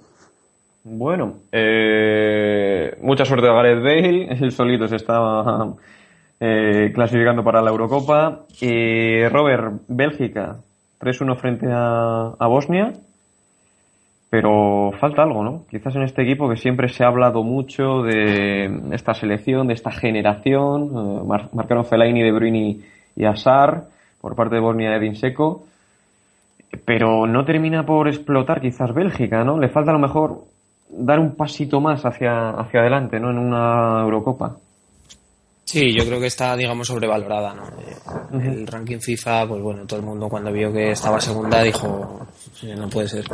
Bueno, 0.82 1.40
eh, 1.52 2.96
mucha 3.02 3.26
suerte 3.26 3.48
a 3.48 3.52
Gareth 3.52 3.82
Bale, 3.82 4.24
el 4.40 4.50
solito 4.50 4.88
se 4.88 4.96
estaba 4.96 5.74
eh, 6.40 6.90
clasificando 6.94 7.44
para 7.44 7.60
la 7.60 7.70
Eurocopa. 7.70 8.46
Y 8.60 9.26
Robert, 9.28 9.82
Bélgica, 9.88 10.56
3-1 10.98 11.36
frente 11.36 11.66
a, 11.70 12.46
Bosnia, 12.46 12.94
pero 14.30 14.92
falta 14.98 15.22
algo, 15.22 15.44
¿no? 15.44 15.64
Quizás 15.68 15.94
en 15.96 16.02
este 16.02 16.22
equipo 16.22 16.48
que 16.48 16.56
siempre 16.56 16.88
se 16.88 17.04
ha 17.04 17.08
hablado 17.08 17.42
mucho 17.42 18.02
de 18.02 18.80
esta 18.92 19.12
selección, 19.12 19.66
de 19.66 19.74
esta 19.74 19.90
generación, 19.90 20.90
eh, 20.96 21.48
marcaron 21.52 21.84
Fellaini, 21.84 22.22
De 22.22 22.32
Bruyne 22.32 22.78
y 23.16 23.24
Asar 23.26 23.84
por 24.20 24.34
parte 24.34 24.54
de 24.54 24.60
Bosnia 24.62 24.96
Edin 24.96 25.16
Seco, 25.16 25.64
pero 26.86 27.26
no 27.26 27.44
termina 27.44 27.84
por 27.84 28.08
explotar 28.08 28.60
quizás 28.60 28.94
Bélgica, 28.94 29.44
¿no? 29.44 29.58
Le 29.58 29.68
falta 29.68 29.90
a 29.90 29.94
lo 29.94 30.00
mejor 30.00 30.44
dar 30.92 31.18
un 31.18 31.34
pasito 31.34 31.80
más 31.80 32.02
hacia, 32.04 32.50
hacia 32.50 32.80
adelante, 32.80 33.18
¿no? 33.18 33.30
En 33.30 33.38
una 33.38 34.02
Eurocopa. 34.02 34.56
Sí, 35.64 35.94
yo 35.94 36.04
creo 36.04 36.18
que 36.18 36.26
está, 36.26 36.56
digamos, 36.56 36.88
sobrevalorada, 36.88 37.54
¿no? 37.54 37.68
Eh, 37.68 38.48
el 38.48 38.66
ranking 38.66 38.98
FIFA, 38.98 39.46
pues 39.46 39.62
bueno, 39.62 39.86
todo 39.86 40.00
el 40.00 40.06
mundo 40.06 40.28
cuando 40.28 40.52
vio 40.52 40.72
que 40.72 40.90
estaba 40.90 41.20
segunda 41.20 41.62
dijo, 41.62 42.26
no 42.76 42.88
puede 42.88 43.06
ser. 43.06 43.24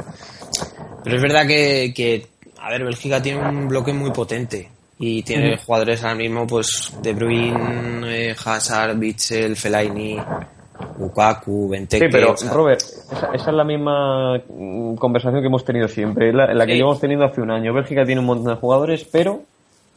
Pero 1.02 1.16
es 1.16 1.22
verdad 1.22 1.46
que, 1.46 1.94
que, 1.96 2.26
a 2.60 2.70
ver, 2.70 2.84
Bélgica 2.84 3.22
tiene 3.22 3.40
un 3.40 3.68
bloque 3.68 3.94
muy 3.94 4.10
potente 4.10 4.68
y 4.98 5.22
tiene 5.22 5.56
jugadores 5.56 6.02
ahora 6.02 6.16
mismo, 6.16 6.46
pues, 6.46 6.92
De 7.00 7.14
Bruyne, 7.14 8.30
eh, 8.30 8.36
Hazard, 8.44 8.98
Bitzel, 8.98 9.56
Fellaini, 9.56 10.18
Lukaku, 10.98 11.68
Benteke... 11.68 12.06
Sí, 12.06 12.12
pero 12.12 12.34
Robert, 12.52 12.80
esa, 12.80 13.30
es 13.34 13.46
la 13.46 13.64
misma 13.64 14.38
mm, 14.38 14.94
conversación 14.96 15.40
que 15.40 15.46
hemos 15.46 15.64
tenido 15.64 15.88
siempre, 15.88 16.32
la, 16.32 16.52
la 16.52 16.66
que 16.66 16.74
llevamos 16.74 17.00
teniendo 17.00 17.24
hace 17.24 17.40
un 17.40 17.50
año. 17.50 17.72
Bélgica 17.72 18.04
tiene 18.04 18.20
un 18.20 18.26
montón 18.26 18.54
de 18.54 18.60
jugadores, 18.60 19.04
pero 19.10 19.42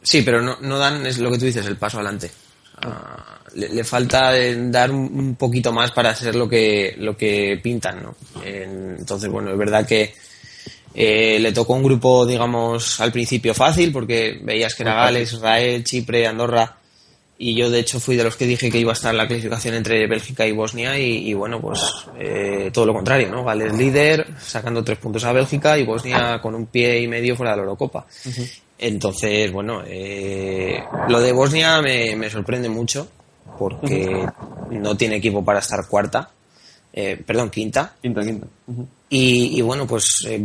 Sí, 0.02 0.22
pero 0.22 0.40
no, 0.40 0.56
no 0.60 0.78
dan, 0.78 1.04
es 1.06 1.18
lo 1.18 1.30
que 1.30 1.38
tú 1.38 1.44
dices, 1.44 1.66
el 1.66 1.76
paso 1.76 1.98
adelante. 1.98 2.30
Ah, 2.82 3.38
le, 3.54 3.84
falta 3.84 4.32
dar 4.70 4.90
un, 4.90 5.36
poquito 5.36 5.72
más 5.72 5.90
para 5.90 6.14
ser 6.14 6.34
lo 6.34 6.48
que, 6.48 6.94
lo 6.98 7.16
que 7.16 7.60
pintan, 7.62 8.02
¿no? 8.02 8.14
entonces, 8.42 9.28
bueno, 9.28 9.50
es 9.50 9.58
verdad 9.58 9.86
que 9.86 10.14
eh, 10.94 11.38
le 11.38 11.52
tocó 11.52 11.74
un 11.74 11.82
grupo, 11.82 12.24
digamos, 12.24 13.00
al 13.00 13.12
principio 13.12 13.52
fácil, 13.52 13.92
porque 13.92 14.40
veías 14.42 14.74
que 14.74 14.82
era 14.84 14.94
Gales, 14.94 15.32
Israel, 15.34 15.84
Chipre, 15.84 16.26
Andorra, 16.26 16.76
y 17.42 17.54
yo 17.54 17.70
de 17.70 17.80
hecho 17.80 17.98
fui 17.98 18.16
de 18.16 18.24
los 18.24 18.36
que 18.36 18.46
dije 18.46 18.70
que 18.70 18.78
iba 18.78 18.92
a 18.92 18.92
estar 18.92 19.14
la 19.14 19.26
clasificación 19.26 19.74
entre 19.74 20.06
Bélgica 20.06 20.46
y 20.46 20.52
Bosnia, 20.52 20.98
y, 20.98 21.32
bueno, 21.32 21.58
pues 21.58 21.80
eh, 22.18 22.70
todo 22.70 22.84
lo 22.84 22.92
contrario, 22.92 23.30
¿no? 23.30 23.42
Gales 23.42 23.72
líder, 23.72 24.26
sacando 24.38 24.84
tres 24.84 24.98
puntos 24.98 25.24
a 25.24 25.32
Bélgica, 25.32 25.78
y 25.78 25.86
Bosnia 25.86 26.38
con 26.42 26.54
un 26.54 26.66
pie 26.66 27.00
y 27.00 27.08
medio 27.08 27.34
fuera 27.34 27.52
de 27.52 27.56
la 27.56 27.62
Eurocopa. 27.62 28.04
Entonces, 28.78 29.50
bueno, 29.50 29.82
eh, 29.86 30.84
lo 31.08 31.18
de 31.18 31.32
Bosnia 31.32 31.80
me, 31.80 32.28
sorprende 32.28 32.68
mucho 32.68 33.08
porque 33.58 34.26
no 34.70 34.94
tiene 34.98 35.16
equipo 35.16 35.42
para 35.42 35.60
estar 35.60 35.88
cuarta, 35.88 36.30
eh, 36.92 37.22
perdón, 37.24 37.50
quinta. 37.50 37.94
Quinta, 38.00 38.22
quinta. 38.22 38.46
y, 39.08 39.60
bueno, 39.62 39.86
pues 39.86 40.24
eh, 40.26 40.44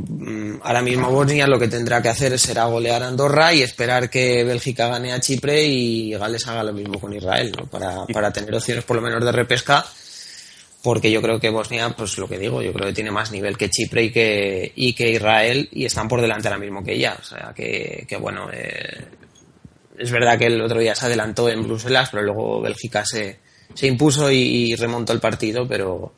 ahora 0.64 0.82
mismo 0.82 1.10
Bosnia 1.10 1.48
lo 1.48 1.60
que 1.60 1.68
tendrá 1.68 2.02
que 2.02 2.10
hacer 2.10 2.38
será 2.40 2.66
golear 2.66 3.04
a 3.04 3.08
Andorra 3.08 3.54
y 3.54 3.62
esperar 3.62 4.10
que 4.10 4.44
Bélgica 4.44 4.88
gane 4.88 5.14
a 5.14 5.20
Chipre 5.20 5.64
y 5.64 6.12
Gales 6.14 6.48
haga 6.48 6.64
lo 6.64 6.74
mismo 6.74 7.00
con 7.00 7.14
Israel, 7.14 7.52
¿no? 7.58 7.66
Para, 7.66 8.06
para 8.06 8.32
tener 8.32 8.54
opciones 8.54 8.84
por 8.84 8.96
lo 8.96 9.02
menos 9.02 9.24
de 9.24 9.32
repesca 9.32 9.86
porque 10.86 11.10
yo 11.10 11.20
creo 11.20 11.40
que 11.40 11.50
Bosnia, 11.50 11.90
pues 11.98 12.16
lo 12.20 12.30
que 12.30 12.38
digo, 12.38 12.62
yo 12.62 12.72
creo 12.72 12.86
que 12.86 12.94
tiene 12.94 13.10
más 13.10 13.32
nivel 13.32 13.58
que 13.58 13.72
Chipre 13.72 14.04
y 14.04 14.12
que, 14.12 14.72
y 14.76 14.94
que 14.94 15.10
Israel 15.10 15.68
y 15.72 15.84
están 15.84 16.08
por 16.08 16.22
delante 16.22 16.48
ahora 16.48 16.60
mismo 16.60 16.84
que 16.84 16.94
ella. 16.94 17.18
O 17.20 17.24
sea, 17.24 17.54
que, 17.56 18.06
que 18.08 18.18
bueno, 18.18 18.52
eh, 18.54 19.08
es 19.98 20.12
verdad 20.12 20.38
que 20.38 20.46
el 20.46 20.62
otro 20.62 20.80
día 20.80 20.94
se 20.94 21.08
adelantó 21.08 21.50
en 21.50 21.64
Bruselas, 21.64 22.10
pero 22.12 22.22
luego 22.22 22.62
Bélgica 22.62 23.04
se, 23.04 23.40
se 23.74 23.88
impuso 23.88 24.30
y, 24.30 24.76
remontó 24.76 25.12
el 25.12 25.20
partido, 25.20 25.68
pero, 25.68 26.14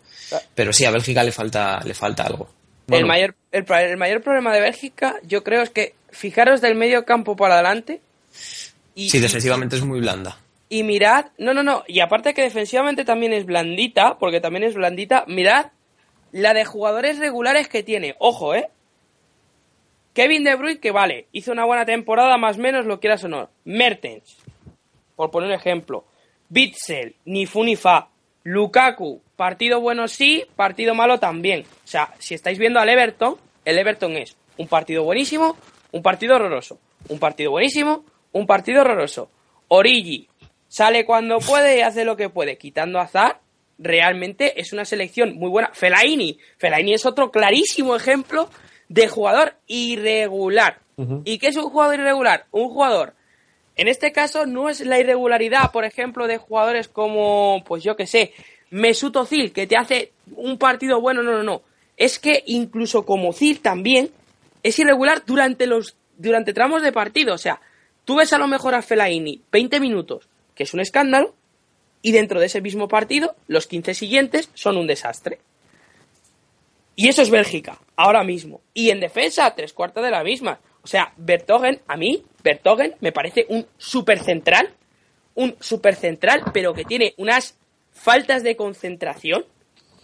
pero 0.55 0.73
sí, 0.73 0.85
a 0.85 0.91
Bélgica 0.91 1.23
le 1.23 1.31
falta, 1.31 1.79
le 1.83 1.93
falta 1.93 2.23
algo. 2.23 2.49
El, 2.89 3.05
mayor, 3.05 3.35
el, 3.51 3.65
el, 3.69 3.97
mayor 3.97 4.21
problema 4.21 4.53
de 4.53 4.61
Bélgica, 4.61 5.15
yo 5.23 5.43
creo, 5.43 5.61
es 5.61 5.69
que 5.69 5.93
fijaros 6.09 6.61
del 6.61 6.75
medio 6.75 7.05
campo 7.05 7.35
para 7.35 7.55
adelante. 7.55 8.01
Y, 8.95 9.09
sí, 9.09 9.19
defensivamente 9.19 9.75
es 9.75 9.83
muy 9.83 9.99
blanda. 9.99 10.37
Y 10.69 10.83
mirad, 10.83 11.27
no, 11.37 11.53
no, 11.53 11.63
no, 11.63 11.83
y 11.87 11.99
aparte 11.99 12.33
que 12.33 12.41
defensivamente 12.41 13.05
también 13.05 13.33
es 13.33 13.45
blandita, 13.45 14.17
porque 14.17 14.41
también 14.41 14.63
es 14.63 14.75
blandita, 14.75 15.25
mirad 15.27 15.67
la 16.31 16.53
de 16.53 16.65
jugadores 16.65 17.19
regulares 17.19 17.67
que 17.67 17.83
tiene. 17.83 18.15
Ojo, 18.19 18.53
¿eh? 18.53 18.69
Kevin 20.13 20.43
De 20.43 20.55
Bruyne, 20.55 20.79
que 20.79 20.91
vale, 20.91 21.27
hizo 21.31 21.51
una 21.51 21.65
buena 21.65 21.85
temporada, 21.85 22.37
más 22.37 22.57
o 22.57 22.61
menos, 22.61 22.85
lo 22.85 22.99
quieras 22.99 23.23
o 23.23 23.27
no. 23.27 23.49
Mertens, 23.65 24.37
por 25.15 25.29
poner 25.29 25.49
un 25.49 25.55
ejemplo. 25.55 26.05
Bitzel, 26.49 27.15
ni 27.25 27.45
fu 27.45 27.63
ni 27.63 27.75
fa. 27.75 28.09
Lukaku, 28.43 29.21
partido 29.37 29.79
bueno 29.79 30.09
sí, 30.09 30.43
partido 30.57 30.93
malo 30.93 31.19
también. 31.19 31.61
O 31.61 31.87
sea, 31.87 32.13
si 32.19 32.33
estáis 32.33 32.59
viendo 32.59 32.81
al 32.81 32.89
Everton, 32.89 33.37
el 33.63 33.77
Everton 33.77 34.17
es 34.17 34.35
un 34.57 34.67
partido 34.67 35.03
buenísimo, 35.03 35.55
un 35.91 36.01
partido 36.01 36.35
horroroso. 36.35 36.79
Un 37.07 37.19
partido 37.19 37.51
buenísimo, 37.51 38.03
un 38.33 38.45
partido 38.45 38.81
horroroso. 38.81 39.29
Origi 39.69 40.27
sale 40.67 41.05
cuando 41.05 41.39
puede 41.39 41.77
y 41.77 41.81
hace 41.81 42.03
lo 42.03 42.17
que 42.17 42.29
puede, 42.29 42.57
quitando 42.57 42.99
azar. 42.99 43.39
Realmente 43.77 44.59
es 44.59 44.73
una 44.73 44.83
selección 44.83 45.35
muy 45.35 45.49
buena. 45.49 45.69
Fellaini, 45.71 46.39
Fellaini 46.57 46.95
es 46.95 47.05
otro 47.05 47.31
clarísimo 47.31 47.95
ejemplo 47.95 48.49
de 48.89 49.07
jugador 49.07 49.53
irregular. 49.67 50.79
¿Y 51.25 51.37
qué 51.37 51.49
es 51.49 51.55
un 51.57 51.69
jugador 51.69 51.99
irregular? 51.99 52.47
Un 52.51 52.69
jugador 52.69 53.13
en 53.77 53.87
este 53.87 54.11
caso 54.11 54.47
no 54.47 54.69
es 54.69 54.81
la 54.81 54.99
irregularidad, 54.99 55.71
por 55.71 55.85
ejemplo, 55.85 56.27
de 56.27 56.37
jugadores 56.37 56.87
como, 56.87 57.63
pues 57.63 57.83
yo 57.83 57.95
que 57.95 58.07
sé, 58.07 58.33
Mesut 58.71 59.15
Özil, 59.15 59.51
que 59.51 59.67
te 59.67 59.77
hace 59.77 60.11
un 60.35 60.57
partido 60.57 60.99
bueno, 61.01 61.23
no, 61.23 61.31
no, 61.31 61.43
no. 61.43 61.61
Es 61.95 62.19
que 62.19 62.43
incluso 62.47 63.05
como 63.05 63.29
Özil 63.29 63.61
también 63.61 64.11
es 64.63 64.77
irregular 64.79 65.23
durante 65.25 65.67
los 65.67 65.95
durante 66.17 66.53
tramos 66.53 66.81
de 66.81 66.91
partido, 66.91 67.35
o 67.35 67.37
sea, 67.37 67.61
tú 68.03 68.15
ves 68.15 68.33
a 68.33 68.39
lo 68.39 68.47
mejor 68.47 68.73
a 68.73 68.81
Fellaini 68.81 69.41
20 69.51 69.79
minutos, 69.79 70.27
que 70.55 70.63
es 70.63 70.73
un 70.73 70.79
escándalo, 70.79 71.35
y 72.01 72.11
dentro 72.11 72.39
de 72.39 72.47
ese 72.47 72.61
mismo 72.61 72.87
partido, 72.87 73.35
los 73.47 73.67
15 73.67 73.93
siguientes 73.93 74.49
son 74.53 74.77
un 74.77 74.87
desastre. 74.87 75.39
Y 76.95 77.09
eso 77.09 77.21
es 77.21 77.29
Bélgica, 77.29 77.79
ahora 77.95 78.23
mismo. 78.23 78.61
Y 78.73 78.89
en 78.89 78.99
defensa, 78.99 79.53
tres 79.55 79.73
cuartas 79.73 80.03
de 80.03 80.11
la 80.11 80.23
misma. 80.23 80.59
O 80.81 80.87
sea, 80.87 81.13
Bertogen, 81.17 81.81
a 81.87 81.97
mí, 81.97 82.23
Bertogen 82.43 82.95
me 83.01 83.11
parece 83.11 83.45
un 83.49 83.67
super 83.77 84.19
central, 84.19 84.73
un 85.35 85.55
super 85.59 85.95
central, 85.95 86.43
pero 86.53 86.73
que 86.73 86.85
tiene 86.85 87.13
unas 87.17 87.55
faltas 87.97 88.43
de 88.43 88.55
concentración. 88.55 89.45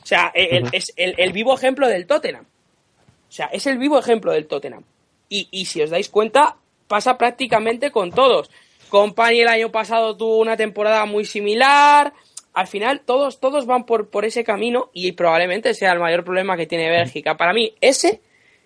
O 0.02 0.06
sea, 0.06 0.32
es 0.34 0.94
el, 0.98 1.32
vivo 1.32 1.54
ejemplo 1.56 1.88
del 1.88 2.08
Tottenham. 2.08 2.46
O 2.46 3.32
sea, 3.32 3.48
es 3.48 3.66
el 3.68 3.78
vivo 3.78 3.98
ejemplo 3.98 4.32
del 4.32 4.48
Tottenham. 4.48 4.84
Y, 5.30 5.48
y 5.52 5.66
si 5.66 5.82
os 5.82 5.90
dais 5.90 6.10
cuenta, 6.10 6.58
pasa 6.88 7.18
prácticamente 7.18 7.92
con 7.92 8.12
todos. 8.12 8.52
Company 8.90 9.42
el 9.42 9.48
año 9.48 9.72
pasado 9.72 10.16
tuvo 10.18 10.40
una 10.40 10.58
temporada 10.58 11.06
muy 11.06 11.26
similar. 11.26 12.14
Al 12.54 12.68
final, 12.68 13.02
todos, 13.02 13.40
todos 13.40 13.66
van 13.66 13.86
por, 13.86 14.10
por 14.10 14.26
ese 14.26 14.44
camino 14.44 14.90
y 14.94 15.14
probablemente 15.14 15.74
sea 15.74 15.94
el 15.94 16.00
mayor 16.00 16.24
problema 16.24 16.58
que 16.58 16.68
tiene 16.68 16.90
Bélgica. 16.90 17.38
Para 17.38 17.54
mí, 17.54 17.74
ese 17.82 18.22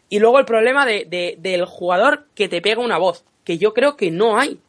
y 0.09 0.19
luego 0.19 0.39
el 0.39 0.45
problema 0.45 0.85
de, 0.85 1.35
del 1.37 1.65
jugador 1.65 2.27
que 2.33 2.47
te 2.47 2.61
pega 2.61 2.81
una 2.81 2.97
voz, 2.97 3.25
que 3.43 3.57
yo 3.57 3.73
creo 3.73 3.97
que 3.97 4.11
no 4.11 4.37
hay 4.37 4.59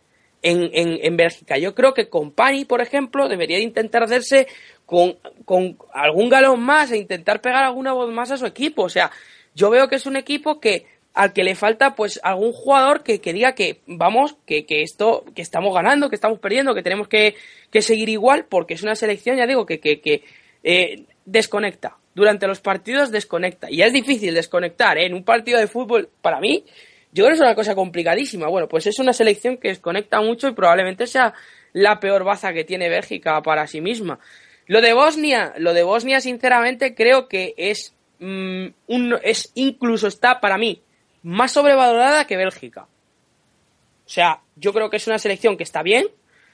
en, 0.48 0.98
en, 1.02 1.16
Bélgica. 1.16 1.58
Yo 1.58 1.74
creo 1.74 1.94
que 1.94 2.08
Company, 2.08 2.64
por 2.64 2.80
ejemplo, 2.80 3.28
debería 3.28 3.58
de 3.58 3.64
intentar 3.64 4.02
hacerse 4.02 4.46
con, 4.86 5.16
con 5.44 5.76
algún 5.92 6.28
galón 6.28 6.60
más 6.60 6.90
e 6.90 6.98
intentar 6.98 7.40
pegar 7.40 7.64
alguna 7.64 7.92
voz 7.92 8.12
más 8.12 8.30
a 8.30 8.36
su 8.36 8.46
equipo. 8.46 8.82
O 8.84 8.88
sea, 8.88 9.10
yo 9.54 9.70
veo 9.70 9.88
que 9.88 9.96
es 9.96 10.06
un 10.06 10.16
equipo 10.16 10.60
que 10.60 10.86
al 11.14 11.32
que 11.32 11.42
le 11.42 11.56
falta 11.56 11.96
pues 11.96 12.20
algún 12.22 12.52
jugador 12.52 13.02
que, 13.02 13.20
que 13.20 13.32
diga 13.32 13.54
que 13.54 13.80
vamos, 13.86 14.36
que, 14.46 14.66
que, 14.66 14.82
esto, 14.82 15.24
que 15.34 15.42
estamos 15.42 15.74
ganando, 15.74 16.08
que 16.08 16.14
estamos 16.14 16.38
perdiendo, 16.38 16.74
que 16.74 16.82
tenemos 16.82 17.08
que, 17.08 17.34
que 17.72 17.82
seguir 17.82 18.08
igual, 18.08 18.46
porque 18.48 18.74
es 18.74 18.84
una 18.84 18.94
selección, 18.94 19.36
ya 19.36 19.46
digo, 19.46 19.66
que, 19.66 19.80
que, 19.80 20.00
que 20.00 20.22
eh, 20.62 21.04
desconecta. 21.24 21.96
Durante 22.14 22.46
los 22.46 22.60
partidos 22.60 23.10
desconecta. 23.10 23.68
Y 23.70 23.82
es 23.82 23.92
difícil 23.92 24.34
desconectar, 24.34 24.96
¿eh? 24.98 25.06
En 25.06 25.14
un 25.14 25.24
partido 25.24 25.58
de 25.58 25.66
fútbol, 25.66 26.08
para 26.20 26.40
mí, 26.40 26.64
yo 27.12 27.24
creo 27.24 27.28
que 27.28 27.34
es 27.34 27.40
una 27.40 27.54
cosa 27.54 27.74
complicadísima. 27.74 28.48
Bueno, 28.48 28.68
pues 28.68 28.86
es 28.86 28.98
una 28.98 29.12
selección 29.12 29.56
que 29.56 29.68
desconecta 29.68 30.20
mucho 30.20 30.48
y 30.48 30.52
probablemente 30.52 31.06
sea 31.06 31.34
la 31.72 32.00
peor 32.00 32.24
baza 32.24 32.52
que 32.52 32.64
tiene 32.64 32.88
Bélgica 32.88 33.40
para 33.42 33.66
sí 33.66 33.80
misma. 33.80 34.18
Lo 34.66 34.80
de 34.80 34.92
Bosnia, 34.92 35.54
lo 35.56 35.72
de 35.72 35.82
Bosnia, 35.82 36.20
sinceramente, 36.20 36.94
creo 36.94 37.28
que 37.28 37.54
es, 37.56 37.94
mm, 38.18 38.66
un, 38.88 39.18
es 39.22 39.50
incluso 39.54 40.08
está 40.08 40.40
para 40.40 40.58
mí 40.58 40.82
más 41.22 41.52
sobrevalorada 41.52 42.26
que 42.26 42.36
Bélgica. 42.36 42.82
O 42.82 44.10
sea, 44.10 44.40
yo 44.56 44.72
creo 44.72 44.90
que 44.90 44.96
es 44.98 45.06
una 45.06 45.18
selección 45.18 45.56
que 45.56 45.64
está 45.64 45.82
bien, 45.82 46.06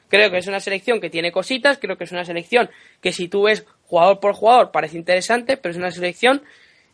creo 0.08 0.30
que 0.30 0.38
es 0.38 0.46
una 0.46 0.60
selección 0.60 1.00
que 1.00 1.10
tiene 1.10 1.32
cositas, 1.32 1.78
creo 1.78 1.96
que 1.96 2.04
es 2.04 2.12
una 2.12 2.24
selección 2.24 2.70
que 3.00 3.12
si 3.12 3.28
tú 3.28 3.44
ves 3.44 3.66
jugador 3.86 4.20
por 4.20 4.34
jugador 4.34 4.70
parece 4.70 4.96
interesante, 4.96 5.56
pero 5.56 5.72
es 5.72 5.78
una 5.78 5.90
selección 5.90 6.42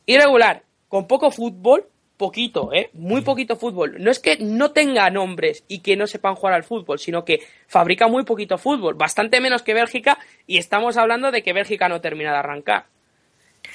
irregular, 0.06 0.62
con 0.88 1.06
poco 1.06 1.30
fútbol, 1.30 1.86
poquito, 2.20 2.70
¿eh? 2.74 2.90
Muy 2.92 3.22
poquito 3.22 3.56
fútbol. 3.56 3.96
No 3.98 4.10
es 4.10 4.18
que 4.18 4.36
no 4.38 4.72
tenga 4.72 5.08
nombres 5.08 5.64
y 5.68 5.78
que 5.78 5.96
no 5.96 6.06
sepan 6.06 6.34
jugar 6.34 6.52
al 6.52 6.64
fútbol, 6.64 6.98
sino 6.98 7.24
que 7.24 7.40
fabrica 7.66 8.08
muy 8.08 8.24
poquito 8.24 8.58
fútbol, 8.58 8.94
bastante 8.94 9.40
menos 9.40 9.62
que 9.62 9.72
Bélgica, 9.72 10.18
y 10.46 10.58
estamos 10.58 10.98
hablando 10.98 11.30
de 11.30 11.42
que 11.42 11.54
Bélgica 11.54 11.88
no 11.88 12.02
termina 12.02 12.32
de 12.32 12.36
arrancar. 12.36 12.84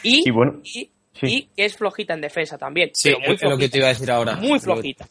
Y, 0.04 0.30
bueno, 0.30 0.62
y 0.64 0.92
que 1.50 1.66
es 1.66 1.76
flojita 1.76 2.14
en 2.14 2.22
defensa 2.22 2.56
también. 2.60 2.92
Sí, 2.94 3.12
es 3.20 3.42
lo 3.42 3.58
que 3.58 3.68
te 3.68 3.80
iba 3.80 3.88
a 3.88 3.90
decir 3.90 4.12
ahora. 4.12 4.36
Muy 4.36 4.60
flojita. 4.60 5.08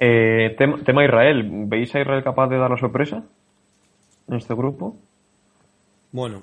Eh, 0.00 0.56
tema, 0.56 1.04
Israel. 1.04 1.44
¿Veis 1.66 1.94
a 1.94 2.00
Israel 2.00 2.24
capaz 2.24 2.48
de 2.48 2.58
dar 2.58 2.70
la 2.70 2.78
sorpresa 2.78 3.22
en 4.28 4.34
este 4.34 4.54
grupo? 4.54 4.96
Bueno, 6.10 6.42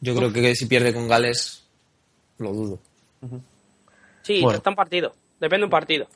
yo 0.00 0.14
creo 0.14 0.32
que 0.32 0.54
si 0.54 0.64
pierde 0.64 0.94
con 0.94 1.08
Gales, 1.08 1.68
lo 2.38 2.52
dudo. 2.52 2.78
Sí, 4.22 4.44
está 4.44 4.70
un 4.70 4.76
partido. 4.76 5.12
Depende 5.40 5.60
de 5.60 5.64
un 5.64 5.70
partido. 5.70 6.06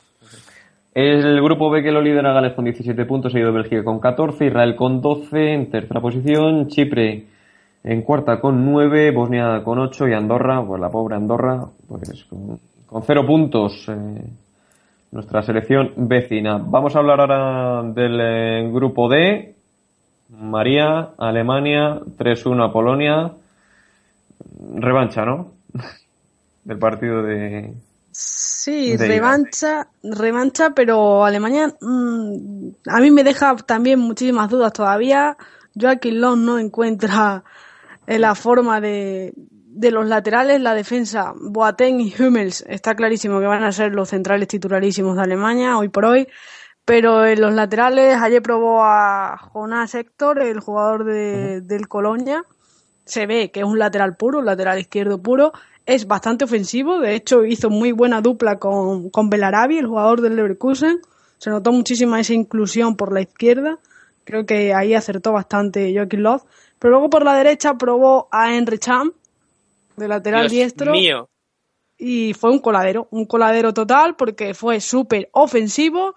El 0.95 1.43
grupo 1.43 1.71
B 1.71 1.83
que 1.83 1.91
lo 1.91 2.01
lidera 2.01 2.33
Gales 2.33 2.53
con 2.55 2.65
17 2.65 3.05
puntos, 3.05 3.33
seguido 3.33 3.51
de 3.51 3.59
Bélgica 3.59 3.83
con 3.83 3.99
14, 3.99 4.47
Israel 4.47 4.77
con 4.77 5.01
12, 5.01 5.53
en 5.53 5.71
tercera 5.71 6.01
posición, 6.01 6.69
Chipre 6.69 7.25
en 7.85 8.01
cuarta 8.03 8.41
con 8.41 8.65
nueve, 8.65 9.11
Bosnia 9.11 9.63
con 9.63 9.79
ocho 9.79 10.09
y 10.09 10.15
Andorra, 10.15 10.65
pues 10.67 10.81
la 10.81 10.89
pobre 10.89 11.17
Andorra, 11.17 11.67
pues 11.87 12.25
con, 12.25 12.59
con 12.87 13.03
cero 13.03 13.27
puntos. 13.27 13.87
Eh, 13.89 14.25
nuestra 15.13 15.43
selección 15.43 15.93
vecina. 15.97 16.59
Vamos 16.59 16.97
a 16.97 16.99
hablar 16.99 17.21
ahora 17.21 17.83
del 17.85 18.19
eh, 18.21 18.71
grupo 18.73 19.09
D. 19.09 19.55
María, 20.31 21.11
Alemania, 21.19 22.01
3-1 22.19 22.69
a 22.69 22.73
Polonia. 22.73 23.33
Revancha, 24.75 25.25
¿no? 25.25 25.53
del 26.65 26.79
partido 26.79 27.23
de. 27.23 27.75
Sí, 28.17 28.97
revancha, 28.97 29.89
revancha, 30.05 30.71
pero 30.71 31.25
Alemania 31.25 31.75
mm, 31.81 32.69
a 32.87 33.01
mí 33.01 33.11
me 33.11 33.25
deja 33.25 33.57
también 33.57 33.99
muchísimas 33.99 34.49
dudas 34.49 34.73
todavía. 34.73 35.37
Joaquín 35.75 36.21
Long 36.21 36.39
no 36.39 36.61
encuentra 36.61 37.43
en 38.07 38.21
la 38.21 38.37
forma 38.37 38.81
de, 38.81 39.35
de 39.37 39.91
los 39.91 40.07
laterales, 40.07 40.61
la 40.61 40.75
defensa, 40.75 41.33
Boateng 41.35 42.01
y 42.01 42.15
Hummels, 42.17 42.65
está 42.69 42.95
clarísimo 42.95 43.41
que 43.41 43.47
van 43.47 43.65
a 43.65 43.73
ser 43.73 43.93
los 43.93 44.11
centrales 44.11 44.47
titularísimos 44.47 45.17
de 45.17 45.23
Alemania 45.23 45.77
hoy 45.77 45.89
por 45.89 46.05
hoy. 46.05 46.29
Pero 46.85 47.27
en 47.27 47.41
los 47.41 47.53
laterales, 47.53 48.17
ayer 48.21 48.43
probó 48.43 48.85
a 48.85 49.39
Jonas 49.39 49.95
Héctor, 49.95 50.41
el 50.41 50.61
jugador 50.61 51.05
de, 51.05 51.63
del 51.63 51.89
Colonia. 51.89 52.45
Se 53.05 53.27
ve 53.27 53.51
que 53.51 53.61
es 53.61 53.67
un 53.67 53.79
lateral 53.79 54.17
puro, 54.17 54.39
un 54.39 54.47
lateral 54.47 54.79
izquierdo 54.79 55.23
puro. 55.23 55.53
Es 55.87 56.07
bastante 56.07 56.45
ofensivo, 56.45 56.99
de 56.99 57.15
hecho 57.15 57.45
hizo 57.45 57.69
muy 57.69 57.93
buena 57.93 58.21
dupla 58.23 58.59
con, 58.59 59.11
con 59.11 59.29
Belarabi, 59.29 59.79
el 59.79 59.87
jugador 59.87 60.23
del 60.23 60.37
Leverkusen. 60.37 61.01
Se 61.39 61.51
notó 61.51 61.73
muchísima 61.73 62.21
esa 62.21 62.33
inclusión 62.33 62.97
por 62.97 63.13
la 63.13 63.21
izquierda. 63.21 63.79
Creo 64.25 64.47
que 64.47 64.73
ahí 64.73 64.95
acertó 64.95 65.33
bastante 65.33 65.93
Joaquín 65.95 66.23
Love 66.23 66.45
pero 66.85 66.93
luego 66.93 67.09
por 67.09 67.25
la 67.25 67.35
derecha 67.35 67.79
probó 67.79 68.29
a 68.31 68.55
Henry 68.55 68.79
Cham, 68.79 69.13
de 69.97 70.07
lateral 70.07 70.51
diestro. 70.51 70.93
Mío. 70.93 71.31
Y 71.97 72.35
fue 72.35 72.51
un 72.51 72.59
coladero, 72.59 73.09
un 73.11 73.25
coladero 73.25 73.73
total 73.73 74.17
porque 74.17 74.53
fue 74.53 74.81
súper 74.81 75.31
ofensivo 75.33 76.15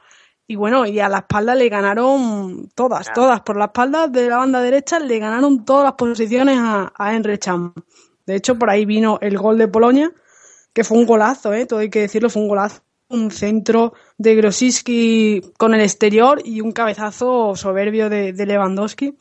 y 0.47 0.55
bueno, 0.55 0.85
y 0.85 0.99
a 0.99 1.09
la 1.09 1.19
espalda 1.19 1.55
le 1.55 1.67
ganaron 1.67 2.69
todas, 2.73 3.11
todas. 3.13 3.41
Por 3.41 3.57
la 3.57 3.65
espalda 3.65 4.07
de 4.07 4.29
la 4.29 4.37
banda 4.37 4.61
derecha 4.61 4.97
le 4.99 5.19
ganaron 5.19 5.65
todas 5.65 5.83
las 5.83 5.93
posiciones 5.93 6.57
a, 6.57 6.93
a 6.95 7.13
Henry 7.13 7.37
Cham. 7.37 7.73
De 8.25 8.35
hecho, 8.35 8.57
por 8.57 8.69
ahí 8.69 8.85
vino 8.85 9.19
el 9.21 9.37
gol 9.37 9.57
de 9.57 9.67
Polonia, 9.67 10.11
que 10.73 10.83
fue 10.83 10.97
un 10.97 11.05
golazo, 11.05 11.53
¿eh? 11.53 11.65
todo 11.65 11.79
hay 11.79 11.89
que 11.89 12.01
decirlo, 12.01 12.29
fue 12.29 12.41
un 12.41 12.47
golazo. 12.47 12.81
Un 13.09 13.31
centro 13.31 13.93
de 14.17 14.35
Grosicki 14.35 15.41
con 15.57 15.73
el 15.73 15.79
exterior 15.79 16.41
y 16.43 16.59
un 16.59 16.73
cabezazo 16.73 17.55
soberbio 17.55 18.09
de 18.09 18.33
Lewandowski 18.33 19.17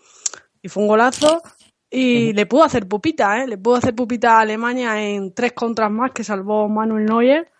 y 0.60 0.68
fue 0.68 0.82
un 0.82 0.88
golazo. 0.88 1.42
Y 1.88 2.32
le 2.32 2.46
pudo 2.46 2.64
hacer 2.64 2.88
pupita, 2.88 3.40
¿eh? 3.40 3.46
Le 3.46 3.58
pudo 3.58 3.76
hacer 3.76 3.94
pupita 3.94 4.36
a 4.36 4.40
Alemania 4.40 5.00
en 5.00 5.32
tres 5.32 5.52
contras 5.52 5.90
más 5.90 6.10
que 6.10 6.24
salvó 6.24 6.68
Manuel 6.68 7.06
Neuer. 7.06 7.52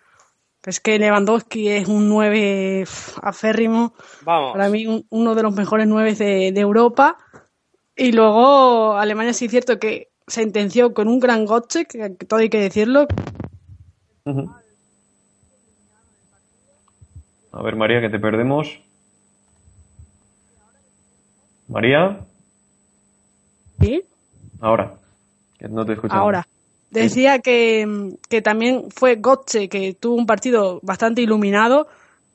Es 0.67 0.79
que 0.81 0.99
Lewandowski 0.99 1.69
es 1.69 1.87
un 1.87 2.09
9 2.09 2.83
aférrimo. 3.21 3.93
Vamos. 4.23 4.51
Para 4.51 4.67
mí, 4.69 4.85
un- 4.85 5.05
uno 5.09 5.33
de 5.33 5.41
los 5.43 5.53
mejores 5.55 5.87
9 5.87 6.13
de, 6.13 6.51
de 6.51 6.59
Europa. 6.59 7.17
Y 7.95 8.11
luego, 8.11 8.93
Alemania 8.97 9.33
sí 9.33 9.45
es 9.45 9.51
cierto 9.51 9.79
que 9.79 10.09
sentenció 10.27 10.93
con 10.93 11.07
un 11.07 11.19
gran 11.21 11.45
Gotze, 11.45 11.85
que, 11.85 12.17
que 12.17 12.25
todo 12.25 12.41
hay 12.41 12.49
que 12.49 12.59
decirlo. 12.59 13.07
A 17.53 17.61
ver, 17.63 17.75
María, 17.75 18.01
que 18.01 18.09
te 18.09 18.19
perdemos. 18.19 18.67
María, 21.69 22.19
¿Sí? 23.79 24.03
ahora. 24.59 24.95
Que 25.57 25.67
no 25.69 25.85
te 25.85 25.93
escuchamos. 25.93 26.21
Ahora. 26.21 26.47
Decía 26.89 27.39
que, 27.39 28.15
que 28.29 28.41
también 28.41 28.89
fue 28.95 29.15
Gotze, 29.15 29.67
que 29.67 29.93
tuvo 29.93 30.15
un 30.15 30.25
partido 30.25 30.79
bastante 30.83 31.21
iluminado. 31.21 31.87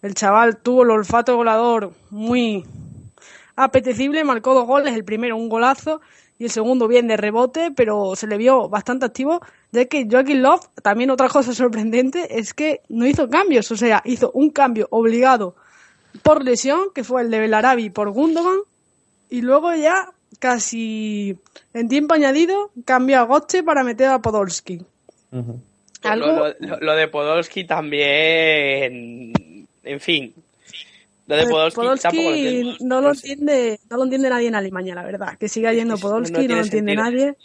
El 0.03 0.15
chaval 0.15 0.59
tuvo 0.59 0.83
el 0.83 0.91
olfato 0.91 1.37
volador 1.37 1.93
muy 2.11 2.65
apetecible, 3.57 4.25
marcó 4.25 4.55
dos 4.55 4.67
goles, 4.67 4.95
el 4.95 5.05
primero 5.05 5.37
un 5.37 5.49
golazo 5.49 6.01
y 6.39 6.45
el 6.45 6.51
segundo 6.51 6.89
bien 6.89 7.07
de 7.07 7.17
rebote, 7.17 7.71
pero 7.71 8.17
se 8.17 8.27
le 8.27 8.37
vio 8.37 8.69
bastante 8.69 9.07
activo, 9.07 9.41
ya 9.71 9.85
que 9.85 10.09
Joaquín 10.11 10.43
Love, 10.43 10.67
también 10.83 11.11
otra 11.11 11.29
cosa 11.29 11.55
sorprendente, 11.55 12.39
es 12.39 12.53
que 12.53 12.81
no 12.89 13.07
hizo 13.07 13.29
cambios, 13.29 13.71
o 13.71 13.77
sea, 13.77 14.03
hizo 14.05 14.31
un 14.33 14.51
cambio 14.51 14.89
obligado 14.91 15.55
por 16.23 16.45
lesión, 16.45 16.89
que 16.95 17.05
fue 17.05 17.23
el 17.23 17.31
de 17.31 17.41
Belarabi 17.41 17.91
por 17.91 18.11
Gundogan, 18.11 18.59
y 19.31 19.41
luego 19.41 19.75
ya 19.75 20.13
casi 20.43 21.37
en 21.73 21.89
tiempo 21.89 22.15
añadido 22.15 22.73
cambió 22.85 23.21
a 23.21 23.23
Gotze 23.23 23.63
para 23.63 23.85
meter 23.85 24.09
a 24.09 24.19
Podolski. 24.21 24.81
Algo- 26.03 26.27
Lo, 26.27 26.49
lo- 26.59 26.81
lo 26.81 26.93
de 26.97 27.07
Podolski 27.07 27.65
también. 27.65 29.43
En 29.85 30.01
fin. 30.01 30.35
Lo 31.29 31.37
de 31.37 31.43
Eh, 31.43 31.47
Podolski, 31.49 31.77
Podolski 31.81 32.03
tampoco 32.03 32.29
lo 32.31 32.35
entiendo. 32.35 32.77
no 32.81 33.01
lo 33.01 33.11
entiende, 33.13 33.81
no 33.89 33.97
lo 33.97 34.03
entiende 34.03 34.29
nadie 34.31 34.49
en 34.49 34.55
Alemania, 34.57 34.95
la 34.97 35.05
verdad. 35.05 35.39
Que 35.39 35.49
siga 35.49 35.73
yendo 35.73 35.95
no 35.95 36.01
Podolski, 36.01 36.49
no, 36.49 36.57
lo 36.57 36.61
entiende 36.63 36.93
sentido. 36.97 37.03
nadie. 37.05 37.37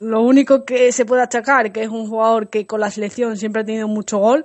Lo 0.00 0.20
único 0.22 0.64
que 0.64 0.90
se 0.90 1.04
puede 1.06 1.22
achacar, 1.22 1.70
que 1.72 1.84
es 1.84 1.88
un 1.88 2.08
jugador 2.08 2.48
que 2.50 2.66
con 2.66 2.80
la 2.80 2.90
selección 2.90 3.36
siempre 3.36 3.62
ha 3.62 3.64
tenido 3.64 3.86
mucho 3.88 4.18
gol, 4.18 4.44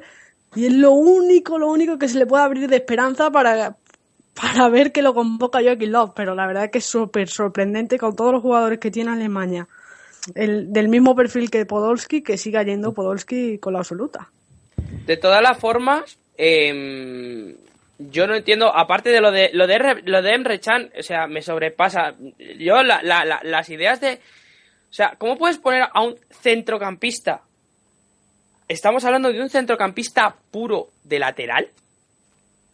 y 0.55 0.67
es 0.67 0.73
lo 0.73 0.91
único, 0.91 1.57
lo 1.57 1.67
único 1.69 1.97
que 1.97 2.07
se 2.07 2.19
le 2.19 2.25
puede 2.27 2.43
abrir 2.43 2.69
de 2.69 2.75
esperanza 2.77 3.31
para, 3.31 3.75
para 4.33 4.69
ver 4.69 4.91
que 4.91 5.01
lo 5.01 5.13
convoca 5.13 5.61
Joaquín 5.61 5.91
Love, 5.91 6.11
pero 6.15 6.35
la 6.35 6.47
verdad 6.47 6.69
que 6.71 6.77
es 6.79 6.85
súper 6.85 7.27
sorprendente 7.29 7.97
con 7.97 8.15
todos 8.15 8.31
los 8.33 8.41
jugadores 8.41 8.79
que 8.79 8.91
tiene 8.91 9.11
Alemania, 9.11 9.67
el, 10.35 10.71
del 10.71 10.87
mismo 10.87 11.15
perfil 11.15 11.49
que 11.51 11.65
Podolski, 11.65 12.21
que 12.21 12.37
siga 12.37 12.63
yendo 12.63 12.93
Podolski 12.93 13.57
con 13.59 13.73
la 13.73 13.79
absoluta. 13.79 14.29
De 15.05 15.17
todas 15.17 15.41
las 15.41 15.57
formas, 15.57 16.17
em, 16.37 17.55
yo 17.99 18.25
no 18.27 18.35
entiendo, 18.35 18.75
aparte 18.75 19.09
de 19.09 19.21
lo 19.21 19.31
de 19.31 19.49
lo 19.53 19.67
de, 19.67 20.01
lo 20.05 20.21
de 20.21 20.33
Emre 20.33 20.59
Can, 20.59 20.89
o 20.97 21.03
sea, 21.03 21.27
me 21.27 21.41
sobrepasa. 21.41 22.15
Yo 22.57 22.81
la- 22.83 23.01
la- 23.03 23.25
la- 23.25 23.41
las 23.43 23.69
ideas 23.69 23.99
de, 24.01 24.13
o 24.13 24.93
sea, 24.93 25.15
¿cómo 25.17 25.37
puedes 25.37 25.57
poner 25.57 25.83
a 25.93 26.01
un 26.01 26.15
centrocampista? 26.31 27.41
Estamos 28.67 29.03
hablando 29.05 29.31
de 29.31 29.41
un 29.41 29.49
centrocampista 29.49 30.35
puro 30.49 30.87
de 31.03 31.19
lateral. 31.19 31.67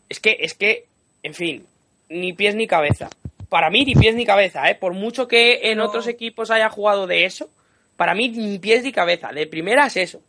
Es 0.09 0.19
que, 0.19 0.37
es 0.39 0.53
que, 0.53 0.85
en 1.27 1.33
fin, 1.33 1.65
ni 2.09 2.33
pies 2.33 2.55
ni 2.55 2.65
cabeza. 2.67 3.09
Para 3.49 3.69
mí 3.69 3.85
ni 3.85 3.93
pies 3.95 4.15
ni 4.15 4.25
cabeza, 4.25 4.69
¿eh? 4.69 4.75
Por 4.75 4.93
mucho 4.93 5.27
que 5.27 5.71
en 5.71 5.77
No. 5.77 5.85
otros 5.85 6.07
equipos 6.07 6.49
haya 6.51 6.69
jugado 6.69 7.05
de 7.07 7.25
eso, 7.25 7.49
para 7.95 8.13
mí 8.15 8.29
ni 8.29 8.59
pies 8.59 8.83
ni 8.83 8.91
cabeza. 8.91 9.29
De 9.31 9.45
primera 9.47 9.85
es 9.87 9.97
eso. 9.97 10.19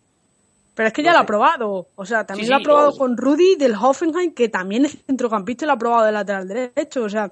Pero 0.75 0.89
es 0.89 0.93
que 0.93 1.03
No 1.03 1.07
ya 1.07 1.13
lo 1.13 1.19
sé. 1.19 1.23
ha 1.23 1.27
probado. 1.27 1.89
O 1.97 2.05
sea, 2.07 2.25
también 2.25 2.47
Sí, 2.47 2.51
lo 2.53 2.57
ha 2.59 2.63
probado 2.63 2.91
no. 2.93 2.97
con 2.97 3.17
Rudy 3.17 3.57
del 3.57 3.75
Hoffenheim, 3.75 4.33
que 4.35 4.49
también 4.49 4.85
es 4.85 4.97
centrocampista 5.07 5.65
y 5.65 5.67
lo 5.67 5.73
ha 5.73 5.79
probado 5.79 6.05
de 6.07 6.13
lateral 6.13 6.47
derecho. 6.47 7.03
O 7.03 7.09
sea, 7.09 7.31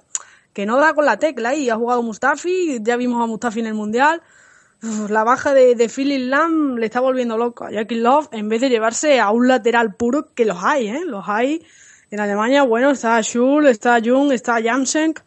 que 0.53 0.65
no 0.65 0.77
da 0.77 0.93
con 0.93 1.05
la 1.05 1.17
tecla 1.17 1.49
ahí. 1.49 1.69
Ha 1.69 1.75
jugado 1.77 2.03
Mustafi, 2.03 2.79
ya 2.81 2.97
vimos 2.97 3.21
a 3.23 3.27
Mustafi 3.27 3.59
en 3.61 3.67
el 3.67 3.73
Mundial. 3.73 4.21
Uf, 4.83 5.09
La 5.09 5.23
baja 5.23 5.53
de, 5.53 5.75
de 5.75 5.87
Philip 5.89 6.29
Lam 6.29 6.75
le 6.77 6.85
está 6.87 6.99
volviendo 6.99 7.37
loco 7.37 7.63
a 7.65 7.69
Joaquin 7.71 8.03
Love 8.03 8.27
en 8.33 8.49
vez 8.49 8.59
de 8.61 8.69
llevarse 8.69 9.19
a 9.21 9.31
un 9.31 9.47
lateral 9.47 9.95
puro, 9.95 10.27
que 10.35 10.43
los 10.45 10.57
hay, 10.61 10.89
¿eh? 10.89 11.01
Los 11.05 11.23
hay. 11.29 11.65
En 12.09 12.19
Alemania, 12.19 12.63
bueno, 12.63 12.91
está 12.91 13.21
Schul, 13.21 13.67
está 13.67 13.99
Jung, 14.03 14.31
está 14.31 14.61
Jamsenk. 14.61 15.19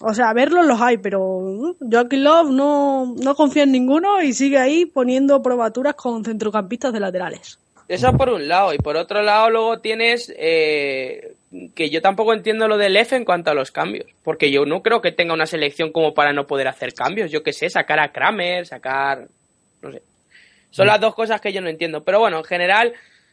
O 0.00 0.14
sea, 0.14 0.32
verlos 0.32 0.66
los 0.66 0.80
hay, 0.80 0.98
pero 0.98 1.40
mm, 1.40 1.90
Joaquin 1.90 2.24
Love 2.24 2.50
no, 2.50 3.14
no 3.16 3.34
confía 3.34 3.64
en 3.64 3.72
ninguno 3.72 4.22
y 4.22 4.32
sigue 4.32 4.58
ahí 4.58 4.84
poniendo 4.84 5.42
probaturas 5.42 5.94
con 5.94 6.24
centrocampistas 6.24 6.92
de 6.92 7.00
laterales. 7.00 7.58
Eso 7.88 8.12
por 8.12 8.28
un 8.28 8.46
lado. 8.46 8.74
Y 8.74 8.78
por 8.78 8.96
otro 8.96 9.22
lado, 9.22 9.48
luego 9.48 9.80
tienes 9.80 10.32
eh, 10.36 11.34
que 11.74 11.88
yo 11.88 12.02
tampoco 12.02 12.34
entiendo 12.34 12.68
lo 12.68 12.76
del 12.76 12.96
F 12.96 13.16
en 13.16 13.24
cuanto 13.24 13.50
a 13.50 13.54
los 13.54 13.72
cambios. 13.72 14.06
Porque 14.22 14.50
yo 14.50 14.66
no 14.66 14.82
creo 14.82 15.00
que 15.00 15.10
tenga 15.10 15.32
una 15.32 15.46
selección 15.46 15.90
como 15.90 16.12
para 16.12 16.34
no 16.34 16.46
poder 16.46 16.68
hacer 16.68 16.92
cambios. 16.92 17.30
Yo 17.30 17.42
qué 17.42 17.54
sé, 17.54 17.70
sacar 17.70 17.98
a 17.98 18.12
Kramer, 18.12 18.66
sacar. 18.66 19.28
No 19.80 19.90
sé. 19.90 20.02
Son 20.70 20.86
las 20.86 21.00
dos 21.00 21.14
cosas 21.14 21.40
que 21.40 21.52
yo 21.52 21.62
no 21.62 21.70
entiendo. 21.70 22.04
Pero 22.04 22.20
bueno, 22.20 22.38
en 22.38 22.44
general, 22.44 22.92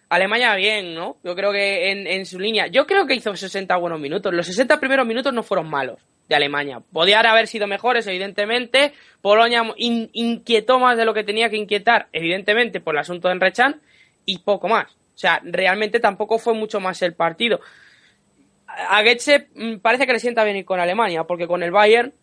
Alemania 0.09 0.55
bien, 0.55 0.93
¿no? 0.93 1.17
Yo 1.23 1.35
creo 1.35 1.51
que 1.51 1.91
en, 1.91 2.07
en 2.07 2.25
su 2.25 2.39
línea. 2.39 2.67
Yo 2.67 2.85
creo 2.85 3.05
que 3.07 3.15
hizo 3.15 3.35
60 3.35 3.75
buenos 3.77 3.99
minutos. 3.99 4.33
Los 4.33 4.45
60 4.45 4.79
primeros 4.79 5.05
minutos 5.07 5.33
no 5.33 5.41
fueron 5.43 5.69
malos 5.69 5.99
de 6.29 6.35
Alemania. 6.35 6.79
Podían 6.93 7.25
haber 7.25 7.47
sido 7.47 7.67
mejores, 7.67 8.05
evidentemente. 8.07 8.93
Polonia 9.21 9.63
in- 9.77 10.09
inquietó 10.13 10.79
más 10.79 10.97
de 10.97 11.05
lo 11.05 11.13
que 11.13 11.23
tenía 11.23 11.49
que 11.49 11.57
inquietar, 11.57 12.07
evidentemente, 12.13 12.79
por 12.81 12.95
el 12.95 12.99
asunto 13.01 13.27
de 13.27 13.33
Enrechan 13.35 13.81
y 14.25 14.39
poco 14.39 14.67
más. 14.67 14.91
O 14.91 15.17
sea, 15.17 15.39
realmente 15.43 15.99
tampoco 15.99 16.37
fue 16.39 16.53
mucho 16.53 16.79
más 16.79 17.01
el 17.01 17.13
partido. 17.13 17.59
A 18.67 18.97
a 18.97 19.03
Goetze 19.03 19.47
mm, 19.55 19.77
parece 19.77 20.05
que 20.05 20.13
le 20.13 20.19
sienta 20.19 20.43
bien 20.43 20.57
ir 20.57 20.65
con 20.65 20.79
Alemania, 20.79 21.23
porque 21.23 21.47
con 21.47 21.63
el 21.63 21.71
Bayern 21.71 22.13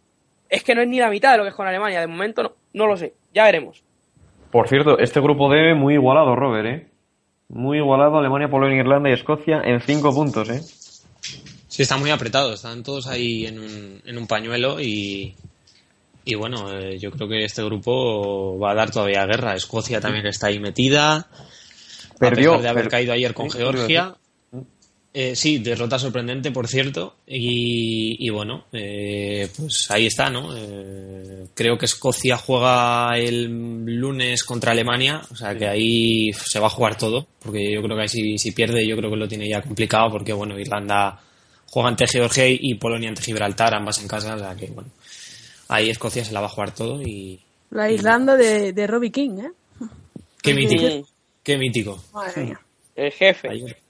es 0.48 0.62
que 0.62 0.74
no 0.74 0.82
es 0.82 0.88
ni 0.88 0.98
la 0.98 1.08
mitad 1.08 1.32
de 1.32 1.38
lo 1.38 1.44
que 1.44 1.48
es 1.50 1.54
con 1.54 1.66
Alemania. 1.66 2.00
De 2.00 2.06
momento 2.06 2.42
no, 2.42 2.52
no 2.74 2.86
lo 2.86 2.96
sé. 2.96 3.14
Ya 3.32 3.44
veremos. 3.44 3.82
Por 4.50 4.68
cierto, 4.68 4.98
este 4.98 5.20
grupo 5.20 5.50
D 5.50 5.74
muy 5.74 5.94
igualado, 5.94 6.36
Robert, 6.36 6.66
¿eh? 6.66 6.86
Muy 7.52 7.78
igualado, 7.78 8.18
Alemania, 8.18 8.48
Polonia, 8.48 8.80
Irlanda 8.80 9.10
y 9.10 9.12
Escocia 9.12 9.60
en 9.62 9.80
cinco 9.82 10.14
puntos, 10.14 10.48
¿eh? 10.48 10.62
Sí, 11.68 11.82
está 11.82 11.96
muy 11.98 12.10
apretado, 12.10 12.52
están 12.52 12.82
todos 12.82 13.06
ahí 13.06 13.46
en 13.46 13.58
un, 13.58 14.02
en 14.04 14.18
un 14.18 14.26
pañuelo 14.26 14.80
y, 14.80 15.34
y 16.24 16.34
bueno, 16.34 16.70
eh, 16.72 16.98
yo 16.98 17.10
creo 17.10 17.28
que 17.28 17.44
este 17.44 17.62
grupo 17.62 18.58
va 18.58 18.72
a 18.72 18.74
dar 18.74 18.90
todavía 18.90 19.26
guerra. 19.26 19.54
Escocia 19.54 20.00
también 20.00 20.26
está 20.26 20.48
ahí 20.48 20.58
metida, 20.58 21.28
Perdió, 22.18 22.54
a 22.54 22.56
pesar 22.56 22.62
de 22.62 22.68
haber 22.68 22.88
caído 22.88 23.12
ayer 23.12 23.34
con 23.34 23.50
Georgia. 23.50 24.14
Eh, 25.14 25.36
sí, 25.36 25.58
derrota 25.58 25.98
sorprendente, 25.98 26.52
por 26.52 26.68
cierto. 26.68 27.16
Y, 27.26 28.16
y 28.18 28.30
bueno, 28.30 28.64
eh, 28.72 29.48
pues 29.56 29.90
ahí 29.90 30.06
está, 30.06 30.30
¿no? 30.30 30.54
Creo 31.54 31.76
que 31.76 31.84
Escocia 31.84 32.36
juega 32.36 33.18
el 33.18 33.84
lunes 33.84 34.42
contra 34.42 34.72
Alemania, 34.72 35.20
o 35.30 35.36
sea 35.36 35.54
que 35.54 35.68
ahí 35.68 36.32
se 36.32 36.58
va 36.58 36.68
a 36.68 36.70
jugar 36.70 36.96
todo, 36.96 37.26
porque 37.40 37.72
yo 37.72 37.82
creo 37.82 37.96
que 37.96 38.02
ahí 38.02 38.08
si, 38.08 38.38
si 38.38 38.52
pierde, 38.52 38.86
yo 38.86 38.96
creo 38.96 39.10
que 39.10 39.16
lo 39.16 39.28
tiene 39.28 39.48
ya 39.48 39.60
complicado, 39.60 40.10
porque 40.10 40.32
bueno, 40.32 40.58
Irlanda 40.58 41.20
juega 41.70 41.90
ante 41.90 42.06
Georgia 42.06 42.44
y 42.48 42.74
Polonia 42.76 43.10
ante 43.10 43.22
Gibraltar, 43.22 43.74
ambas 43.74 44.00
en 44.00 44.08
casa, 44.08 44.34
o 44.34 44.38
sea 44.38 44.54
que 44.54 44.66
bueno, 44.66 44.90
ahí 45.68 45.90
Escocia 45.90 46.24
se 46.24 46.32
la 46.32 46.40
va 46.40 46.46
a 46.46 46.50
jugar 46.50 46.74
todo 46.74 47.02
y 47.02 47.38
La 47.70 47.90
Irlanda 47.90 48.36
de, 48.36 48.72
de 48.72 48.86
Robbie 48.86 49.12
King, 49.12 49.38
¿eh? 49.38 49.50
qué 50.42 50.54
mítico, 50.54 51.08
qué 51.42 51.58
mítico. 51.58 52.02
Madre 52.14 52.44
mía. 52.44 52.60
el 52.96 53.12
jefe. 53.12 53.48
Ayer. 53.50 53.81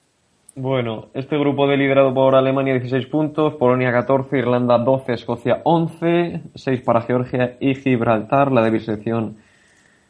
Bueno, 0.55 1.09
este 1.15 1.39
grupo 1.39 1.67
D 1.67 1.79
liderado 1.79 2.13
por 2.13 2.35
Alemania 2.35 2.75
16 2.75 3.07
puntos, 3.07 3.55
Polonia 3.55 3.91
14, 3.91 4.37
Irlanda 4.37 4.77
12, 4.77 5.15
Escocia 5.15 5.63
11, 5.65 6.43
6 6.55 6.81
para 6.83 7.01
Georgia 7.01 7.57
y 7.59 7.75
Gibraltar, 7.75 8.53
la 8.53 8.61
de 8.61 8.79
selección 8.79 9.39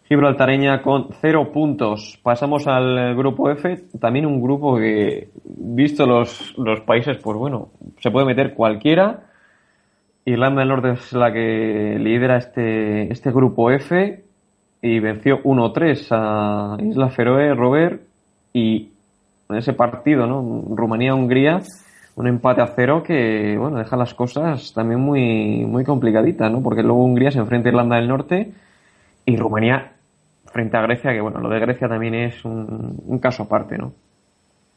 gibraltareña 0.08 0.82
con 0.82 1.10
0 1.20 1.52
puntos. 1.52 2.18
Pasamos 2.24 2.66
al 2.66 3.14
grupo 3.14 3.52
F, 3.52 3.84
también 4.00 4.26
un 4.26 4.42
grupo 4.42 4.76
que, 4.78 5.28
visto 5.44 6.06
los, 6.06 6.58
los 6.58 6.80
países, 6.80 7.18
pues 7.22 7.38
bueno, 7.38 7.68
se 8.00 8.10
puede 8.10 8.26
meter 8.26 8.54
cualquiera. 8.54 9.20
Irlanda 10.24 10.62
del 10.62 10.70
Norte 10.70 10.90
es 10.90 11.12
la 11.12 11.32
que 11.32 11.96
lidera 12.00 12.38
este, 12.38 13.12
este 13.12 13.30
grupo 13.30 13.70
F 13.70 14.24
y 14.82 14.98
venció 14.98 15.40
1-3 15.44 16.08
a 16.10 16.76
Isla 16.82 17.10
Feroe, 17.10 17.54
Robert, 17.54 18.02
y 18.52 18.91
en 19.48 19.56
ese 19.56 19.72
partido, 19.72 20.26
¿no? 20.26 20.64
Rumanía-Hungría, 20.74 21.62
un 22.16 22.26
empate 22.26 22.62
a 22.62 22.72
cero 22.74 23.02
que, 23.02 23.56
bueno, 23.58 23.78
deja 23.78 23.96
las 23.96 24.14
cosas 24.14 24.72
también 24.74 25.00
muy, 25.00 25.64
muy 25.66 25.84
complicaditas, 25.84 26.50
¿no? 26.50 26.62
Porque 26.62 26.82
luego 26.82 27.04
Hungría 27.04 27.30
se 27.30 27.38
enfrenta 27.38 27.68
a 27.68 27.72
Irlanda 27.72 27.96
del 27.96 28.08
Norte 28.08 28.52
y 29.24 29.36
Rumanía 29.36 29.92
frente 30.46 30.76
a 30.76 30.82
Grecia, 30.82 31.12
que 31.12 31.20
bueno, 31.20 31.40
lo 31.40 31.48
de 31.48 31.60
Grecia 31.60 31.88
también 31.88 32.14
es 32.14 32.44
un, 32.44 33.00
un 33.06 33.18
caso 33.18 33.44
aparte, 33.44 33.78
¿no? 33.78 33.92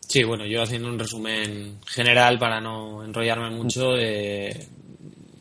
Sí, 0.07 0.23
bueno, 0.23 0.45
yo 0.45 0.61
haciendo 0.61 0.87
un 0.87 0.99
resumen 0.99 1.79
general 1.87 2.37
para 2.37 2.61
no 2.61 3.03
enrollarme 3.03 3.49
mucho. 3.49 3.97
eh, 3.97 4.67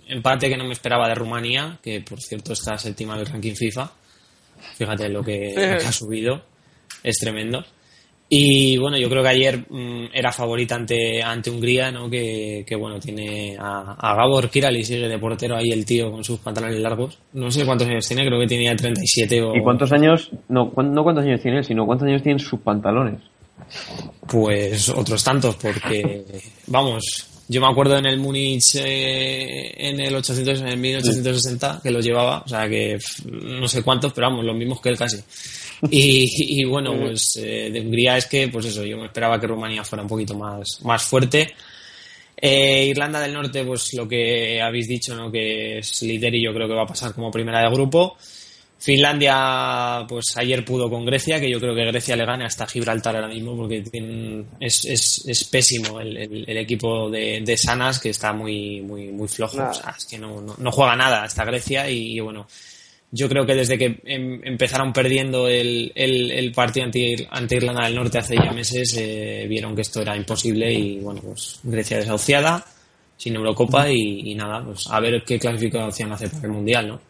empate 0.08 0.48
que 0.48 0.56
no 0.56 0.64
me 0.64 0.72
esperaba 0.72 1.08
de 1.08 1.14
Rumanía, 1.14 1.78
que 1.82 2.00
por 2.00 2.20
cierto 2.20 2.52
está 2.54 2.76
séptima 2.78 3.16
del 3.16 3.26
ranking 3.26 3.54
FIFA. 3.54 3.90
Fíjate 4.76 5.08
lo 5.08 5.22
que, 5.22 5.52
lo 5.54 5.78
que 5.78 5.86
ha 5.86 5.92
subido, 5.92 6.42
es 7.02 7.18
tremendo. 7.18 7.64
Y 8.28 8.78
bueno, 8.78 8.96
yo 8.96 9.08
creo 9.10 9.22
que 9.22 9.28
ayer 9.28 9.58
mm, 9.68 10.06
era 10.12 10.32
favorita 10.32 10.74
ante, 10.74 11.22
ante 11.22 11.50
Hungría, 11.50 11.92
¿no? 11.92 12.08
Que, 12.10 12.64
que 12.66 12.74
bueno, 12.74 12.98
tiene 12.98 13.56
a, 13.58 13.92
a 13.98 14.14
Gabor 14.16 14.48
Kirali, 14.48 14.82
sigue 14.84 15.08
de 15.08 15.18
portero 15.18 15.56
ahí 15.56 15.70
el 15.70 15.84
tío 15.84 16.10
con 16.10 16.24
sus 16.24 16.40
pantalones 16.40 16.80
largos. 16.80 17.18
No 17.34 17.50
sé 17.50 17.64
cuántos 17.66 17.86
años 17.86 18.06
tiene, 18.08 18.26
creo 18.26 18.40
que 18.40 18.46
tenía 18.46 18.74
37 18.74 19.42
o... 19.42 19.54
¿Y 19.54 19.62
cuántos 19.62 19.92
años, 19.92 20.30
no, 20.48 20.70
cuán- 20.70 20.92
no 20.92 21.02
cuántos 21.04 21.24
años 21.26 21.40
tiene 21.42 21.58
él, 21.58 21.64
sino 21.64 21.84
cuántos 21.86 22.08
años 22.08 22.22
tienen 22.22 22.38
sus 22.40 22.60
pantalones? 22.60 23.20
Pues 24.26 24.88
otros 24.88 25.22
tantos, 25.22 25.56
porque, 25.56 26.24
vamos, 26.66 27.02
yo 27.48 27.60
me 27.60 27.66
acuerdo 27.66 27.98
en 27.98 28.06
el 28.06 28.18
Múnich 28.18 28.76
eh, 28.76 29.74
en 29.76 30.00
el 30.00 30.14
800, 30.14 30.60
en 30.60 30.68
el 30.68 30.76
1860 30.78 31.80
que 31.82 31.90
los 31.90 32.04
llevaba, 32.04 32.42
o 32.44 32.48
sea 32.48 32.68
que 32.68 32.98
no 33.24 33.68
sé 33.68 33.82
cuántos, 33.82 34.12
pero 34.12 34.28
vamos, 34.28 34.44
los 34.44 34.56
mismos 34.56 34.80
que 34.80 34.88
él 34.88 34.98
casi. 34.98 35.18
Y, 35.90 36.60
y 36.60 36.64
bueno, 36.64 36.98
pues 36.98 37.36
eh, 37.36 37.70
de 37.70 37.80
Hungría 37.80 38.16
es 38.16 38.26
que, 38.26 38.48
pues 38.48 38.66
eso, 38.66 38.84
yo 38.84 38.96
me 38.96 39.06
esperaba 39.06 39.38
que 39.38 39.46
Rumanía 39.46 39.84
fuera 39.84 40.02
un 40.02 40.08
poquito 40.08 40.34
más, 40.34 40.80
más 40.82 41.02
fuerte. 41.02 41.54
Eh, 42.36 42.86
Irlanda 42.86 43.20
del 43.20 43.32
Norte, 43.32 43.64
pues 43.64 43.92
lo 43.94 44.08
que 44.08 44.60
habéis 44.60 44.88
dicho, 44.88 45.14
¿no? 45.14 45.30
Que 45.30 45.78
es 45.78 46.02
líder 46.02 46.34
y 46.34 46.44
yo 46.44 46.52
creo 46.52 46.68
que 46.68 46.74
va 46.74 46.82
a 46.82 46.86
pasar 46.86 47.14
como 47.14 47.30
primera 47.30 47.60
de 47.60 47.70
grupo. 47.70 48.16
Finlandia, 48.84 50.04
pues 50.08 50.36
ayer 50.36 50.64
pudo 50.64 50.90
con 50.90 51.04
Grecia, 51.04 51.40
que 51.40 51.50
yo 51.50 51.58
creo 51.60 51.74
que 51.74 51.84
Grecia 51.86 52.16
le 52.16 52.24
gane 52.26 52.44
hasta 52.44 52.66
Gibraltar 52.66 53.14
ahora 53.16 53.28
mismo, 53.28 53.56
porque 53.56 53.80
tienen- 53.82 54.46
es, 54.60 54.84
es, 54.84 55.24
es 55.26 55.44
pésimo 55.44 56.00
el, 56.00 56.16
el- 56.16 56.44
el 56.48 56.56
equipo 56.58 57.08
de, 57.10 57.40
de 57.44 57.56
Sanas, 57.56 57.98
que 57.98 58.10
está 58.10 58.32
muy, 58.32 58.80
muy, 58.82 59.06
muy 59.12 59.28
flojo. 59.28 59.56
O 59.70 59.74
sea, 59.74 59.94
es 59.96 60.04
que 60.04 60.18
no, 60.18 60.40
no, 60.40 60.54
no 60.58 60.70
juega 60.72 60.96
nada 60.96 61.22
hasta 61.22 61.44
Grecia 61.44 61.88
y, 61.88 62.18
bueno, 62.20 62.46
yo 63.10 63.28
creo 63.28 63.46
que 63.46 63.54
desde 63.54 63.78
que 63.78 64.00
em- 64.04 64.40
empezaron 64.44 64.92
perdiendo 64.92 65.48
el, 65.48 65.90
el, 65.94 66.30
el 66.30 66.52
partido 66.52 66.86
ante, 66.86 67.26
ante 67.30 67.56
Irlanda 67.56 67.84
del 67.84 67.94
Norte 67.94 68.18
hace 68.18 68.34
ya 68.36 68.52
meses, 68.52 68.94
eh, 68.98 69.46
vieron 69.48 69.74
que 69.74 69.82
esto 69.82 70.02
era 70.02 70.16
imposible 70.16 70.72
y 70.72 70.98
bueno, 71.00 71.20
pues 71.22 71.60
Grecia 71.62 71.96
desahuciada, 71.98 72.66
sin 73.16 73.36
Eurocopa 73.36 73.88
y, 73.90 74.30
y 74.30 74.34
nada, 74.34 74.64
pues 74.64 74.88
a 74.90 75.00
ver 75.00 75.22
qué 75.24 75.38
clasificación 75.38 76.12
hace 76.12 76.28
para 76.28 76.46
el 76.48 76.52
Mundial, 76.52 76.88
¿no? 76.88 77.00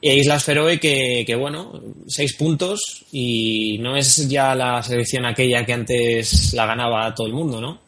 E 0.00 0.14
Islas 0.16 0.44
Feroe 0.44 0.78
que, 0.78 1.24
que, 1.26 1.34
bueno, 1.34 1.72
seis 2.06 2.34
puntos 2.36 3.06
y 3.12 3.78
no 3.80 3.96
es 3.96 4.28
ya 4.28 4.54
la 4.54 4.82
selección 4.82 5.26
aquella 5.26 5.64
que 5.64 5.72
antes 5.72 6.52
la 6.54 6.66
ganaba 6.66 7.14
todo 7.14 7.26
el 7.26 7.32
mundo, 7.32 7.60
¿no? 7.60 7.78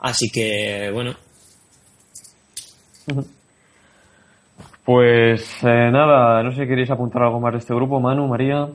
Así 0.00 0.30
que, 0.30 0.90
bueno, 0.92 1.16
Pues 4.84 5.42
eh, 5.62 5.90
nada, 5.92 6.42
no 6.42 6.50
sé 6.52 6.62
si 6.62 6.68
queréis 6.68 6.90
apuntar 6.90 7.22
algo 7.22 7.40
más 7.40 7.52
de 7.52 7.58
este 7.60 7.74
grupo, 7.74 8.00
Manu, 8.00 8.26
María. 8.26 8.68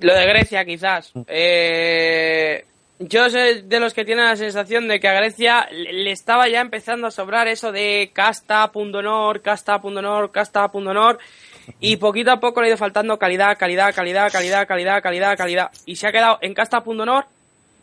Lo 0.00 0.14
de 0.14 0.26
Grecia, 0.26 0.64
quizás. 0.64 1.12
Eh, 1.26 2.64
yo 2.98 3.30
soy 3.30 3.62
de 3.62 3.80
los 3.80 3.94
que 3.94 4.04
tienen 4.04 4.24
la 4.24 4.36
sensación 4.36 4.88
de 4.88 4.98
que 4.98 5.08
a 5.08 5.14
Grecia 5.14 5.68
le 5.70 6.10
estaba 6.10 6.48
ya 6.48 6.60
empezando 6.60 7.06
a 7.06 7.10
sobrar 7.12 7.46
eso 7.46 7.70
de 7.70 8.10
casta, 8.12 8.70
punto 8.72 8.98
honor, 8.98 9.40
casta, 9.40 9.80
punto 9.80 10.00
honor, 10.00 10.32
casta, 10.32 10.66
punto 10.68 10.90
honor. 10.90 11.18
Y 11.80 11.96
poquito 11.96 12.32
a 12.32 12.40
poco 12.40 12.60
le 12.60 12.66
ha 12.66 12.70
ido 12.70 12.76
faltando 12.76 13.18
calidad, 13.18 13.56
calidad, 13.56 13.94
calidad, 13.94 14.32
calidad, 14.32 14.66
calidad, 14.66 15.02
calidad, 15.02 15.36
calidad. 15.36 15.70
Y 15.86 15.96
se 15.96 16.08
ha 16.08 16.12
quedado 16.12 16.38
en 16.40 16.54
casta, 16.54 16.82
punto 16.82 17.04
honor. 17.04 17.26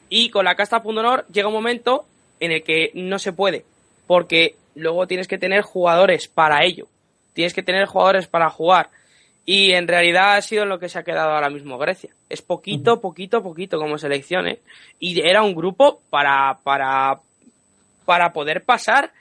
Y 0.09 0.29
con 0.29 0.43
la 0.43 0.55
casta, 0.55 0.83
punto 0.83 0.99
honor 0.99 1.25
llega 1.31 1.47
un 1.47 1.53
momento 1.53 2.05
en 2.39 2.51
el 2.51 2.63
que 2.63 2.91
no 2.93 3.17
se 3.17 3.31
puede. 3.31 3.63
Porque 4.07 4.55
luego 4.75 5.07
tienes 5.07 5.27
que 5.27 5.37
tener 5.37 5.61
jugadores 5.61 6.27
para 6.27 6.65
ello. 6.65 6.87
Tienes 7.33 7.53
que 7.53 7.63
tener 7.63 7.85
jugadores 7.85 8.27
para 8.27 8.49
jugar. 8.49 8.89
Y 9.45 9.73
en 9.73 9.87
realidad 9.87 10.35
ha 10.35 10.41
sido 10.41 10.63
en 10.63 10.69
lo 10.69 10.79
que 10.79 10.89
se 10.89 10.97
ha 10.97 11.03
quedado 11.03 11.31
ahora 11.31 11.51
mismo 11.51 11.77
Grecia. 11.77 12.09
Es 12.29 12.41
poquito, 12.41 12.99
poquito, 12.99 13.43
poquito 13.43 13.77
como 13.77 13.97
selección, 13.99 14.47
¿eh? 14.47 14.59
Y 14.99 15.21
era 15.21 15.43
un 15.43 15.53
grupo 15.53 16.01
para, 16.09 16.57
para, 16.63 17.19
para 18.05 18.33
poder 18.33 18.63
pasar 18.63 19.11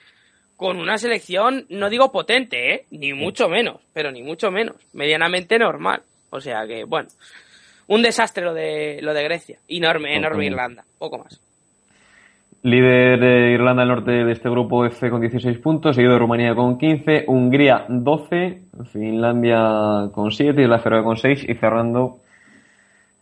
con 0.56 0.78
una 0.78 0.96
selección, 0.96 1.66
no 1.68 1.90
digo 1.90 2.10
potente, 2.10 2.74
¿eh? 2.74 2.86
Ni 2.90 3.12
mucho 3.12 3.48
menos, 3.48 3.80
pero 3.92 4.10
ni 4.10 4.22
mucho 4.22 4.50
menos. 4.50 4.76
Medianamente 4.94 5.58
normal. 5.58 6.02
O 6.30 6.40
sea 6.40 6.66
que, 6.66 6.84
bueno. 6.84 7.08
Un 7.86 8.00
desastre 8.00 8.44
lo 8.44 8.54
de, 8.54 9.00
lo 9.02 9.12
de 9.12 9.24
Grecia. 9.24 9.58
Enorme, 9.68 10.16
enorme 10.16 10.46
Irlanda. 10.46 10.84
Poco 10.98 11.18
más. 11.18 11.38
Líder 12.64 13.20
de 13.20 13.52
Irlanda 13.52 13.82
del 13.82 13.90
Norte 13.90 14.10
de 14.10 14.32
este 14.32 14.48
grupo 14.48 14.86
F 14.86 15.10
con 15.10 15.20
16 15.20 15.58
puntos, 15.58 15.96
seguido 15.96 16.14
de 16.14 16.18
Rumanía 16.18 16.54
con 16.54 16.78
15, 16.78 17.26
Hungría 17.26 17.84
12, 17.90 18.62
Finlandia 18.90 20.08
con 20.10 20.30
7, 20.30 20.62
Isla 20.62 20.78
Feroe 20.78 21.04
con 21.04 21.18
6 21.18 21.44
y 21.46 21.54
cerrando, 21.56 22.20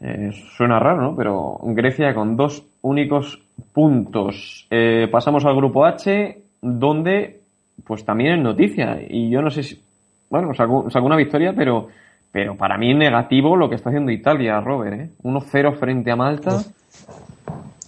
eh, 0.01 0.30
suena 0.57 0.78
raro, 0.78 1.03
¿no? 1.03 1.16
Pero 1.16 1.59
Grecia 1.64 2.14
con 2.14 2.36
dos 2.36 2.64
únicos 2.82 3.43
puntos. 3.72 4.68
Eh, 4.70 5.09
pasamos 5.11 5.45
al 5.45 5.57
grupo 5.57 5.86
H, 5.86 6.40
donde 6.61 7.40
pues 7.84 8.05
también 8.05 8.34
es 8.34 8.45
noticia. 8.45 9.01
Y 9.09 9.28
yo 9.28 9.43
no 9.43 9.51
sé 9.51 9.64
si, 9.64 9.82
bueno, 10.30 10.55
sacó, 10.55 10.88
sacó 10.88 11.07
una 11.07 11.16
victoria, 11.16 11.53
pero, 11.53 11.88
pero 12.30 12.55
para 12.55 12.78
mí 12.78 12.93
es 12.93 12.97
negativo 12.97 13.57
lo 13.57 13.68
que 13.68 13.74
está 13.74 13.88
haciendo 13.88 14.12
Italia, 14.12 14.61
Robert, 14.61 15.01
¿eh? 15.01 15.11
1-0 15.24 15.80
frente 15.80 16.12
a 16.12 16.14
Malta. 16.14 16.61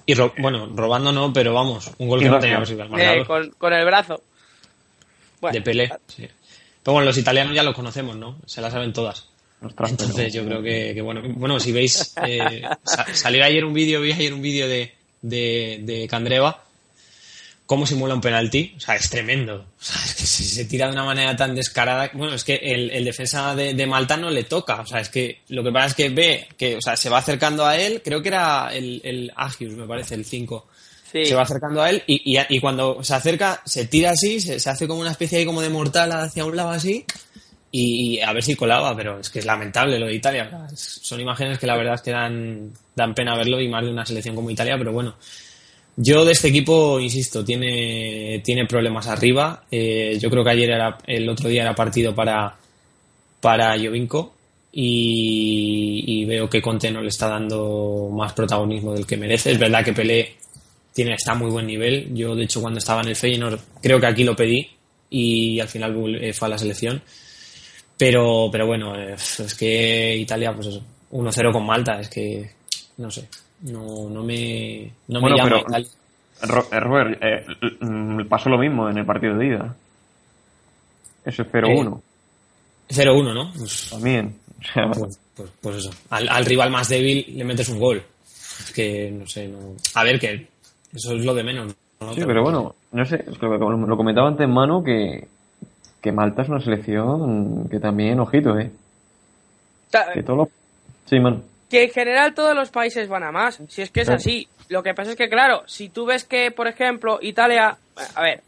Y 0.06 0.14
ro- 0.14 0.34
bueno, 0.38 0.68
robando 0.74 1.12
no, 1.12 1.32
pero 1.32 1.54
vamos, 1.54 1.90
un 1.98 2.08
gol 2.08 2.20
que 2.20 2.28
no 2.28 2.38
teníamos 2.38 2.68
que 2.68 2.74
Eh, 2.98 3.24
con, 3.26 3.50
con 3.52 3.72
el 3.72 3.84
brazo. 3.84 4.22
Bueno, 5.40 5.54
de 5.54 5.60
Pelé. 5.62 5.90
sí. 6.08 6.28
Pero 6.82 6.92
bueno, 6.94 7.06
los 7.06 7.16
italianos 7.18 7.54
ya 7.54 7.62
los 7.62 7.74
conocemos, 7.74 8.16
¿no? 8.16 8.36
Se 8.46 8.60
las 8.60 8.72
saben 8.72 8.92
todas. 8.92 9.28
Ostras, 9.62 9.74
pero- 9.76 9.88
Entonces 9.90 10.32
yo 10.34 10.44
creo 10.44 10.62
que, 10.62 10.92
que 10.94 11.00
bueno, 11.00 11.22
bueno, 11.36 11.58
si 11.60 11.72
veis, 11.72 12.14
eh, 12.26 12.62
sa- 12.84 13.14
salió 13.14 13.44
ayer 13.44 13.64
un 13.64 13.72
vídeo, 13.72 14.00
vi 14.02 14.12
ayer 14.12 14.34
un 14.34 14.42
vídeo 14.42 14.68
de, 14.68 14.94
de, 15.22 15.78
de 15.82 16.06
Candreva, 16.08 16.63
cómo 17.66 17.86
simula 17.86 18.14
un 18.14 18.20
penalti, 18.20 18.74
o 18.76 18.80
sea, 18.80 18.96
es 18.96 19.08
tremendo, 19.08 19.54
o 19.56 19.82
sea, 19.82 19.96
es 20.04 20.14
que 20.14 20.26
se, 20.26 20.44
se 20.44 20.64
tira 20.66 20.86
de 20.86 20.92
una 20.92 21.04
manera 21.04 21.34
tan 21.34 21.54
descarada, 21.54 22.10
bueno, 22.12 22.34
es 22.34 22.44
que 22.44 22.56
el, 22.56 22.90
el 22.90 23.04
defensa 23.04 23.54
de, 23.54 23.72
de 23.74 23.86
Malta 23.86 24.16
no 24.18 24.28
le 24.30 24.44
toca, 24.44 24.80
o 24.82 24.86
sea, 24.86 25.00
es 25.00 25.08
que 25.08 25.40
lo 25.48 25.64
que 25.64 25.72
pasa 25.72 25.86
es 25.86 25.94
que 25.94 26.08
ve 26.10 26.46
que, 26.58 26.76
o 26.76 26.80
sea, 26.82 26.96
se 26.96 27.08
va 27.08 27.18
acercando 27.18 27.64
a 27.64 27.78
él, 27.78 28.02
creo 28.04 28.20
que 28.20 28.28
era 28.28 28.68
el, 28.74 29.00
el 29.02 29.32
Agius, 29.34 29.72
me 29.74 29.86
parece, 29.86 30.14
el 30.14 30.26
5, 30.26 30.68
sí. 31.10 31.24
se 31.24 31.34
va 31.34 31.42
acercando 31.42 31.82
a 31.82 31.88
él 31.88 32.02
y, 32.06 32.36
y, 32.36 32.40
y 32.50 32.60
cuando 32.60 33.02
se 33.02 33.14
acerca 33.14 33.62
se 33.64 33.86
tira 33.86 34.10
así, 34.10 34.40
se, 34.40 34.60
se 34.60 34.68
hace 34.70 34.86
como 34.86 35.00
una 35.00 35.12
especie 35.12 35.38
ahí 35.38 35.46
como 35.46 35.62
de 35.62 35.70
mortal 35.70 36.12
hacia 36.12 36.44
un 36.44 36.56
lado 36.56 36.70
así 36.70 37.04
y, 37.70 38.18
y 38.18 38.20
a 38.20 38.32
ver 38.32 38.42
si 38.44 38.54
colaba, 38.54 38.94
pero 38.94 39.18
es 39.20 39.30
que 39.30 39.38
es 39.40 39.44
lamentable 39.46 39.98
lo 39.98 40.06
de 40.06 40.14
Italia. 40.14 40.68
es- 40.72 41.00
son 41.02 41.18
imágenes 41.20 41.58
que 41.58 41.66
la 41.66 41.76
verdad 41.76 41.94
es 41.94 42.02
que 42.02 42.10
dan, 42.12 42.72
dan 42.94 43.14
pena 43.14 43.36
verlo 43.36 43.58
y 43.60 43.68
más 43.68 43.82
de 43.84 43.90
una 43.90 44.04
selección 44.06 44.34
como 44.36 44.50
Italia, 44.50 44.76
pero 44.78 44.92
bueno. 44.92 45.16
Yo 45.96 46.24
de 46.24 46.32
este 46.32 46.48
equipo, 46.48 46.98
insisto, 46.98 47.44
tiene, 47.44 48.40
tiene 48.44 48.66
problemas 48.66 49.06
arriba. 49.06 49.64
Eh, 49.70 50.18
yo 50.20 50.28
creo 50.28 50.42
que 50.42 50.50
ayer 50.50 50.70
era, 50.70 50.98
el 51.06 51.28
otro 51.28 51.48
día 51.48 51.62
era 51.62 51.74
partido 51.74 52.14
para, 52.14 52.56
para 53.40 53.76
y 54.76 56.24
veo 56.24 56.50
que 56.50 56.60
Conte 56.60 56.90
no 56.90 57.00
le 57.00 57.08
está 57.08 57.28
dando 57.28 58.10
más 58.12 58.32
protagonismo 58.32 58.92
del 58.92 59.06
que 59.06 59.16
merece. 59.16 59.52
Es 59.52 59.58
verdad 59.58 59.84
que 59.84 59.92
Pelé 59.92 60.34
tiene, 60.92 61.14
está 61.14 61.32
a 61.32 61.36
muy 61.36 61.50
buen 61.50 61.66
nivel. 61.66 62.14
Yo, 62.14 62.34
de 62.34 62.44
hecho, 62.44 62.60
cuando 62.60 62.78
estaba 62.78 63.02
en 63.02 63.08
el 63.08 63.16
Feyenoord, 63.16 63.60
creo 63.82 64.00
que 64.00 64.06
aquí 64.06 64.24
lo 64.24 64.34
pedí 64.34 64.68
y 65.10 65.60
al 65.60 65.68
final 65.68 66.16
eh, 66.20 66.32
fue 66.32 66.46
a 66.46 66.50
la 66.50 66.58
selección. 66.58 67.02
Pero, 67.96 68.48
pero 68.50 68.66
bueno, 68.66 68.96
eh, 68.96 69.14
es 69.14 69.54
que 69.54 70.16
Italia, 70.16 70.52
pues 70.54 70.68
eso, 70.68 70.82
1-0 71.12 71.52
con 71.52 71.66
Malta, 71.66 72.00
es 72.00 72.08
que, 72.08 72.50
no 72.96 73.10
sé, 73.10 73.28
no, 73.64 74.08
no 74.08 74.22
me, 74.22 74.90
no 75.08 75.20
me 75.20 75.30
llama 75.36 75.62
pero- 75.66 76.64
eh, 76.72 76.80
Robert, 76.80 77.22
eh, 77.22 77.46
mm, 77.80 78.26
pasó 78.28 78.48
lo 78.50 78.58
mismo 78.58 78.88
en 78.90 78.98
el 78.98 79.06
partido 79.06 79.36
de 79.36 79.46
ida. 79.46 79.76
Eso 81.24 81.42
es 81.42 81.48
0-1 81.48 82.00
0-1, 82.88 83.34
¿no? 83.34 83.50
Pues, 83.56 83.88
también. 83.90 84.36
Sea, 84.72 84.90
pues, 84.92 85.18
pues- 85.34 85.50
pues 85.60 85.76
eso. 85.76 85.90
Al, 86.10 86.28
al 86.28 86.44
rival 86.44 86.70
más 86.70 86.88
débil 86.88 87.24
le 87.36 87.44
metes 87.44 87.68
un 87.68 87.78
gol. 87.78 88.02
Es 88.60 88.72
que, 88.72 89.10
no 89.10 89.26
sé, 89.26 89.48
no... 89.48 89.74
A 89.94 90.04
ver, 90.04 90.18
que 90.20 90.48
eso 90.92 91.14
es 91.14 91.24
lo 91.24 91.34
de 91.34 91.42
menos. 91.42 91.74
¿no? 92.00 92.14
sí, 92.14 92.22
pero 92.26 92.42
bueno, 92.42 92.74
no 92.92 93.04
sé, 93.04 93.16
es 93.16 93.38
que 93.38 93.46
lo, 93.46 93.58
lo 93.58 93.96
comentaba 93.96 94.28
antes 94.28 94.46
Manu 94.48 94.84
que, 94.84 95.26
que 96.02 96.12
Malta 96.12 96.42
es 96.42 96.48
una 96.48 96.60
selección 96.60 97.68
que 97.70 97.80
también, 97.80 98.20
ojito, 98.20 98.58
eh. 98.58 98.70
Que 100.12 100.22
todos 100.22 100.38
los... 100.40 100.48
Sí, 101.06 101.18
Manu. 101.18 101.42
Que 101.74 101.82
en 101.82 101.90
general 101.90 102.34
todos 102.34 102.54
los 102.54 102.70
países 102.70 103.08
van 103.08 103.24
a 103.24 103.32
más, 103.32 103.60
si 103.68 103.82
es 103.82 103.90
que 103.90 104.02
es 104.02 104.08
así. 104.08 104.46
Lo 104.68 104.84
que 104.84 104.94
pasa 104.94 105.10
es 105.10 105.16
que, 105.16 105.28
claro, 105.28 105.64
si 105.66 105.88
tú 105.88 106.06
ves 106.06 106.24
que, 106.24 106.52
por 106.52 106.68
ejemplo, 106.68 107.18
Italia... 107.20 107.76
A 108.14 108.22
ver, 108.22 108.42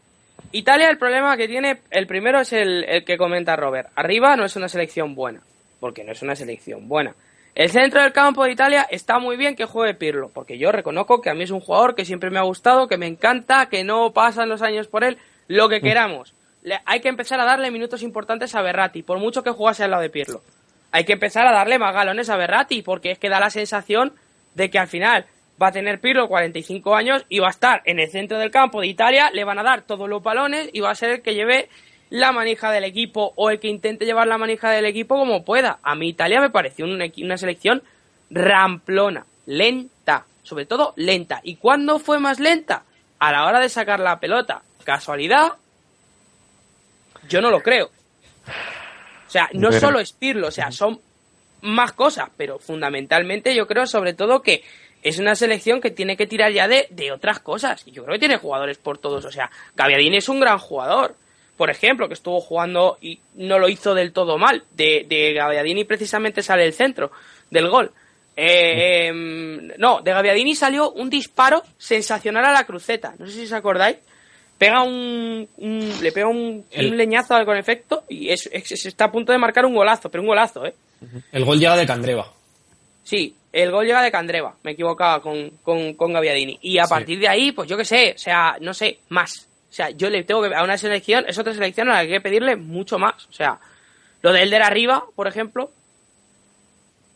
Italia 0.52 0.88
el 0.88 0.96
problema 0.96 1.36
que 1.36 1.48
tiene, 1.48 1.80
el 1.90 2.06
primero 2.06 2.38
es 2.38 2.52
el, 2.52 2.84
el 2.84 3.04
que 3.04 3.18
comenta 3.18 3.56
Robert. 3.56 3.88
Arriba 3.96 4.36
no 4.36 4.44
es 4.44 4.54
una 4.54 4.68
selección 4.68 5.16
buena, 5.16 5.40
porque 5.80 6.04
no 6.04 6.12
es 6.12 6.22
una 6.22 6.36
selección 6.36 6.86
buena. 6.86 7.16
El 7.56 7.68
centro 7.70 8.00
del 8.00 8.12
campo 8.12 8.44
de 8.44 8.52
Italia 8.52 8.86
está 8.88 9.18
muy 9.18 9.36
bien 9.36 9.56
que 9.56 9.64
juegue 9.64 9.94
Pirlo, 9.94 10.30
porque 10.32 10.56
yo 10.56 10.70
reconozco 10.70 11.20
que 11.20 11.30
a 11.30 11.34
mí 11.34 11.42
es 11.42 11.50
un 11.50 11.58
jugador 11.60 11.96
que 11.96 12.04
siempre 12.04 12.30
me 12.30 12.38
ha 12.38 12.42
gustado, 12.42 12.86
que 12.86 12.96
me 12.96 13.08
encanta, 13.08 13.66
que 13.66 13.82
no 13.82 14.12
pasan 14.12 14.48
los 14.48 14.62
años 14.62 14.86
por 14.86 15.02
él, 15.02 15.18
lo 15.48 15.68
que 15.68 15.80
queramos. 15.80 16.32
Le- 16.62 16.80
hay 16.84 17.00
que 17.00 17.08
empezar 17.08 17.40
a 17.40 17.44
darle 17.44 17.72
minutos 17.72 18.02
importantes 18.02 18.54
a 18.54 18.62
Berratti, 18.62 19.02
por 19.02 19.18
mucho 19.18 19.42
que 19.42 19.50
jugase 19.50 19.82
al 19.82 19.90
lado 19.90 20.02
de 20.02 20.10
Pirlo. 20.10 20.42
Hay 20.92 21.04
que 21.04 21.14
empezar 21.14 21.46
a 21.46 21.52
darle 21.52 21.78
más 21.78 21.94
galones 21.94 22.30
a 22.30 22.36
Berratti, 22.36 22.82
porque 22.82 23.10
es 23.10 23.18
que 23.18 23.28
da 23.28 23.40
la 23.40 23.50
sensación 23.50 24.14
de 24.54 24.70
que 24.70 24.78
al 24.78 24.88
final 24.88 25.26
va 25.60 25.68
a 25.68 25.72
tener 25.72 26.00
Pirlo 26.00 26.28
45 26.28 26.94
años 26.94 27.24
y 27.28 27.38
va 27.38 27.48
a 27.48 27.50
estar 27.50 27.82
en 27.84 27.98
el 27.98 28.10
centro 28.10 28.38
del 28.38 28.50
campo 28.50 28.80
de 28.80 28.86
Italia, 28.86 29.30
le 29.32 29.44
van 29.44 29.58
a 29.58 29.62
dar 29.62 29.82
todos 29.82 30.08
los 30.08 30.22
balones 30.22 30.68
y 30.72 30.80
va 30.80 30.90
a 30.90 30.94
ser 30.94 31.10
el 31.10 31.22
que 31.22 31.34
lleve 31.34 31.68
la 32.10 32.32
manija 32.32 32.70
del 32.70 32.84
equipo 32.84 33.32
o 33.36 33.50
el 33.50 33.58
que 33.58 33.68
intente 33.68 34.04
llevar 34.04 34.26
la 34.28 34.38
manija 34.38 34.70
del 34.70 34.86
equipo 34.86 35.16
como 35.16 35.44
pueda. 35.44 35.78
A 35.82 35.94
mí 35.94 36.08
Italia 36.08 36.40
me 36.40 36.50
pareció 36.50 36.84
una, 36.84 37.06
una 37.18 37.36
selección 37.36 37.82
ramplona, 38.30 39.26
lenta, 39.46 40.26
sobre 40.42 40.66
todo 40.66 40.92
lenta. 40.96 41.40
¿Y 41.42 41.56
cuándo 41.56 41.98
fue 41.98 42.18
más 42.18 42.38
lenta? 42.38 42.84
A 43.18 43.32
la 43.32 43.46
hora 43.46 43.60
de 43.60 43.68
sacar 43.68 43.98
la 44.00 44.20
pelota. 44.20 44.62
¿Casualidad? 44.84 45.54
Yo 47.28 47.40
no 47.40 47.50
lo 47.50 47.60
creo. 47.60 47.90
O 49.36 49.38
sea, 49.38 49.50
no 49.52 49.68
Pero- 49.68 49.80
solo 49.80 50.00
es 50.00 50.12
Pirlo, 50.12 50.48
o 50.48 50.50
sea, 50.50 50.70
son 50.72 50.98
más 51.62 51.92
cosas, 51.92 52.28
pero 52.36 52.58
fundamentalmente 52.58 53.54
yo 53.54 53.66
creo 53.66 53.86
sobre 53.86 54.14
todo 54.14 54.40
que 54.42 54.62
es 55.02 55.18
una 55.18 55.34
selección 55.34 55.80
que 55.80 55.90
tiene 55.90 56.16
que 56.16 56.26
tirar 56.26 56.52
ya 56.52 56.68
de, 56.68 56.86
de 56.90 57.12
otras 57.12 57.38
cosas. 57.40 57.82
Y 57.86 57.92
yo 57.92 58.02
creo 58.04 58.14
que 58.14 58.18
tiene 58.20 58.38
jugadores 58.38 58.78
por 58.78 58.98
todos. 58.98 59.24
O 59.24 59.30
sea, 59.30 59.50
Gaviadini 59.74 60.16
es 60.16 60.28
un 60.28 60.40
gran 60.40 60.58
jugador. 60.58 61.14
Por 61.56 61.70
ejemplo, 61.70 62.08
que 62.08 62.14
estuvo 62.14 62.40
jugando 62.40 62.98
y 63.00 63.20
no 63.34 63.58
lo 63.58 63.68
hizo 63.68 63.94
del 63.94 64.12
todo 64.12 64.36
mal. 64.38 64.64
De, 64.72 65.06
de 65.08 65.32
Gaviadini 65.32 65.84
precisamente 65.84 66.42
sale 66.42 66.64
el 66.66 66.72
centro 66.72 67.10
del 67.50 67.68
gol. 67.68 67.92
Eh, 68.36 69.06
em, 69.06 69.68
no, 69.78 70.00
de 70.02 70.10
Gaviadini 70.12 70.54
salió 70.54 70.90
un 70.92 71.08
disparo 71.08 71.62
sensacional 71.78 72.44
a 72.44 72.52
la 72.52 72.64
cruceta. 72.64 73.14
No 73.18 73.26
sé 73.26 73.32
si 73.32 73.44
os 73.44 73.52
acordáis. 73.52 73.96
Pega 74.58 74.82
un, 74.82 75.46
un- 75.58 75.92
le 76.02 76.12
pega 76.12 76.28
un, 76.28 76.64
El- 76.70 76.90
un 76.92 76.96
leñazo 76.96 77.44
con 77.44 77.56
efecto 77.58 78.04
y 78.08 78.30
es, 78.30 78.48
es- 78.52 78.86
está 78.86 79.04
a 79.06 79.12
punto 79.12 79.32
de 79.32 79.38
marcar 79.38 79.66
un 79.66 79.74
golazo, 79.74 80.10
pero 80.10 80.22
un 80.22 80.28
golazo, 80.28 80.64
¿eh? 80.66 80.74
El 81.32 81.44
gol 81.44 81.58
llega 81.58 81.76
de 81.76 81.86
Candreva. 81.86 82.32
Sí, 83.04 83.34
el 83.52 83.70
gol 83.70 83.84
llega 83.86 84.02
de 84.02 84.10
Candreva, 84.10 84.56
me 84.62 84.72
equivocaba 84.72 85.20
con, 85.20 85.50
con, 85.62 85.94
con 85.94 86.12
Gaviadini. 86.12 86.58
Y 86.62 86.78
a 86.78 86.84
Sí. 86.84 86.90
partir 86.90 87.18
de 87.20 87.28
ahí, 87.28 87.52
pues 87.52 87.68
yo 87.68 87.76
qué 87.76 87.84
sé, 87.84 88.12
o 88.16 88.18
sea, 88.18 88.56
no 88.60 88.72
sé, 88.74 88.98
más. 89.10 89.46
O 89.70 89.72
sea, 89.76 89.90
yo 89.90 90.08
le 90.08 90.24
tengo 90.24 90.42
que 90.42 90.54
a 90.54 90.62
una 90.64 90.78
selección, 90.78 91.24
es 91.28 91.36
otra 91.38 91.52
selección 91.52 91.90
a 91.90 91.94
la 91.94 92.00
que 92.00 92.06
hay 92.06 92.12
que 92.14 92.20
pedirle 92.22 92.56
mucho 92.56 92.98
más. 92.98 93.26
O 93.26 93.32
sea, 93.32 93.58
lo 94.22 94.32
de 94.32 94.42
Elder 94.42 94.62
arriba, 94.62 95.04
por 95.14 95.28
ejemplo, 95.28 95.70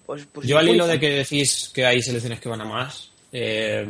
pues, 0.06 0.26
pues 0.32 0.46
Yo 0.46 0.58
al 0.58 0.68
hilo 0.68 0.86
de 0.86 0.98
que 1.00 1.08
decís 1.10 1.70
que 1.74 1.86
hay 1.86 2.02
selecciones 2.02 2.40
que 2.40 2.48
van 2.48 2.60
a 2.60 2.64
más, 2.64 3.10
eh, 3.32 3.86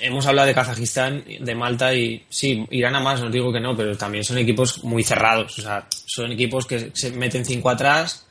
hemos 0.00 0.26
hablado 0.26 0.48
de 0.48 0.54
Kazajistán, 0.54 1.24
de 1.40 1.54
Malta 1.54 1.94
y 1.94 2.24
sí, 2.28 2.64
irán 2.70 2.94
a 2.96 3.00
más, 3.00 3.20
no 3.20 3.30
digo 3.30 3.52
que 3.52 3.60
no, 3.60 3.76
pero 3.76 3.96
también 3.96 4.24
son 4.24 4.38
equipos 4.38 4.84
muy 4.84 5.02
cerrados, 5.02 5.58
o 5.58 5.62
sea, 5.62 5.86
son 6.06 6.32
equipos 6.32 6.66
que 6.66 6.90
se 6.94 7.10
meten 7.12 7.44
cinco 7.44 7.70
atrás 7.70 8.26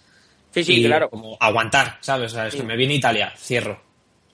Sí, 0.51 0.63
sí, 0.63 0.73
y 0.81 0.85
claro. 0.85 1.09
como 1.11 1.37
aguantar, 1.39 1.97
¿sabes? 2.01 2.31
O 2.31 2.35
sea, 2.35 2.47
es 2.47 2.55
que 2.55 2.63
me 2.63 2.75
viene 2.75 2.95
Italia, 2.95 3.31
cierro. 3.37 3.79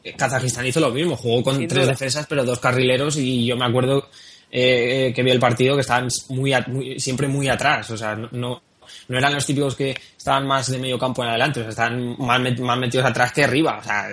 Eh, 0.02 0.14
Kazajistán 0.16 0.66
hizo 0.66 0.80
lo 0.80 0.90
mismo, 0.92 1.18
jugó 1.18 1.44
con 1.44 1.58
Sin 1.58 1.68
tres 1.68 1.84
duda. 1.84 1.92
defensas 1.92 2.26
pero 2.30 2.46
dos 2.46 2.60
carrileros 2.60 3.18
y 3.18 3.46
yo 3.46 3.58
me 3.58 3.66
acuerdo 3.66 4.10
eh, 4.50 5.12
que 5.14 5.24
vi 5.24 5.32
el 5.32 5.40
partido 5.40 5.76
que 5.76 5.82
estaban 5.82 6.08
muy, 6.30 6.54
muy- 6.68 7.00
siempre 7.02 7.28
muy 7.28 7.50
atrás, 7.50 7.90
o 7.92 7.98
sea, 7.98 8.16
no, 8.16 8.30
no, 8.32 8.62
no 9.10 9.18
eran 9.18 9.34
los 9.34 9.46
típicos 9.46 9.76
que 9.76 9.94
estaban 10.18 10.48
más 10.48 10.72
de 10.72 10.78
medio 10.78 10.98
campo 10.98 11.22
en 11.24 11.30
adelante, 11.32 11.60
o 11.60 11.64
sea, 11.64 11.70
estaban 11.72 12.16
más, 12.18 12.40
met- 12.40 12.60
más 12.60 12.78
metidos 12.80 13.06
atrás 13.08 13.34
que 13.34 13.44
arriba, 13.44 13.80
o 13.80 13.84
sea, 13.84 14.08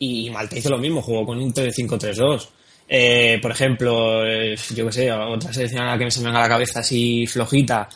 y 0.00 0.30
Malta 0.30 0.58
hizo 0.58 0.70
lo 0.70 0.78
mismo, 0.78 1.00
jugó 1.02 1.24
con 1.26 1.38
un 1.38 1.52
3-5-3-2. 1.54 2.48
Eh, 2.88 3.38
por 3.40 3.52
ejemplo, 3.52 4.26
eh, 4.26 4.56
yo 4.74 4.86
que 4.86 4.92
sé, 4.92 5.12
otra 5.12 5.52
selección 5.52 5.82
a 5.82 5.92
la 5.92 5.98
que 5.98 6.04
me 6.06 6.10
se 6.10 6.20
me 6.20 6.26
venga 6.26 6.40
a 6.40 6.42
la 6.42 6.48
cabeza 6.48 6.80
así 6.80 7.26
flojita. 7.26 7.88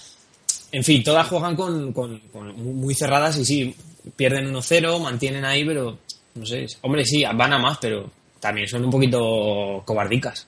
En 0.70 0.84
fin, 0.84 1.02
todas 1.02 1.26
juegan 1.28 1.56
con, 1.56 1.92
con- 1.92 2.20
con 2.32 2.54
muy 2.80 2.94
cerradas 2.94 3.38
y 3.38 3.44
sí, 3.44 3.74
pierden 4.16 4.52
1-0, 4.52 5.00
mantienen 5.00 5.44
ahí, 5.44 5.64
pero 5.64 5.98
no 6.34 6.46
sé. 6.46 6.66
Hombre, 6.82 7.04
sí, 7.04 7.24
van 7.34 7.52
a 7.54 7.58
más, 7.58 7.78
pero 7.78 8.08
también 8.38 8.68
son 8.68 8.84
un 8.84 8.90
poquito 8.90 9.82
cobardicas. 9.84 10.46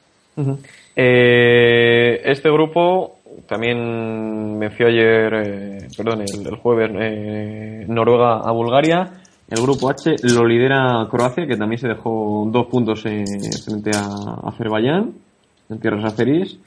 Eh, 0.94 2.20
este 2.24 2.50
grupo 2.50 3.20
también 3.48 4.58
venció 4.58 4.86
ayer, 4.88 5.34
eh, 5.44 5.88
perdón, 5.96 6.22
el, 6.22 6.46
el 6.46 6.56
jueves 6.56 6.90
eh, 7.00 7.84
Noruega 7.88 8.40
a 8.44 8.50
Bulgaria. 8.52 9.22
El 9.48 9.62
grupo 9.62 9.88
H 9.88 10.16
lo 10.34 10.44
lidera 10.44 11.06
Croacia, 11.08 11.46
que 11.46 11.56
también 11.56 11.78
se 11.78 11.86
dejó 11.86 12.48
dos 12.50 12.66
puntos 12.66 13.06
eh, 13.06 13.24
frente 13.64 13.90
a 13.94 14.48
Azerbaiyán, 14.48 15.12
en 15.68 15.80
tierras 15.80 16.04
azeríes. 16.04 16.58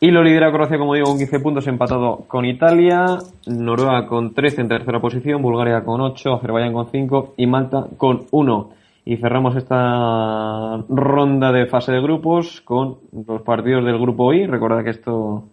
Y 0.00 0.10
lo 0.10 0.22
lidera 0.24 0.50
Croacia, 0.50 0.76
como 0.76 0.94
digo, 0.94 1.06
con 1.06 1.18
15 1.18 1.40
puntos 1.40 1.66
empatado 1.68 2.24
con 2.26 2.44
Italia, 2.44 3.18
Noruega 3.46 4.06
con 4.06 4.34
13 4.34 4.62
en 4.62 4.68
tercera 4.68 5.00
posición, 5.00 5.40
Bulgaria 5.40 5.84
con 5.84 6.00
8, 6.00 6.34
Azerbaiyán 6.34 6.72
con 6.72 6.90
5 6.90 7.34
y 7.36 7.46
Malta 7.46 7.86
con 7.96 8.26
1. 8.30 8.70
Y 9.04 9.16
cerramos 9.16 9.56
esta 9.56 10.78
ronda 10.88 11.52
de 11.52 11.66
fase 11.66 11.92
de 11.92 12.00
grupos 12.00 12.60
con 12.62 12.98
los 13.26 13.42
partidos 13.42 13.84
del 13.84 13.98
grupo 13.98 14.32
I. 14.32 14.46
Recordad 14.46 14.82
que 14.82 14.90
esto 14.90 15.44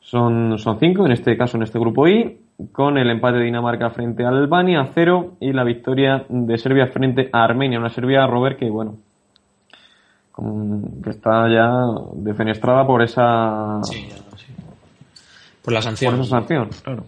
son, 0.00 0.58
son 0.58 0.78
cinco, 0.78 1.06
en 1.06 1.12
este 1.12 1.36
caso 1.36 1.56
en 1.56 1.62
este 1.62 1.78
grupo 1.78 2.08
I, 2.08 2.38
con 2.72 2.96
el 2.98 3.10
empate 3.10 3.38
de 3.38 3.44
Dinamarca 3.44 3.90
frente 3.90 4.24
a 4.24 4.28
Albania 4.28 4.80
a 4.82 4.86
cero 4.94 5.34
y 5.40 5.52
la 5.52 5.64
victoria 5.64 6.24
de 6.28 6.56
Serbia 6.58 6.86
frente 6.86 7.28
a 7.32 7.44
Armenia. 7.44 7.78
Una 7.78 7.90
Serbia, 7.90 8.26
Robert, 8.26 8.58
que 8.58 8.70
bueno, 8.70 8.96
con- 10.32 11.02
que 11.02 11.10
está 11.10 11.48
ya 11.48 11.70
defenestrada 12.14 12.86
por 12.86 13.02
esa, 13.02 13.80
Sí, 13.84 14.06
ya, 14.08 14.16
sí. 14.36 14.46
Por 15.62 15.72
la 15.72 15.78
por 15.80 15.84
sanción. 15.84 16.14
esa 16.20 16.24
sanción. 16.30 16.70
Claro. 16.82 17.04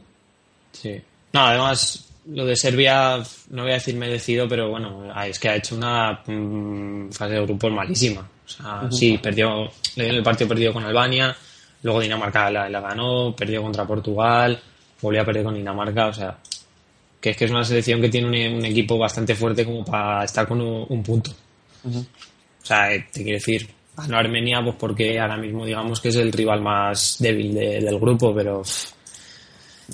Sí. 0.72 1.00
No, 1.32 1.40
además, 1.40 2.12
lo 2.28 2.44
de 2.44 2.56
Serbia, 2.56 3.18
no 3.50 3.62
voy 3.62 3.70
a 3.70 3.74
decir 3.74 3.96
merecido, 3.96 4.48
pero 4.48 4.70
bueno, 4.70 5.04
es 5.24 5.38
que 5.38 5.48
ha 5.48 5.56
hecho 5.56 5.76
una 5.76 6.20
mm, 6.26 7.10
fase 7.10 7.34
de 7.34 7.42
grupos 7.42 7.72
malísima. 7.72 8.20
O 8.20 8.48
sea, 8.48 8.90
sí, 8.90 9.18
perdió, 9.18 9.68
le 9.96 10.04
dio 10.04 10.12
el 10.14 10.22
partido 10.22 10.48
perdido 10.48 10.72
con 10.72 10.84
Albania, 10.84 11.34
luego 11.82 12.00
Dinamarca 12.00 12.48
la, 12.50 12.68
la 12.68 12.80
ganó, 12.80 13.34
perdió 13.36 13.60
contra 13.62 13.84
Portugal, 13.84 14.58
volvió 15.00 15.22
a 15.22 15.24
perder 15.24 15.44
con 15.44 15.54
Dinamarca, 15.54 16.06
o 16.08 16.12
sea, 16.12 16.38
que 17.20 17.30
es 17.30 17.36
que 17.36 17.44
es 17.46 17.50
una 17.50 17.64
selección 17.64 18.00
que 18.00 18.08
tiene 18.08 18.48
un, 18.48 18.56
un 18.58 18.64
equipo 18.64 18.98
bastante 18.98 19.34
fuerte 19.34 19.64
como 19.64 19.84
para 19.84 20.24
estar 20.24 20.46
con 20.46 20.60
un, 20.60 20.86
un 20.88 21.02
punto. 21.02 21.32
O 21.84 22.64
sea, 22.66 22.92
eh, 22.92 23.06
te 23.12 23.22
quiero 23.22 23.38
decir, 23.38 23.68
ganó 23.96 24.18
Armenia 24.18 24.60
pues 24.62 24.76
porque 24.78 25.18
ahora 25.18 25.36
mismo 25.36 25.64
digamos 25.64 26.00
que 26.00 26.08
es 26.08 26.16
el 26.16 26.32
rival 26.32 26.60
más 26.62 27.16
débil 27.20 27.54
de- 27.54 27.80
del 27.80 27.98
grupo, 27.98 28.34
pero 28.34 28.62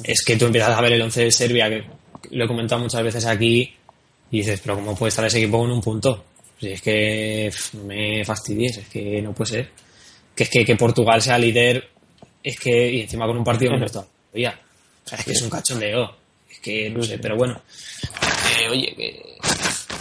es 0.05 0.25
que 0.25 0.37
tú 0.37 0.47
empiezas 0.47 0.77
a 0.77 0.81
ver 0.81 0.93
el 0.93 1.03
11 1.03 1.25
de 1.25 1.31
Serbia, 1.31 1.69
que 1.69 1.85
lo 2.31 2.45
he 2.45 2.49
comentado 2.49 2.81
muchas 2.83 3.03
veces 3.03 3.27
aquí, 3.27 3.75
y 4.31 4.39
dices, 4.39 4.61
pero 4.63 4.77
¿cómo 4.77 4.97
puede 4.97 5.11
estar 5.11 5.25
ese 5.27 5.39
equipo 5.39 5.59
con 5.59 5.71
un 5.71 5.81
punto? 5.83 6.25
Si 6.59 6.69
es 6.71 6.81
que 6.81 7.53
no 7.75 7.85
me 7.85 8.25
fastidies, 8.25 8.79
es 8.79 8.89
que 8.89 9.21
no 9.21 9.33
puede 9.35 9.51
ser. 9.51 9.69
Que 10.35 10.45
es 10.45 10.49
que, 10.49 10.65
que 10.65 10.77
Portugal 10.77 11.21
sea 11.21 11.37
líder, 11.39 11.89
es 12.43 12.59
que, 12.59 12.91
y 12.91 13.01
encima 13.03 13.27
con 13.27 13.37
un 13.37 13.45
partido 13.45 13.73
menos 13.73 13.93
todavía. 14.33 14.59
O 15.05 15.09
sea, 15.09 15.19
es 15.19 15.25
que 15.25 15.33
es 15.33 15.43
un 15.43 15.51
cachondeo. 15.51 16.11
Es 16.51 16.59
que 16.61 16.91
no 16.91 17.03
sé, 17.03 17.19
pero 17.19 17.37
bueno. 17.37 17.61
Eh, 18.61 18.69
oye, 18.71 18.95
que 18.95 19.39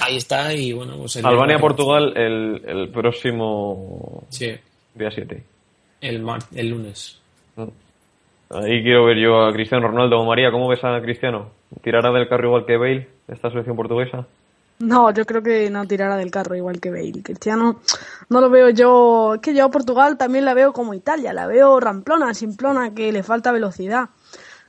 ahí 0.02 0.18
está 0.18 0.54
y 0.54 0.74
bueno, 0.74 0.98
pues 0.98 1.16
el- 1.16 1.26
Albania-Portugal 1.26 2.14
el, 2.18 2.62
el 2.68 2.90
próximo 2.90 4.24
Sí, 4.30 4.52
día 4.96 5.10
7. 5.12 5.44
el, 6.02 6.26
el 6.56 6.68
lunes. 6.70 7.18
Ahí 8.50 8.84
quiero 8.84 9.06
ver 9.06 9.18
yo 9.18 9.46
a 9.46 9.54
Cristiano 9.54 9.88
Ronaldo. 9.88 10.24
María, 10.26 10.52
¿cómo 10.52 10.68
ves 10.68 10.84
a 10.84 11.00
Cristiano? 11.02 11.52
¿Tirará 11.82 12.12
del 12.12 12.28
carro 12.28 12.48
igual 12.48 12.66
que 12.66 12.76
Bale, 12.78 13.08
esta 13.30 13.50
selección 13.50 13.78
portuguesa? 13.78 14.28
No, 14.80 15.14
yo 15.14 15.26
creo 15.26 15.42
que 15.42 15.70
no 15.70 15.86
tirará 15.88 16.18
del 16.18 16.32
carro 16.32 16.56
igual 16.56 16.82
que 16.82 16.90
Bale. 16.92 17.24
Cristiano 17.24 17.80
no 18.30 18.42
lo 18.42 18.50
veo 18.50 18.70
yo. 18.72 19.36
Es 19.36 19.42
que 19.42 19.54
yo 19.54 19.64
a 19.66 19.72
Portugal 19.72 20.18
también 20.18 20.44
la 20.44 20.54
veo 20.54 20.74
como 20.74 20.94
Italia, 20.94 21.32
la 21.32 21.48
veo 21.48 21.80
ramplona, 21.80 22.34
simplona, 22.34 22.94
que 22.94 23.12
le 23.14 23.24
falta 23.24 23.54
velocidad. 23.54 24.10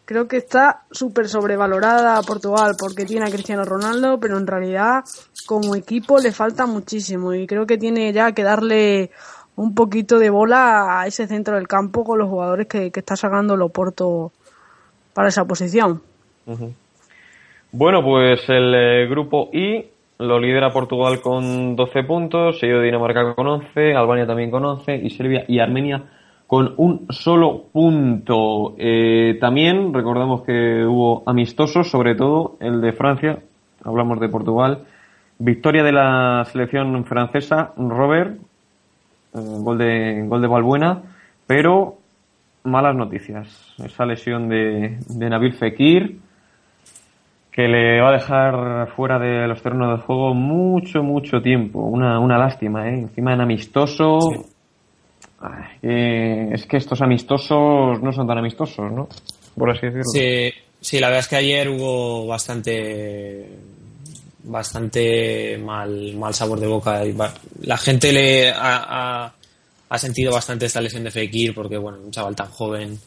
Creo 0.04 0.26
que 0.26 0.36
está 0.36 0.82
súper 0.90 1.28
sobrevalorada 1.28 2.18
a 2.18 2.22
Portugal 2.22 2.74
porque 2.78 3.04
tiene 3.04 3.26
a 3.26 3.30
Cristiano 3.30 3.64
Ronaldo, 3.64 4.18
pero 4.18 4.36
en 4.36 4.46
realidad 4.46 5.04
como 5.46 5.76
equipo 5.76 6.18
le 6.18 6.32
falta 6.32 6.66
muchísimo 6.66 7.32
y 7.34 7.46
creo 7.46 7.66
que 7.66 7.78
tiene 7.78 8.12
ya 8.12 8.32
que 8.32 8.42
darle 8.42 9.10
un 9.54 9.74
poquito 9.74 10.18
de 10.18 10.30
bola 10.30 11.00
a 11.00 11.06
ese 11.06 11.26
centro 11.26 11.56
del 11.56 11.68
campo 11.68 12.04
con 12.04 12.18
los 12.18 12.28
jugadores 12.28 12.66
que, 12.66 12.90
que 12.90 13.00
está 13.00 13.16
sacando 13.16 13.56
Loporto 13.56 14.32
para 15.14 15.28
esa 15.28 15.44
posición. 15.44 16.02
Bueno, 17.70 18.02
pues 18.02 18.48
el 18.48 18.74
eh, 18.74 19.06
grupo 19.08 19.50
I 19.52 19.86
lo 20.18 20.38
lidera 20.38 20.72
Portugal 20.72 21.20
con 21.20 21.76
12 21.76 22.04
puntos, 22.04 22.58
seguido 22.58 22.80
de 22.80 22.86
Dinamarca 22.86 23.34
con 23.34 23.46
11, 23.46 23.94
Albania 23.94 24.26
también 24.26 24.50
con 24.50 24.64
11 24.64 24.96
y 24.96 25.10
Serbia 25.10 25.44
y 25.48 25.58
Armenia 25.58 26.02
con 26.52 26.74
un 26.76 27.06
solo 27.08 27.64
punto. 27.72 28.74
Eh, 28.76 29.38
también 29.40 29.94
recordamos 29.94 30.42
que 30.42 30.84
hubo 30.84 31.22
amistosos, 31.24 31.88
sobre 31.88 32.14
todo 32.14 32.58
el 32.60 32.82
de 32.82 32.92
Francia, 32.92 33.38
hablamos 33.82 34.20
de 34.20 34.28
Portugal. 34.28 34.84
Victoria 35.38 35.82
de 35.82 35.92
la 35.92 36.44
selección 36.44 37.06
francesa, 37.06 37.72
Robert, 37.78 38.36
eh, 39.32 39.38
gol 39.62 39.78
de 39.78 40.26
gol 40.26 40.42
de 40.42 40.46
Balbuena, 40.46 41.00
pero 41.46 41.94
malas 42.64 42.96
noticias. 42.96 43.74
Esa 43.82 44.04
lesión 44.04 44.50
de, 44.50 44.98
de 45.08 45.30
Nabil 45.30 45.54
Fekir 45.54 46.18
que 47.50 47.66
le 47.66 48.02
va 48.02 48.10
a 48.10 48.12
dejar 48.12 48.88
fuera 48.94 49.18
de 49.18 49.48
los 49.48 49.62
terrenos 49.62 49.98
de 49.98 50.04
juego 50.04 50.34
mucho, 50.34 51.02
mucho 51.02 51.40
tiempo. 51.40 51.80
Una, 51.80 52.18
una 52.20 52.36
lástima, 52.36 52.90
¿eh? 52.90 52.98
Encima 52.98 53.32
en 53.32 53.40
amistoso. 53.40 54.18
Ay, 55.42 55.78
eh, 55.82 56.50
es 56.52 56.66
que 56.66 56.76
estos 56.76 57.00
amistosos 57.02 58.00
no 58.00 58.12
son 58.12 58.26
tan 58.26 58.38
amistosos, 58.38 58.92
¿no? 58.92 59.08
Por 59.56 59.70
así 59.70 59.86
decirlo. 59.86 60.04
Sí, 60.04 60.52
sí, 60.80 61.00
la 61.00 61.08
verdad 61.08 61.20
es 61.20 61.28
que 61.28 61.36
ayer 61.36 61.68
hubo 61.68 62.26
bastante 62.26 63.48
bastante 64.44 65.58
mal, 65.58 66.14
mal 66.16 66.34
sabor 66.34 66.60
de 66.60 66.66
boca. 66.66 67.02
La 67.60 67.76
gente 67.76 68.12
le 68.12 68.50
ha, 68.50 69.32
ha, 69.88 69.98
sentido 69.98 70.32
bastante 70.32 70.66
esta 70.66 70.80
lesión 70.80 71.04
de 71.04 71.10
Fekir 71.10 71.54
porque, 71.54 71.76
bueno, 71.76 71.98
un 71.98 72.10
chaval 72.10 72.34
tan 72.34 72.48
joven 72.48 72.98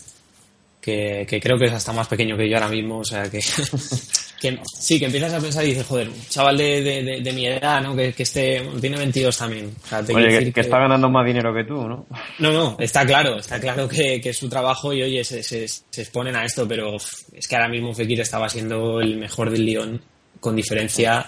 que, 0.86 1.26
que, 1.28 1.42
creo 1.42 1.58
que 1.58 1.66
es 1.66 1.74
hasta 1.74 1.92
más 1.92 2.08
pequeño 2.08 2.38
que 2.38 2.48
yo 2.48 2.58
ahora 2.58 2.70
mismo, 2.70 3.00
o 3.00 3.04
sea 3.04 3.24
que, 3.24 3.40
que 4.40 4.60
sí, 4.78 5.00
que 5.00 5.06
empiezas 5.06 5.34
a 5.34 5.40
pensar 5.40 5.66
y 5.66 5.70
dices, 5.70 5.88
joder, 5.88 6.10
un 6.10 6.26
chaval 6.30 6.56
de, 6.56 6.84
de, 6.84 7.22
de, 7.22 7.34
mi 7.34 7.48
edad, 7.48 7.82
¿no? 7.82 7.96
Que, 7.96 8.14
que 8.14 8.22
este, 8.22 8.62
tiene 8.80 8.96
22 8.98 9.36
también. 9.36 9.76
O 9.84 9.88
sea, 9.88 10.04
oye, 10.14 10.46
que, 10.46 10.54
que, 10.54 10.62
está 10.62 10.78
ganando 10.78 11.10
más 11.10 11.26
dinero 11.26 11.52
que 11.56 11.64
tú, 11.64 11.88
¿no? 11.88 12.06
No, 12.38 12.52
no, 12.52 12.78
está 12.80 13.04
claro, 13.04 13.40
está 13.40 13.60
claro 13.60 13.88
que, 13.88 14.22
que 14.22 14.30
es 14.30 14.38
su 14.38 14.48
trabajo 14.48 14.94
y 14.94 15.02
oye, 15.02 15.24
se, 15.24 15.42
se, 15.42 15.68
se, 15.68 16.02
exponen 16.02 16.36
a 16.36 16.46
esto, 16.46 16.68
pero 16.68 16.98
es 16.98 17.48
que 17.48 17.56
ahora 17.56 17.70
mismo 17.70 17.92
Fekir 17.96 18.22
estaba 18.22 18.48
siendo 18.48 19.02
el 19.02 19.18
mejor 19.18 19.50
del 19.50 19.66
Lyon 19.66 20.00
con 20.40 20.56
diferencia. 20.56 21.28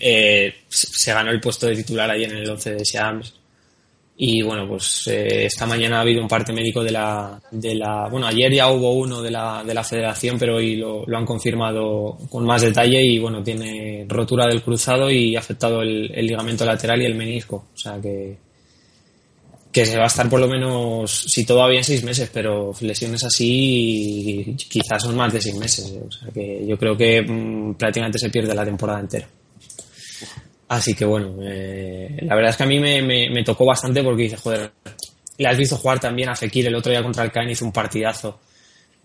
Eh, 0.00 0.52
se 0.68 1.12
ganó 1.12 1.30
el 1.30 1.40
puesto 1.40 1.68
de 1.68 1.76
titular 1.76 2.10
ahí 2.10 2.24
en 2.24 2.32
el 2.32 2.50
11 2.50 2.74
de 2.74 2.82
Shams 2.82 3.43
y 4.16 4.42
bueno, 4.42 4.68
pues 4.68 5.08
eh, 5.08 5.46
esta 5.46 5.66
mañana 5.66 5.98
ha 5.98 6.02
habido 6.02 6.22
un 6.22 6.28
parte 6.28 6.52
médico 6.52 6.84
de 6.84 6.92
la, 6.92 7.40
de 7.50 7.74
la. 7.74 8.06
Bueno, 8.08 8.28
ayer 8.28 8.52
ya 8.52 8.70
hubo 8.70 8.92
uno 8.92 9.20
de 9.20 9.30
la, 9.32 9.64
de 9.64 9.74
la 9.74 9.82
federación, 9.82 10.38
pero 10.38 10.56
hoy 10.56 10.76
lo, 10.76 11.04
han 11.16 11.26
confirmado 11.26 12.16
con 12.30 12.44
más 12.44 12.62
detalle 12.62 13.02
y 13.02 13.18
bueno, 13.18 13.42
tiene 13.42 14.06
rotura 14.08 14.46
del 14.46 14.62
cruzado 14.62 15.10
y 15.10 15.34
afectado 15.34 15.82
el, 15.82 16.06
ligamento 16.24 16.64
lateral 16.64 17.02
y 17.02 17.06
el 17.06 17.16
menisco. 17.16 17.66
O 17.74 17.76
sea 17.76 18.00
que. 18.00 18.38
Que 19.72 19.84
se 19.84 19.96
va 19.96 20.04
a 20.04 20.06
estar 20.06 20.28
por 20.30 20.38
lo 20.38 20.46
menos, 20.46 21.10
si 21.10 21.44
todo 21.44 21.58
va 21.58 21.82
seis 21.82 22.04
meses, 22.04 22.30
pero 22.32 22.72
lesiones 22.80 23.24
así 23.24 24.54
quizás 24.70 25.02
son 25.02 25.16
más 25.16 25.32
de 25.32 25.42
seis 25.42 25.56
meses. 25.56 25.92
O 26.06 26.12
sea 26.12 26.28
que 26.32 26.64
yo 26.64 26.78
creo 26.78 26.96
que 26.96 27.22
mmm, 27.22 27.74
prácticamente 27.74 28.20
se 28.20 28.30
pierde 28.30 28.54
la 28.54 28.64
temporada 28.64 29.00
entera. 29.00 29.28
Así 30.68 30.94
que 30.94 31.04
bueno, 31.04 31.36
eh, 31.42 32.18
la 32.22 32.34
verdad 32.34 32.50
es 32.50 32.56
que 32.56 32.62
a 32.62 32.66
mí 32.66 32.80
me, 32.80 33.02
me, 33.02 33.28
me, 33.30 33.44
tocó 33.44 33.66
bastante 33.66 34.02
porque 34.02 34.22
dice, 34.22 34.36
joder, 34.36 34.72
le 35.36 35.48
has 35.48 35.58
visto 35.58 35.76
jugar 35.76 36.00
también 36.00 36.28
a 36.28 36.36
Fekir 36.36 36.66
el 36.66 36.74
otro 36.74 36.90
día 36.90 37.02
contra 37.02 37.24
el 37.24 37.30
Caen, 37.30 37.50
hizo 37.50 37.64
un 37.64 37.72
partidazo. 37.72 38.40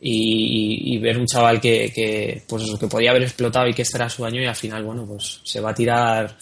Y, 0.01 0.93
y, 0.93 0.95
y, 0.95 0.97
ver 0.99 1.18
un 1.18 1.26
chaval 1.26 1.60
que, 1.60 1.91
que, 1.93 2.41
pues 2.47 2.64
eso, 2.64 2.80
que 2.80 2.88
podía 2.88 3.10
haber 3.10 3.24
explotado 3.24 3.68
y 3.68 3.74
que 3.74 3.82
este 3.82 3.97
era 3.97 4.07
su 4.07 4.24
año 4.24 4.41
y 4.41 4.45
al 4.45 4.55
final, 4.55 4.82
bueno, 4.84 5.05
pues 5.05 5.41
se 5.43 5.60
va 5.60 5.72
a 5.72 5.74
tirar 5.74 6.38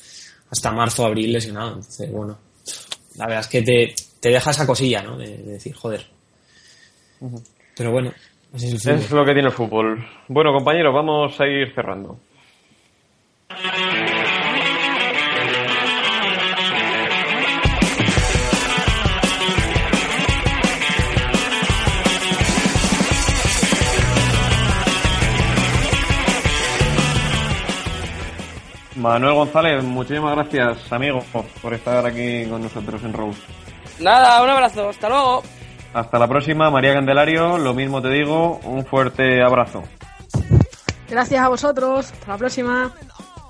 hasta 0.51 0.72
marzo, 0.72 1.03
abril 1.03 1.34
lesionado. 1.34 1.70
Entonces, 1.70 2.11
bueno, 2.11 2.38
la 3.15 3.26
verdad 3.26 3.41
es 3.41 3.47
que 3.47 3.61
te, 3.63 3.95
te 4.20 4.30
deja 4.30 4.51
esa 4.51 4.68
cosilla, 4.68 5.01
¿no? 5.01 5.18
De, 5.18 5.38
de 5.38 5.53
decir, 5.53 5.74
joder. 5.74 6.05
Uh 7.20 7.32
-huh. 7.32 7.43
Pero 7.76 7.91
bueno, 7.91 8.13
así 8.53 8.68
es, 8.68 8.86
es 8.86 9.11
lo 9.11 9.26
que 9.26 9.34
tiene 9.34 9.47
el 9.47 9.53
fútbol. 9.53 10.07
Bueno, 10.28 10.53
compañeros, 10.53 10.93
vamos 10.93 11.39
a 11.39 11.47
ir 11.47 11.74
cerrando. 11.74 12.20
Manuel 28.98 29.36
González, 29.36 29.84
muchísimas 29.84 30.36
gracias, 30.36 30.91
amigo, 30.91 31.24
por 31.62 31.74
estar 31.74 32.04
aquí 32.06 32.45
con 32.45 32.64
nosotros 32.64 33.04
en 33.04 33.14
Rose. 33.14 33.39
Nada, 34.00 34.41
un 34.41 34.50
abrazo, 34.50 34.89
hasta 34.89 35.08
luego. 35.08 35.43
Hasta 35.93 36.20
la 36.20 36.28
próxima, 36.28 36.70
María 36.72 36.93
Candelario, 36.93 37.58
lo 37.58 37.74
mismo 37.74 38.02
te 38.02 38.10
digo, 38.10 38.60
un 38.64 38.86
fuerte 38.86 39.41
abrazo. 39.43 39.84
Gracias 41.10 41.43
a 41.43 41.48
vosotros, 41.48 42.12
hasta 42.12 42.32
la 42.32 42.38
próxima. 42.38 42.91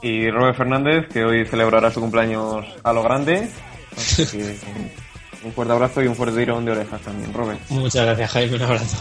Y 0.02 0.30
Robert 0.30 0.58
Fernández, 0.58 1.08
que 1.08 1.24
hoy 1.24 1.46
celebrará 1.46 1.92
su 1.92 2.02
cumpleaños 2.02 2.66
a 2.84 2.94
lo 2.94 3.04
grande. 3.04 3.50
un 5.44 5.52
fuerte 5.54 5.74
abrazo 5.74 6.04
y 6.04 6.08
un 6.08 6.16
fuerte 6.16 6.38
tirón 6.40 6.66
de 6.66 6.74
orejas 6.74 7.02
también, 7.02 7.34
Robert. 7.34 7.60
Muchas 7.70 8.06
gracias, 8.06 8.32
Jaime, 8.32 8.58
un 8.58 8.62
abrazo. 8.64 8.98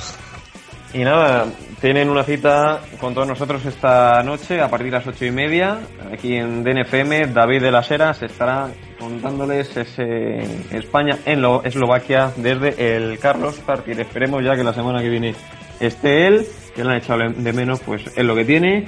Y 0.96 1.04
nada, 1.04 1.44
tienen 1.82 2.08
una 2.08 2.24
cita 2.24 2.80
con 2.98 3.12
todos 3.12 3.28
nosotros 3.28 3.66
esta 3.66 4.22
noche 4.22 4.62
a 4.62 4.70
partir 4.70 4.86
de 4.86 4.92
las 4.92 5.06
ocho 5.06 5.26
y 5.26 5.30
media. 5.30 5.78
Aquí 6.10 6.36
en 6.36 6.64
DNFM, 6.64 7.34
David 7.34 7.60
de 7.60 7.70
las 7.70 7.90
Heras 7.90 8.22
estará 8.22 8.68
contándoles 8.98 9.76
España 9.76 11.18
en 11.26 11.44
Eslovaquia 11.64 12.32
desde 12.36 12.96
el 12.96 13.18
Carlos 13.18 13.56
Partir. 13.56 14.00
Esperemos 14.00 14.42
ya 14.42 14.56
que 14.56 14.64
la 14.64 14.72
semana 14.72 15.02
que 15.02 15.10
viene 15.10 15.34
esté 15.78 16.28
él, 16.28 16.46
que 16.74 16.82
le 16.82 16.92
han 16.92 16.96
echado 16.96 17.28
de 17.28 17.52
menos, 17.52 17.80
pues 17.80 18.02
es 18.16 18.24
lo 18.24 18.34
que 18.34 18.46
tiene. 18.46 18.86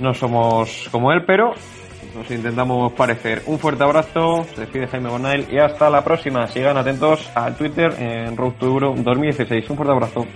No 0.00 0.12
somos 0.12 0.88
como 0.90 1.12
él, 1.12 1.22
pero 1.24 1.52
nos 2.16 2.28
intentamos 2.32 2.94
parecer. 2.94 3.42
Un 3.46 3.60
fuerte 3.60 3.84
abrazo, 3.84 4.44
se 4.56 4.62
despide 4.62 4.88
Jaime 4.88 5.08
Bonail 5.08 5.46
y 5.48 5.60
hasta 5.60 5.88
la 5.88 6.02
próxima. 6.02 6.48
Sigan 6.48 6.76
atentos 6.76 7.30
al 7.36 7.54
Twitter 7.54 7.94
en 8.00 8.36
Road 8.36 8.54
to 8.54 8.66
Euro 8.66 8.94
2016. 8.96 9.70
Un 9.70 9.76
fuerte 9.76 9.92
abrazo. 9.92 10.26